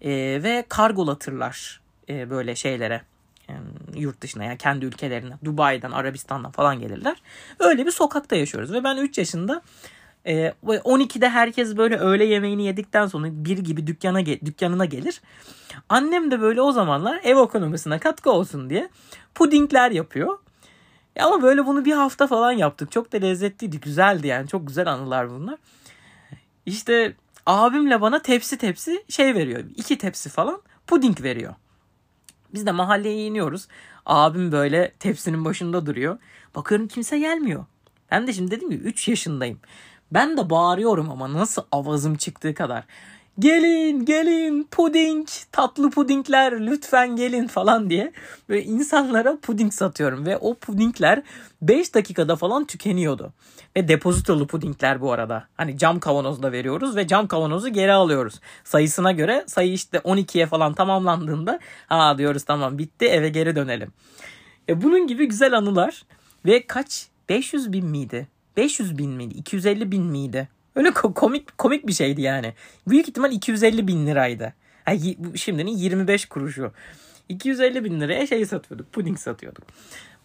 e, 0.00 0.10
ve 0.42 0.64
kargolatırlar 0.68 1.80
e, 2.08 2.30
böyle 2.30 2.54
şeylere 2.54 3.02
yani 3.48 3.66
yurt 3.94 4.20
dışına 4.20 4.44
yani 4.44 4.58
kendi 4.58 4.84
ülkelerine 4.84 5.34
Dubai'den 5.44 5.90
Arabistan'dan 5.90 6.50
falan 6.50 6.80
gelirler. 6.80 7.16
Öyle 7.58 7.86
bir 7.86 7.90
sokakta 7.90 8.36
yaşıyoruz 8.36 8.72
ve 8.72 8.84
ben 8.84 8.96
3 8.96 9.18
yaşında 9.18 9.62
e, 10.26 10.52
12'de 10.66 11.28
herkes 11.28 11.76
böyle 11.76 11.96
öğle 11.96 12.24
yemeğini 12.24 12.64
yedikten 12.64 13.06
sonra 13.06 13.26
bir 13.30 13.58
gibi 13.58 13.86
dükkana 13.86 14.26
dükkanına 14.26 14.84
gelir. 14.84 15.20
Annem 15.88 16.30
de 16.30 16.40
böyle 16.40 16.60
o 16.60 16.72
zamanlar 16.72 17.20
ev 17.24 17.36
ekonomisine 17.36 17.98
katkı 17.98 18.30
olsun 18.30 18.70
diye 18.70 18.88
pudingler 19.34 19.90
yapıyor. 19.90 20.38
Ya 21.16 21.26
ama 21.26 21.42
böyle 21.42 21.66
bunu 21.66 21.84
bir 21.84 21.92
hafta 21.92 22.26
falan 22.26 22.52
yaptık. 22.52 22.92
Çok 22.92 23.12
da 23.12 23.16
lezzetliydi. 23.16 23.80
Güzeldi 23.80 24.26
yani. 24.26 24.48
Çok 24.48 24.66
güzel 24.66 24.92
anılar 24.92 25.30
bunlar. 25.30 25.58
İşte 26.66 27.14
abimle 27.46 28.00
bana 28.00 28.22
tepsi 28.22 28.58
tepsi 28.58 29.04
şey 29.08 29.34
veriyor. 29.34 29.64
iki 29.76 29.98
tepsi 29.98 30.28
falan 30.28 30.62
puding 30.86 31.22
veriyor. 31.22 31.54
Biz 32.54 32.66
de 32.66 32.72
mahalleye 32.72 33.26
iniyoruz. 33.26 33.68
Abim 34.06 34.52
böyle 34.52 34.92
tepsinin 34.98 35.44
başında 35.44 35.86
duruyor. 35.86 36.18
Bakıyorum 36.54 36.88
kimse 36.88 37.18
gelmiyor. 37.18 37.64
Ben 38.10 38.26
de 38.26 38.32
şimdi 38.32 38.50
dedim 38.50 38.70
ki 38.70 38.76
3 38.76 39.08
yaşındayım. 39.08 39.60
Ben 40.12 40.36
de 40.36 40.50
bağırıyorum 40.50 41.10
ama 41.10 41.32
nasıl 41.32 41.62
avazım 41.72 42.16
çıktığı 42.16 42.54
kadar. 42.54 42.84
Gelin 43.38 44.04
gelin 44.04 44.68
puding 44.70 45.28
tatlı 45.52 45.90
pudingler 45.90 46.66
lütfen 46.66 47.16
gelin 47.16 47.46
falan 47.46 47.90
diye 47.90 48.12
ve 48.48 48.64
insanlara 48.64 49.38
puding 49.42 49.72
satıyorum 49.72 50.26
ve 50.26 50.36
o 50.36 50.54
pudingler 50.54 51.22
5 51.62 51.94
dakikada 51.94 52.36
falan 52.36 52.64
tükeniyordu. 52.64 53.32
Ve 53.76 53.88
depozitolu 53.88 54.46
pudingler 54.46 55.00
bu 55.00 55.12
arada. 55.12 55.48
Hani 55.54 55.78
cam 55.78 56.00
kavanozda 56.00 56.52
veriyoruz 56.52 56.96
ve 56.96 57.06
cam 57.06 57.28
kavanozu 57.28 57.68
geri 57.68 57.92
alıyoruz. 57.92 58.40
Sayısına 58.64 59.12
göre 59.12 59.44
sayı 59.46 59.72
işte 59.72 59.98
12'ye 59.98 60.46
falan 60.46 60.74
tamamlandığında 60.74 61.58
ha 61.86 62.18
diyoruz 62.18 62.44
tamam 62.44 62.78
bitti 62.78 63.06
eve 63.06 63.28
geri 63.28 63.56
dönelim. 63.56 63.92
E 64.68 64.82
bunun 64.82 65.06
gibi 65.06 65.26
güzel 65.28 65.56
anılar 65.58 66.02
ve 66.46 66.66
kaç 66.66 67.06
500 67.28 67.72
bin 67.72 67.86
miydi? 67.86 68.28
500 68.56 68.98
bin 68.98 69.10
miydi? 69.10 69.34
250 69.34 69.92
bin 69.92 70.02
miydi? 70.02 70.48
Öyle 70.76 70.90
komik 70.90 71.58
komik 71.58 71.86
bir 71.86 71.92
şeydi 71.92 72.22
yani. 72.22 72.54
Büyük 72.88 73.08
ihtimal 73.08 73.32
250 73.32 73.88
bin 73.88 74.06
liraydı. 74.06 74.52
Yani 74.88 75.16
şimdinin 75.34 75.76
25 75.76 76.26
kuruşu. 76.26 76.72
250 77.28 77.84
bin 77.84 78.00
liraya 78.00 78.26
şey 78.26 78.46
satıyorduk. 78.46 78.92
Puding 78.92 79.18
satıyorduk. 79.18 79.64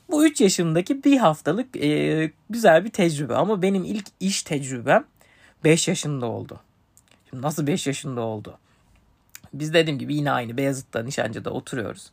Bu 0.09 0.25
3 0.25 0.41
yaşındaki 0.41 1.03
bir 1.03 1.17
haftalık 1.17 1.77
e, 1.77 2.31
güzel 2.49 2.85
bir 2.85 2.89
tecrübe. 2.89 3.35
Ama 3.35 3.61
benim 3.61 3.83
ilk 3.83 4.05
iş 4.19 4.43
tecrübem 4.43 5.05
5 5.63 5.87
yaşında 5.87 6.25
oldu. 6.25 6.59
Şimdi 7.29 7.43
nasıl 7.43 7.67
5 7.67 7.87
yaşında 7.87 8.21
oldu? 8.21 8.57
Biz 9.53 9.73
dediğim 9.73 9.99
gibi 9.99 10.15
yine 10.15 10.31
aynı 10.31 10.57
Beyazıt'ta 10.57 11.03
Nişancı'da 11.03 11.49
oturuyoruz. 11.49 12.11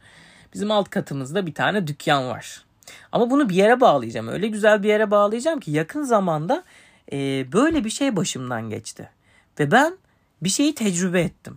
Bizim 0.55 0.71
alt 0.71 0.91
katımızda 0.91 1.47
bir 1.47 1.55
tane 1.55 1.87
dükkan 1.87 2.29
var. 2.29 2.63
Ama 3.13 3.31
bunu 3.31 3.49
bir 3.49 3.55
yere 3.55 3.81
bağlayacağım. 3.81 4.29
Öyle 4.29 4.49
güzel 4.49 4.83
bir 4.83 4.89
yere 4.89 5.11
bağlayacağım 5.11 5.61
ki 5.61 5.71
yakın 5.71 6.03
zamanda 6.03 6.65
e, 7.13 7.53
böyle 7.53 7.85
bir 7.85 7.91
şey 7.91 8.17
başımdan 8.17 8.71
geçti. 8.71 9.11
Ve 9.61 9.71
ben 9.71 9.97
bir 10.43 10.49
şeyi 10.49 10.75
tecrübe 10.75 11.21
ettim. 11.21 11.57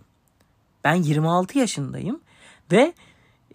Ben 0.84 0.94
26 0.94 1.58
yaşındayım 1.58 2.20
ve 2.72 2.92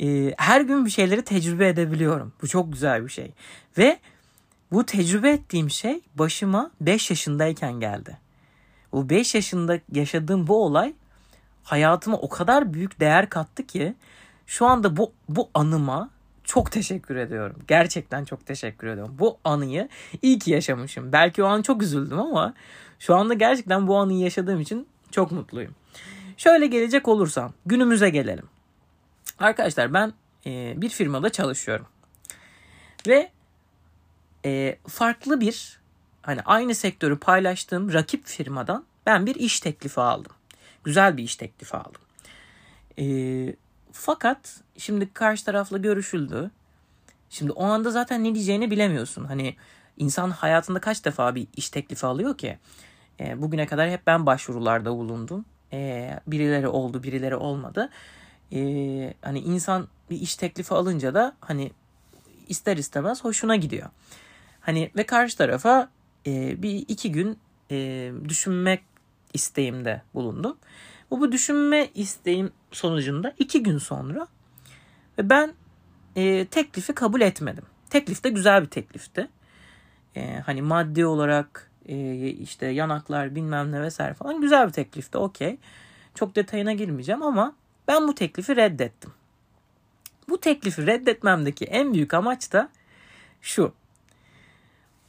e, 0.01 0.33
her 0.37 0.61
gün 0.61 0.85
bir 0.85 0.89
şeyleri 0.89 1.21
tecrübe 1.21 1.67
edebiliyorum. 1.67 2.33
Bu 2.41 2.47
çok 2.47 2.73
güzel 2.73 3.03
bir 3.03 3.09
şey. 3.09 3.31
Ve 3.77 3.99
bu 4.71 4.85
tecrübe 4.85 5.29
ettiğim 5.29 5.69
şey 5.69 6.01
başıma 6.15 6.71
5 6.81 7.09
yaşındayken 7.09 7.73
geldi. 7.73 8.17
Bu 8.91 9.09
5 9.09 9.35
yaşında 9.35 9.79
yaşadığım 9.91 10.47
bu 10.47 10.63
olay 10.65 10.93
hayatıma 11.63 12.17
o 12.17 12.29
kadar 12.29 12.73
büyük 12.73 12.99
değer 12.99 13.29
kattı 13.29 13.67
ki 13.67 13.95
şu 14.45 14.65
anda 14.65 14.97
bu 14.97 15.13
bu 15.29 15.49
anıma 15.53 16.09
çok 16.55 16.71
teşekkür 16.71 17.15
ediyorum. 17.15 17.55
Gerçekten 17.67 18.25
çok 18.25 18.45
teşekkür 18.45 18.87
ediyorum. 18.87 19.15
Bu 19.19 19.37
anıyı 19.43 19.89
iyi 20.21 20.39
ki 20.39 20.51
yaşamışım. 20.51 21.11
Belki 21.11 21.43
o 21.43 21.45
an 21.45 21.61
çok 21.61 21.83
üzüldüm 21.83 22.19
ama 22.19 22.53
şu 22.99 23.15
anda 23.15 23.33
gerçekten 23.33 23.87
bu 23.87 23.97
anıyı 23.97 24.19
yaşadığım 24.19 24.61
için 24.61 24.87
çok 25.11 25.31
mutluyum. 25.31 25.75
Şöyle 26.37 26.67
gelecek 26.67 27.07
olursam 27.07 27.53
günümüze 27.65 28.09
gelelim. 28.09 28.45
Arkadaşlar 29.39 29.93
ben 29.93 30.13
e, 30.45 30.73
bir 30.77 30.89
firmada 30.89 31.29
çalışıyorum. 31.29 31.87
Ve 33.07 33.31
e, 34.45 34.77
farklı 34.87 35.41
bir 35.41 35.79
hani 36.21 36.41
aynı 36.41 36.75
sektörü 36.75 37.19
paylaştığım 37.19 37.93
rakip 37.93 38.25
firmadan 38.25 38.85
ben 39.05 39.25
bir 39.25 39.35
iş 39.35 39.59
teklifi 39.59 40.01
aldım. 40.01 40.31
Güzel 40.83 41.17
bir 41.17 41.23
iş 41.23 41.35
teklifi 41.35 41.77
aldım. 41.77 42.01
E, 42.99 43.05
fakat 43.95 44.61
şimdi 44.77 45.13
karşı 45.13 45.45
tarafla 45.45 45.77
görüşüldü. 45.77 46.51
Şimdi 47.29 47.51
o 47.51 47.63
anda 47.63 47.91
zaten 47.91 48.23
ne 48.23 48.35
diyeceğini 48.35 48.71
bilemiyorsun. 48.71 49.25
Hani 49.25 49.55
insan 49.97 50.29
hayatında 50.29 50.79
kaç 50.79 51.05
defa 51.05 51.35
bir 51.35 51.47
iş 51.55 51.69
teklifi 51.69 52.05
alıyor 52.05 52.37
ki? 52.37 52.57
E, 53.19 53.41
bugüne 53.41 53.65
kadar 53.65 53.89
hep 53.89 54.07
ben 54.07 54.25
başvurularda 54.25 54.91
bulundum. 54.91 55.45
E, 55.73 56.19
birileri 56.27 56.67
oldu, 56.67 57.03
birileri 57.03 57.35
olmadı. 57.35 57.89
E, 58.53 58.59
hani 59.21 59.39
insan 59.39 59.87
bir 60.09 60.21
iş 60.21 60.35
teklifi 60.35 60.73
alınca 60.73 61.13
da 61.13 61.35
hani 61.39 61.71
ister 62.47 62.77
istemez 62.77 63.23
hoşuna 63.23 63.55
gidiyor. 63.55 63.89
Hani 64.61 64.91
ve 64.95 65.05
karşı 65.05 65.37
tarafa 65.37 65.89
e, 66.27 66.61
bir 66.61 66.85
iki 66.87 67.11
gün 67.11 67.39
e, 67.71 68.11
düşünmek 68.29 68.83
isteğimde 69.33 70.01
bulundum. 70.13 70.57
Bu, 71.15 71.21
bu 71.21 71.31
düşünme 71.31 71.89
isteğim 71.95 72.51
sonucunda 72.71 73.33
iki 73.39 73.63
gün 73.63 73.77
sonra 73.77 74.27
ve 75.17 75.29
ben 75.29 75.53
e, 76.15 76.45
teklifi 76.45 76.93
kabul 76.93 77.21
etmedim. 77.21 77.63
Teklif 77.89 78.23
de 78.23 78.29
güzel 78.29 78.61
bir 78.61 78.67
teklifti. 78.67 79.27
E, 80.15 80.39
hani 80.45 80.61
maddi 80.61 81.05
olarak 81.05 81.71
e, 81.85 82.27
işte 82.27 82.65
yanaklar 82.65 83.35
bilmem 83.35 83.71
ne 83.71 83.81
vesaire 83.81 84.13
falan 84.13 84.41
güzel 84.41 84.67
bir 84.67 84.73
teklifti 84.73 85.17
okey. 85.17 85.57
Çok 86.15 86.35
detayına 86.35 86.73
girmeyeceğim 86.73 87.23
ama 87.23 87.55
ben 87.87 88.07
bu 88.07 88.15
teklifi 88.15 88.55
reddettim. 88.55 89.11
Bu 90.29 90.39
teklifi 90.39 90.87
reddetmemdeki 90.87 91.65
en 91.65 91.93
büyük 91.93 92.13
amaç 92.13 92.53
da 92.53 92.69
şu. 93.41 93.73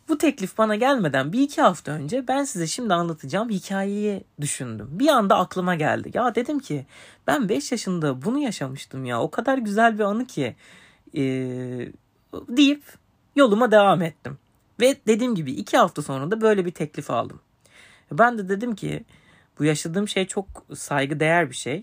Bu 0.08 0.18
teklif 0.18 0.58
bana 0.58 0.74
gelmeden 0.74 1.32
bir 1.32 1.40
iki 1.40 1.62
hafta 1.62 1.92
önce 1.92 2.28
ben 2.28 2.44
size 2.44 2.66
şimdi 2.66 2.94
anlatacağım 2.94 3.48
hikayeyi 3.50 4.24
düşündüm. 4.40 4.88
Bir 4.90 5.08
anda 5.08 5.38
aklıma 5.38 5.74
geldi. 5.74 6.10
Ya 6.14 6.34
dedim 6.34 6.58
ki 6.58 6.86
ben 7.26 7.48
5 7.48 7.72
yaşında 7.72 8.22
bunu 8.22 8.38
yaşamıştım 8.38 9.04
ya. 9.04 9.22
O 9.22 9.30
kadar 9.30 9.58
güzel 9.58 9.98
bir 9.98 10.04
anı 10.04 10.26
ki 10.26 10.56
ee, 11.16 11.92
deyip 12.48 12.82
yoluma 13.36 13.70
devam 13.70 14.02
ettim. 14.02 14.38
Ve 14.80 14.96
dediğim 15.06 15.34
gibi 15.34 15.52
iki 15.52 15.76
hafta 15.76 16.02
sonra 16.02 16.30
da 16.30 16.40
böyle 16.40 16.66
bir 16.66 16.70
teklif 16.70 17.10
aldım. 17.10 17.40
Ben 18.12 18.38
de 18.38 18.48
dedim 18.48 18.74
ki 18.74 19.04
bu 19.58 19.64
yaşadığım 19.64 20.08
şey 20.08 20.26
çok 20.26 20.46
saygı 20.74 21.20
değer 21.20 21.50
bir 21.50 21.54
şey. 21.54 21.82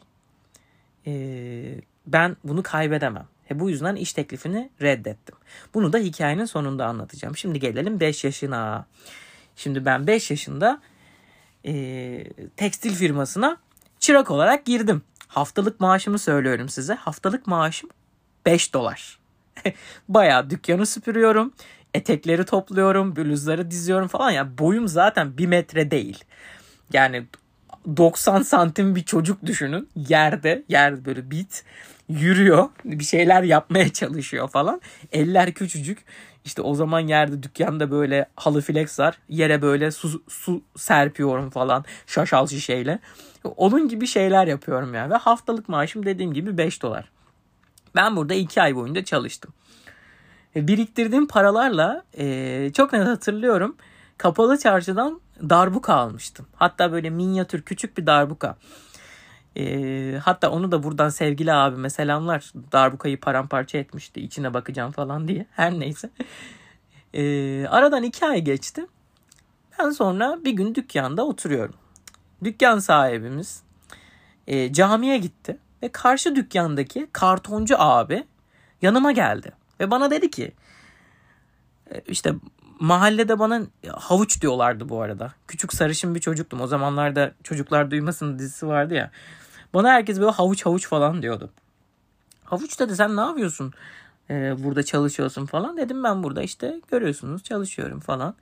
Ee, 1.08 1.82
ben 2.08 2.38
bunu 2.44 2.64
kaybedemem. 2.64 3.28
E 3.52 3.60
bu 3.60 3.70
yüzden 3.70 3.96
iş 3.96 4.14
teklifini 4.14 4.70
reddettim. 4.82 5.36
Bunu 5.74 5.94
da 5.94 5.98
hikayenin 5.98 6.46
sonunda 6.46 6.86
anlatacağım. 6.86 7.38
Şimdi 7.38 7.60
gelelim 7.60 8.00
5 8.00 8.24
yaşına. 8.24 8.86
Şimdi 9.56 9.86
ben 9.86 10.08
5 10.08 10.32
yaşında 10.32 10.82
e, 11.66 12.24
tekstil 12.58 12.96
firmasına 12.96 13.58
çırak 14.00 14.32
olarak 14.32 14.66
girdim. 14.66 15.02
Haftalık 15.28 15.80
maaşımı 15.80 16.20
söylüyorum 16.20 16.70
size. 16.70 16.94
Haftalık 16.94 17.48
maaşım 17.48 17.90
5 18.46 18.74
dolar. 18.74 19.20
Bayağı 20.10 20.50
dükkanı 20.50 20.86
süpürüyorum. 20.86 21.54
Etekleri 21.94 22.46
topluyorum. 22.46 23.16
Bluzları 23.16 23.72
diziyorum 23.72 24.08
falan. 24.08 24.30
Ya 24.30 24.36
yani 24.36 24.58
boyum 24.58 24.88
zaten 24.88 25.38
1 25.38 25.46
metre 25.46 25.92
değil. 25.92 26.24
Yani 26.94 27.26
90 27.98 28.42
santim 28.42 28.96
bir 28.96 29.04
çocuk 29.04 29.46
düşünün. 29.46 29.90
Yerde. 29.96 30.64
Yerde 30.68 31.06
böyle 31.06 31.32
bit 31.32 31.64
yürüyor. 32.10 32.70
Bir 32.86 33.04
şeyler 33.04 33.44
yapmaya 33.44 33.94
çalışıyor 33.94 34.48
falan. 34.50 34.82
Eller 35.12 35.52
küçücük. 35.52 36.06
İşte 36.46 36.62
o 36.62 36.76
zaman 36.76 37.00
yerde 37.00 37.44
dükkanda 37.44 37.92
böyle 37.92 38.30
halı 38.36 38.62
flex 38.62 39.00
var. 39.00 39.18
Yere 39.30 39.62
böyle 39.62 39.92
su, 39.92 40.24
su 40.28 40.62
serpiyorum 40.78 41.50
falan 41.50 41.86
şaşal 42.08 42.48
şişeyle. 42.48 43.00
Onun 43.44 43.88
gibi 43.88 44.08
şeyler 44.08 44.48
yapıyorum 44.48 44.94
yani. 44.94 45.12
Ve 45.12 45.16
haftalık 45.16 45.70
maaşım 45.70 46.06
dediğim 46.06 46.34
gibi 46.34 46.58
5 46.58 46.82
dolar. 46.82 47.12
Ben 47.96 48.16
burada 48.16 48.34
2 48.34 48.62
ay 48.62 48.76
boyunca 48.76 49.04
çalıştım. 49.04 49.54
Biriktirdiğim 50.56 51.28
paralarla 51.28 52.04
e, 52.18 52.72
çok 52.74 52.94
net 52.94 53.08
hatırlıyorum. 53.08 53.76
Kapalı 54.18 54.58
çarşıdan 54.58 55.22
darbuka 55.50 55.94
almıştım. 55.94 56.46
Hatta 56.56 56.92
böyle 56.92 57.10
minyatür 57.10 57.62
küçük 57.62 57.98
bir 57.98 58.06
darbuka. 58.06 58.58
E, 59.58 60.20
hatta 60.24 60.50
onu 60.50 60.72
da 60.72 60.84
buradan 60.84 61.10
sevgili 61.10 61.54
abime 61.54 61.90
selamlar. 61.90 62.54
Darbukayı 62.72 63.20
paramparça 63.20 63.78
etmişti 63.78 64.22
içine 64.22 64.54
bakacağım 64.54 64.92
falan 64.92 65.28
diye. 65.28 65.46
Her 65.52 65.80
neyse. 65.80 66.10
E, 67.14 67.24
aradan 67.68 68.04
iki 68.04 68.26
ay 68.26 68.42
geçti. 68.42 68.86
Ben 69.80 69.90
sonra 69.90 70.40
bir 70.46 70.52
gün 70.52 70.76
dükkanda 70.76 71.26
oturuyorum. 71.26 71.76
Dükkan 72.44 72.80
sahibimiz 72.80 73.64
e, 74.48 74.74
camiye 74.74 75.18
gitti. 75.18 75.58
Ve 75.84 75.90
karşı 75.90 76.36
dükkandaki 76.36 77.08
kartoncu 77.14 77.76
abi 77.80 78.24
yanıma 78.82 79.12
geldi. 79.12 79.52
Ve 79.80 79.92
bana 79.92 80.12
dedi 80.12 80.32
ki 80.32 80.52
işte 82.08 82.34
mahallede 82.80 83.40
bana 83.40 83.62
havuç 83.88 84.42
diyorlardı 84.42 84.90
bu 84.90 85.02
arada. 85.02 85.34
Küçük 85.48 85.74
sarışın 85.74 86.16
bir 86.16 86.20
çocuktum. 86.20 86.62
O 86.62 86.68
zamanlarda 86.68 87.32
Çocuklar 87.44 87.92
Duymasın 87.92 88.40
dizisi 88.40 88.68
vardı 88.68 88.94
ya. 88.94 89.12
Bana 89.74 89.90
herkes 89.90 90.20
böyle 90.20 90.32
havuç 90.32 90.66
havuç 90.66 90.88
falan 90.88 91.22
diyordu. 91.22 91.50
Havuç 92.44 92.80
dedi 92.80 92.96
sen 92.96 93.16
ne 93.16 93.22
yapıyorsun? 93.22 93.74
Ee, 94.30 94.64
burada 94.64 94.84
çalışıyorsun 94.84 95.46
falan. 95.46 95.78
Dedim 95.78 96.04
ben 96.04 96.24
burada 96.24 96.42
işte 96.42 96.82
görüyorsunuz 96.92 97.44
çalışıyorum 97.44 98.00
falan. 98.00 98.36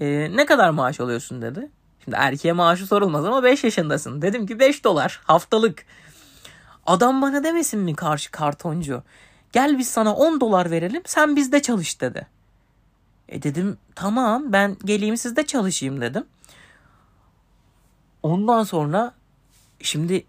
Ee, 0.00 0.36
ne 0.36 0.46
kadar 0.46 0.70
maaş 0.70 1.00
alıyorsun 1.00 1.42
dedi. 1.42 1.70
Şimdi 2.04 2.16
erkeğe 2.20 2.52
maaşı 2.52 2.86
sorulmaz 2.86 3.24
ama 3.24 3.42
5 3.42 3.64
yaşındasın. 3.64 4.22
Dedim 4.22 4.46
ki 4.46 4.58
5 4.58 4.84
dolar 4.84 5.20
haftalık. 5.24 5.86
Adam 6.86 7.22
bana 7.22 7.44
demesin 7.44 7.80
mi 7.80 7.94
karşı 7.94 8.30
kartoncu? 8.30 9.02
Gel 9.52 9.78
biz 9.78 9.88
sana 9.88 10.14
10 10.14 10.40
dolar 10.40 10.70
verelim 10.70 11.02
sen 11.06 11.36
bizde 11.36 11.62
çalış 11.62 12.00
dedi. 12.00 12.26
E 13.28 13.42
dedim 13.42 13.78
tamam 13.94 14.52
ben 14.52 14.76
geleyim 14.84 15.16
sizde 15.16 15.46
çalışayım 15.46 16.00
dedim. 16.00 16.24
Ondan 18.22 18.64
sonra 18.64 19.14
şimdi 19.80 20.24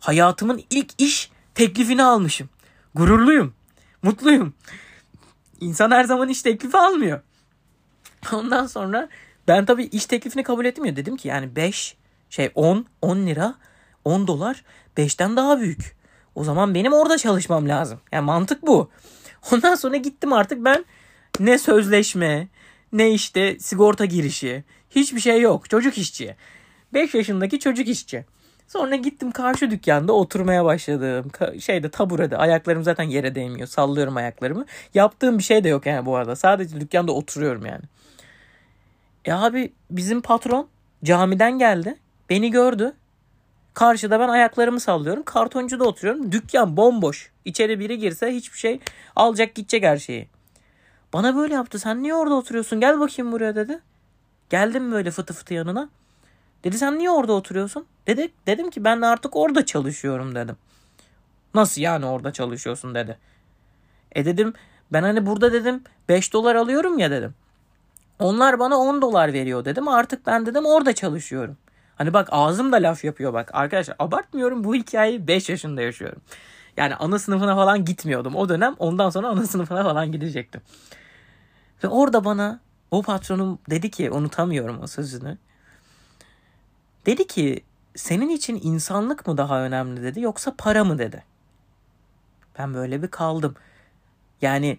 hayatımın 0.00 0.62
ilk 0.70 0.90
iş 0.98 1.30
teklifini 1.54 2.02
almışım. 2.02 2.48
Gururluyum. 2.94 3.54
Mutluyum. 4.02 4.54
İnsan 5.60 5.90
her 5.90 6.04
zaman 6.04 6.28
iş 6.28 6.42
teklifi 6.42 6.78
almıyor. 6.78 7.20
Ondan 8.32 8.66
sonra 8.66 9.08
ben 9.48 9.64
tabii 9.64 9.84
iş 9.84 10.06
teklifini 10.06 10.42
kabul 10.42 10.64
etmiyor. 10.64 10.96
Dedim 10.96 11.16
ki 11.16 11.28
yani 11.28 11.56
5 11.56 11.96
şey 12.30 12.50
10 12.54 12.86
10 13.02 13.16
lira 13.26 13.54
10 14.04 14.26
dolar 14.26 14.64
5'ten 14.96 15.36
daha 15.36 15.60
büyük. 15.60 15.96
O 16.34 16.44
zaman 16.44 16.74
benim 16.74 16.92
orada 16.92 17.18
çalışmam 17.18 17.68
lazım. 17.68 18.00
Yani 18.12 18.24
mantık 18.24 18.66
bu. 18.66 18.90
Ondan 19.52 19.74
sonra 19.74 19.96
gittim 19.96 20.32
artık 20.32 20.64
ben 20.64 20.84
ne 21.40 21.58
sözleşme 21.58 22.48
ne 22.92 23.10
işte 23.10 23.58
sigorta 23.58 24.04
girişi 24.04 24.64
hiçbir 24.90 25.20
şey 25.20 25.40
yok. 25.40 25.70
Çocuk 25.70 25.98
işçi. 25.98 26.36
5 26.94 27.14
yaşındaki 27.14 27.60
çocuk 27.60 27.88
işçi. 27.88 28.24
Sonra 28.68 28.96
gittim 28.96 29.30
karşı 29.30 29.70
dükkanda 29.70 30.12
oturmaya 30.12 30.64
başladım. 30.64 31.30
Şeyde 31.60 31.90
taburede 31.90 32.36
ayaklarım 32.36 32.84
zaten 32.84 33.04
yere 33.04 33.34
değmiyor. 33.34 33.68
Sallıyorum 33.68 34.16
ayaklarımı. 34.16 34.64
Yaptığım 34.94 35.38
bir 35.38 35.42
şey 35.42 35.64
de 35.64 35.68
yok 35.68 35.86
yani 35.86 36.06
bu 36.06 36.16
arada. 36.16 36.36
Sadece 36.36 36.80
dükkanda 36.80 37.12
oturuyorum 37.12 37.66
yani. 37.66 37.82
E 39.24 39.32
abi 39.32 39.72
bizim 39.90 40.20
patron 40.20 40.68
camiden 41.04 41.58
geldi. 41.58 41.96
Beni 42.30 42.50
gördü. 42.50 42.92
Karşıda 43.74 44.20
ben 44.20 44.28
ayaklarımı 44.28 44.80
sallıyorum. 44.80 45.22
Kartoncuda 45.22 45.84
oturuyorum. 45.84 46.32
Dükkan 46.32 46.76
bomboş. 46.76 47.30
İçeri 47.44 47.80
biri 47.80 47.98
girse 47.98 48.34
hiçbir 48.34 48.58
şey 48.58 48.80
alacak 49.16 49.54
gidecek 49.54 49.84
her 49.84 49.96
şeyi. 49.96 50.28
Bana 51.12 51.36
böyle 51.36 51.54
yaptı. 51.54 51.78
Sen 51.78 52.02
niye 52.02 52.14
orada 52.14 52.34
oturuyorsun? 52.34 52.80
Gel 52.80 53.00
bakayım 53.00 53.32
buraya 53.32 53.56
dedi. 53.56 53.78
Geldim 54.50 54.92
böyle 54.92 55.10
fıtı 55.10 55.34
fıtı 55.34 55.54
yanına. 55.54 55.88
Dedi 56.68 56.78
sen 56.78 56.98
niye 56.98 57.10
orada 57.10 57.32
oturuyorsun? 57.32 57.86
Dedi, 58.06 58.32
dedim 58.46 58.70
ki 58.70 58.84
ben 58.84 59.00
artık 59.00 59.36
orada 59.36 59.66
çalışıyorum 59.66 60.34
dedim. 60.34 60.56
Nasıl 61.54 61.80
yani 61.80 62.06
orada 62.06 62.32
çalışıyorsun 62.32 62.94
dedi. 62.94 63.18
E 64.12 64.24
dedim 64.24 64.52
ben 64.92 65.02
hani 65.02 65.26
burada 65.26 65.52
dedim 65.52 65.82
5 66.08 66.32
dolar 66.32 66.54
alıyorum 66.54 66.98
ya 66.98 67.10
dedim. 67.10 67.34
Onlar 68.18 68.58
bana 68.58 68.76
10 68.76 69.02
dolar 69.02 69.32
veriyor 69.32 69.64
dedim. 69.64 69.88
Artık 69.88 70.26
ben 70.26 70.46
dedim 70.46 70.66
orada 70.66 70.94
çalışıyorum. 70.94 71.56
Hani 71.96 72.12
bak 72.12 72.28
ağzım 72.30 72.72
da 72.72 72.76
laf 72.76 73.04
yapıyor 73.04 73.32
bak. 73.32 73.50
Arkadaşlar 73.52 73.96
abartmıyorum 73.98 74.64
bu 74.64 74.74
hikayeyi 74.74 75.28
5 75.28 75.48
yaşında 75.48 75.82
yaşıyorum. 75.82 76.22
Yani 76.76 76.94
ana 76.94 77.18
sınıfına 77.18 77.56
falan 77.56 77.84
gitmiyordum 77.84 78.36
o 78.36 78.48
dönem. 78.48 78.74
Ondan 78.78 79.10
sonra 79.10 79.28
ana 79.28 79.46
sınıfına 79.46 79.82
falan 79.82 80.12
gidecektim. 80.12 80.60
Ve 81.84 81.88
orada 81.88 82.24
bana 82.24 82.60
o 82.90 83.02
patronum 83.02 83.58
dedi 83.70 83.90
ki 83.90 84.10
unutamıyorum 84.10 84.82
o 84.82 84.86
sözünü. 84.86 85.38
Dedi 87.06 87.26
ki 87.26 87.64
senin 87.96 88.28
için 88.28 88.60
insanlık 88.62 89.26
mı 89.26 89.36
daha 89.36 89.62
önemli 89.62 90.02
dedi 90.02 90.20
yoksa 90.20 90.54
para 90.58 90.84
mı 90.84 90.98
dedi. 90.98 91.24
Ben 92.58 92.74
böyle 92.74 93.02
bir 93.02 93.08
kaldım. 93.08 93.54
Yani 94.42 94.78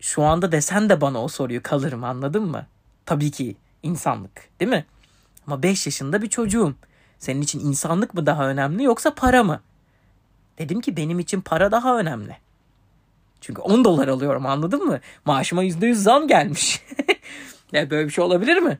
şu 0.00 0.22
anda 0.22 0.52
desen 0.52 0.88
de 0.88 1.00
bana 1.00 1.22
o 1.22 1.28
soruyu 1.28 1.62
kalırım 1.62 2.04
anladın 2.04 2.42
mı? 2.42 2.66
Tabii 3.06 3.30
ki 3.30 3.56
insanlık 3.82 4.60
değil 4.60 4.70
mi? 4.70 4.84
Ama 5.46 5.62
5 5.62 5.86
yaşında 5.86 6.22
bir 6.22 6.28
çocuğum. 6.28 6.74
Senin 7.18 7.40
için 7.40 7.60
insanlık 7.60 8.14
mı 8.14 8.26
daha 8.26 8.48
önemli 8.48 8.82
yoksa 8.82 9.14
para 9.14 9.42
mı? 9.44 9.60
Dedim 10.58 10.80
ki 10.80 10.96
benim 10.96 11.18
için 11.18 11.40
para 11.40 11.72
daha 11.72 11.98
önemli. 11.98 12.36
Çünkü 13.40 13.62
10 13.62 13.84
dolar 13.84 14.08
alıyorum 14.08 14.46
anladın 14.46 14.84
mı? 14.84 15.00
Maaşıma 15.24 15.64
%100 15.64 15.94
zam 15.94 16.28
gelmiş. 16.28 16.82
ya 17.72 17.90
böyle 17.90 18.06
bir 18.06 18.12
şey 18.12 18.24
olabilir 18.24 18.56
mi? 18.56 18.78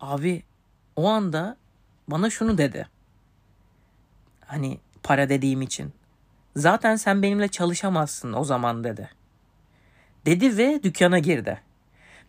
Abi 0.00 0.42
o 0.96 1.08
anda 1.08 1.56
bana 2.08 2.30
şunu 2.30 2.58
dedi. 2.58 2.88
Hani 4.46 4.78
para 5.02 5.28
dediğim 5.28 5.62
için. 5.62 5.92
Zaten 6.56 6.96
sen 6.96 7.22
benimle 7.22 7.48
çalışamazsın 7.48 8.32
o 8.32 8.44
zaman 8.44 8.84
dedi. 8.84 9.10
Dedi 10.26 10.56
ve 10.56 10.80
dükkana 10.82 11.18
girdi. 11.18 11.60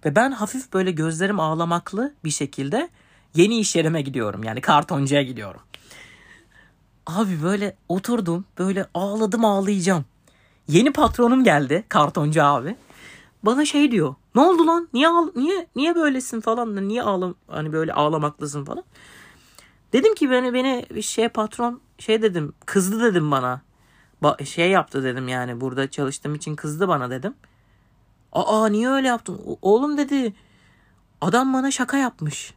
Ve 0.06 0.16
ben 0.16 0.32
hafif 0.32 0.74
böyle 0.74 0.92
gözlerim 0.92 1.40
ağlamaklı 1.40 2.14
bir 2.24 2.30
şekilde 2.30 2.90
yeni 3.36 3.60
iş 3.60 3.76
yerime 3.76 4.02
gidiyorum. 4.02 4.44
Yani 4.44 4.62
kartoncuya 4.62 5.22
gidiyorum. 5.22 5.62
Abi 7.06 7.44
böyle 7.44 7.76
oturdum 7.90 8.46
böyle 8.58 8.86
ağladım 8.94 9.46
ağlayacağım. 9.46 10.06
Yeni 10.68 10.94
patronum 10.94 11.44
geldi 11.44 11.84
kartoncu 11.90 12.44
abi. 12.44 12.76
Bana 13.46 13.66
şey 13.66 13.92
diyor. 13.92 14.16
Ne 14.36 14.42
oldu 14.42 14.68
lan? 14.68 14.90
Niye 14.94 15.08
ağla- 15.08 15.32
niye 15.36 15.68
niye 15.76 15.96
böylesin 15.96 16.42
falan? 16.42 16.88
Niye 16.88 17.04
ağlam 17.04 17.36
hani 17.48 17.74
böyle 17.74 17.94
ağlamaklısın 17.94 18.66
falan? 18.66 18.84
Dedim 19.94 20.16
ki 20.16 20.32
beni 20.32 20.54
beni 20.54 21.04
şey 21.04 21.30
patron 21.30 21.82
şey 22.00 22.22
dedim 22.22 22.54
kızdı 22.66 23.04
dedim 23.04 23.32
bana. 23.32 23.62
Ba- 24.24 24.46
şey 24.46 24.70
yaptı 24.70 25.04
dedim 25.04 25.28
yani 25.28 25.62
burada 25.62 25.92
çalıştığım 25.92 26.36
için 26.36 26.56
kızdı 26.56 26.88
bana 26.88 27.10
dedim. 27.10 27.34
Aa 28.32 28.68
niye 28.68 28.90
öyle 28.90 29.08
yaptın? 29.08 29.42
O- 29.48 29.58
Oğlum 29.62 29.98
dedi 29.98 30.34
adam 31.22 31.54
bana 31.54 31.72
şaka 31.72 31.98
yapmış. 31.98 32.54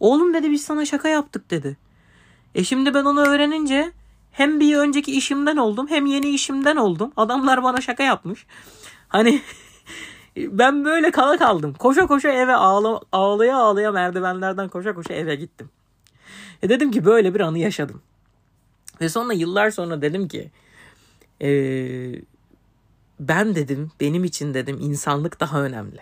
Oğlum 0.00 0.34
dedi 0.34 0.50
biz 0.50 0.62
sana 0.64 0.84
şaka 0.86 1.08
yaptık 1.08 1.50
dedi. 1.50 1.76
E 2.54 2.64
şimdi 2.64 2.94
ben 2.94 3.04
onu 3.04 3.20
öğrenince 3.20 3.92
hem 4.32 4.60
bir 4.60 4.76
önceki 4.76 5.12
işimden 5.16 5.56
oldum 5.56 5.86
hem 5.88 6.06
yeni 6.06 6.28
işimden 6.30 6.76
oldum. 6.76 7.12
Adamlar 7.16 7.62
bana 7.62 7.80
şaka 7.80 8.02
yapmış. 8.02 8.46
Hani 9.08 9.42
ben 10.36 10.84
böyle 10.84 11.10
kala 11.10 11.38
kaldım. 11.38 11.74
Koşa 11.74 12.06
koşa 12.06 12.28
eve 12.28 12.54
ağla, 12.54 13.00
ağlaya 13.12 13.56
ağlaya 13.56 13.92
merdivenlerden 13.92 14.68
koşa 14.68 14.94
koşa 14.94 15.14
eve 15.14 15.34
gittim. 15.34 15.70
E 16.62 16.68
dedim 16.68 16.90
ki 16.90 17.04
böyle 17.04 17.34
bir 17.34 17.40
anı 17.40 17.58
yaşadım. 17.58 18.02
Ve 19.00 19.08
sonra 19.08 19.32
yıllar 19.32 19.70
sonra 19.70 20.02
dedim 20.02 20.28
ki 20.28 20.50
eee, 21.40 22.22
ben 23.20 23.54
dedim 23.54 23.90
benim 24.00 24.24
için 24.24 24.54
dedim 24.54 24.78
insanlık 24.80 25.40
daha 25.40 25.62
önemli. 25.62 25.98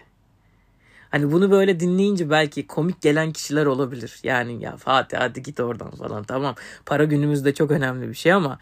Hani 1.10 1.32
bunu 1.32 1.50
böyle 1.50 1.80
dinleyince 1.80 2.30
belki 2.30 2.66
komik 2.66 3.02
gelen 3.02 3.32
kişiler 3.32 3.66
olabilir. 3.66 4.20
Yani 4.22 4.62
ya 4.62 4.76
Fatih 4.76 5.18
hadi 5.18 5.42
git 5.42 5.60
oradan 5.60 5.90
falan 5.90 6.24
tamam. 6.24 6.54
Para 6.86 7.04
günümüzde 7.04 7.54
çok 7.54 7.70
önemli 7.70 8.08
bir 8.08 8.14
şey 8.14 8.32
ama 8.32 8.58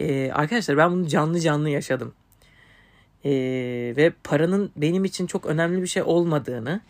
e, 0.00 0.32
arkadaşlar 0.32 0.76
ben 0.76 0.92
bunu 0.92 1.08
canlı 1.08 1.40
canlı 1.40 1.68
yaşadım. 1.68 2.12
E, 3.24 3.30
ve 3.96 4.12
paranın 4.24 4.70
benim 4.76 5.04
için 5.04 5.26
çok 5.26 5.46
önemli 5.46 5.82
bir 5.82 5.86
şey 5.86 6.02
olmadığını 6.02 6.80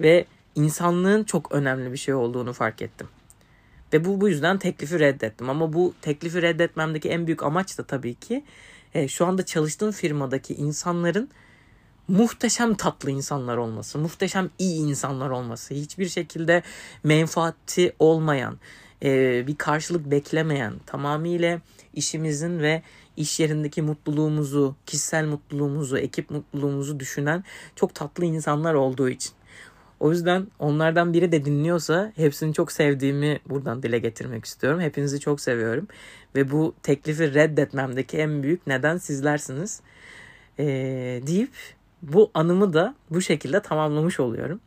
ve 0.00 0.24
insanlığın 0.54 1.24
çok 1.24 1.52
önemli 1.52 1.92
bir 1.92 1.96
şey 1.96 2.14
olduğunu 2.14 2.52
fark 2.52 2.82
ettim. 2.82 3.08
Ve 3.92 4.04
bu 4.04 4.20
bu 4.20 4.28
yüzden 4.28 4.58
teklifi 4.58 4.98
reddettim. 4.98 5.50
Ama 5.50 5.72
bu 5.72 5.94
teklifi 6.02 6.42
reddetmemdeki 6.42 7.08
en 7.08 7.26
büyük 7.26 7.42
amaç 7.42 7.78
da 7.78 7.82
tabii 7.82 8.14
ki 8.14 8.44
e, 8.94 9.08
şu 9.08 9.26
anda 9.26 9.46
çalıştığım 9.46 9.90
firmadaki 9.90 10.54
insanların 10.54 11.28
muhteşem 12.08 12.74
tatlı 12.74 13.10
insanlar 13.10 13.56
olması, 13.56 13.98
muhteşem 13.98 14.50
iyi 14.58 14.80
insanlar 14.80 15.30
olması, 15.30 15.74
hiçbir 15.74 16.08
şekilde 16.08 16.62
menfaati 17.04 17.92
olmayan, 17.98 18.58
e, 19.02 19.44
bir 19.46 19.56
karşılık 19.56 20.10
beklemeyen, 20.10 20.74
tamamıyla 20.86 21.60
işimizin 21.94 22.58
ve 22.58 22.82
iş 23.18 23.40
yerindeki 23.40 23.82
mutluluğumuzu, 23.82 24.74
kişisel 24.86 25.26
mutluluğumuzu, 25.26 25.98
ekip 25.98 26.30
mutluluğumuzu 26.30 27.00
düşünen 27.00 27.44
çok 27.76 27.94
tatlı 27.94 28.24
insanlar 28.24 28.74
olduğu 28.74 29.08
için. 29.08 29.32
O 30.00 30.10
yüzden 30.10 30.46
onlardan 30.58 31.12
biri 31.12 31.32
de 31.32 31.44
dinliyorsa 31.44 32.12
hepsini 32.16 32.54
çok 32.54 32.72
sevdiğimi 32.72 33.40
buradan 33.48 33.82
dile 33.82 33.98
getirmek 33.98 34.44
istiyorum. 34.44 34.80
Hepinizi 34.80 35.20
çok 35.20 35.40
seviyorum. 35.40 35.88
Ve 36.34 36.50
bu 36.50 36.74
teklifi 36.82 37.34
reddetmemdeki 37.34 38.16
en 38.16 38.42
büyük 38.42 38.66
neden 38.66 38.96
sizlersiniz. 38.96 39.80
Ee, 40.58 40.64
deyip 41.26 41.50
bu 42.02 42.30
anımı 42.34 42.72
da 42.72 42.94
bu 43.10 43.20
şekilde 43.20 43.62
tamamlamış 43.62 44.20
oluyorum. 44.20 44.60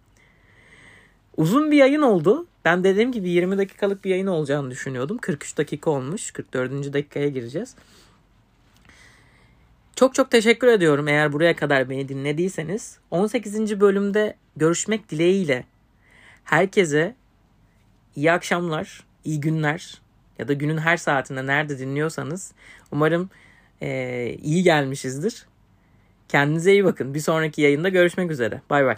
Uzun 1.38 1.72
bir 1.72 1.78
yayın 1.78 2.02
oldu. 2.02 2.48
Ben 2.66 2.84
dediğim 2.84 3.12
gibi 3.12 3.30
20 3.30 3.58
dakikalık 3.58 4.06
bir 4.06 4.10
yayın 4.10 4.28
olacağını 4.28 4.72
düşünüyordum. 4.72 5.18
43 5.18 5.58
dakika 5.58 5.92
olmuş. 5.92 6.32
44. 6.32 6.94
dakikaya 6.94 7.28
gireceğiz. 7.28 7.76
Çok 10.02 10.16
çok 10.16 10.32
teşekkür 10.32 10.68
ediyorum 10.68 11.08
eğer 11.08 11.34
buraya 11.34 11.56
kadar 11.56 11.90
beni 11.90 12.10
dinlediyseniz. 12.10 12.98
18. 13.12 13.80
bölümde 13.80 14.36
görüşmek 14.56 15.10
dileğiyle 15.10 15.64
herkese 16.44 17.16
iyi 18.16 18.32
akşamlar, 18.32 19.04
iyi 19.26 19.40
günler 19.42 20.02
ya 20.40 20.48
da 20.48 20.54
günün 20.54 20.78
her 20.78 20.98
saatinde 20.98 21.48
nerede 21.48 21.80
dinliyorsanız 21.80 22.52
umarım 22.92 23.30
eee, 23.82 24.38
iyi 24.44 24.64
gelmişizdir. 24.64 25.46
Kendinize 26.30 26.72
iyi 26.72 26.86
bakın. 26.86 27.14
Bir 27.14 27.20
sonraki 27.20 27.62
yayında 27.62 27.90
görüşmek 27.90 28.32
üzere. 28.32 28.62
Bay 28.70 28.86
bay. 28.86 28.96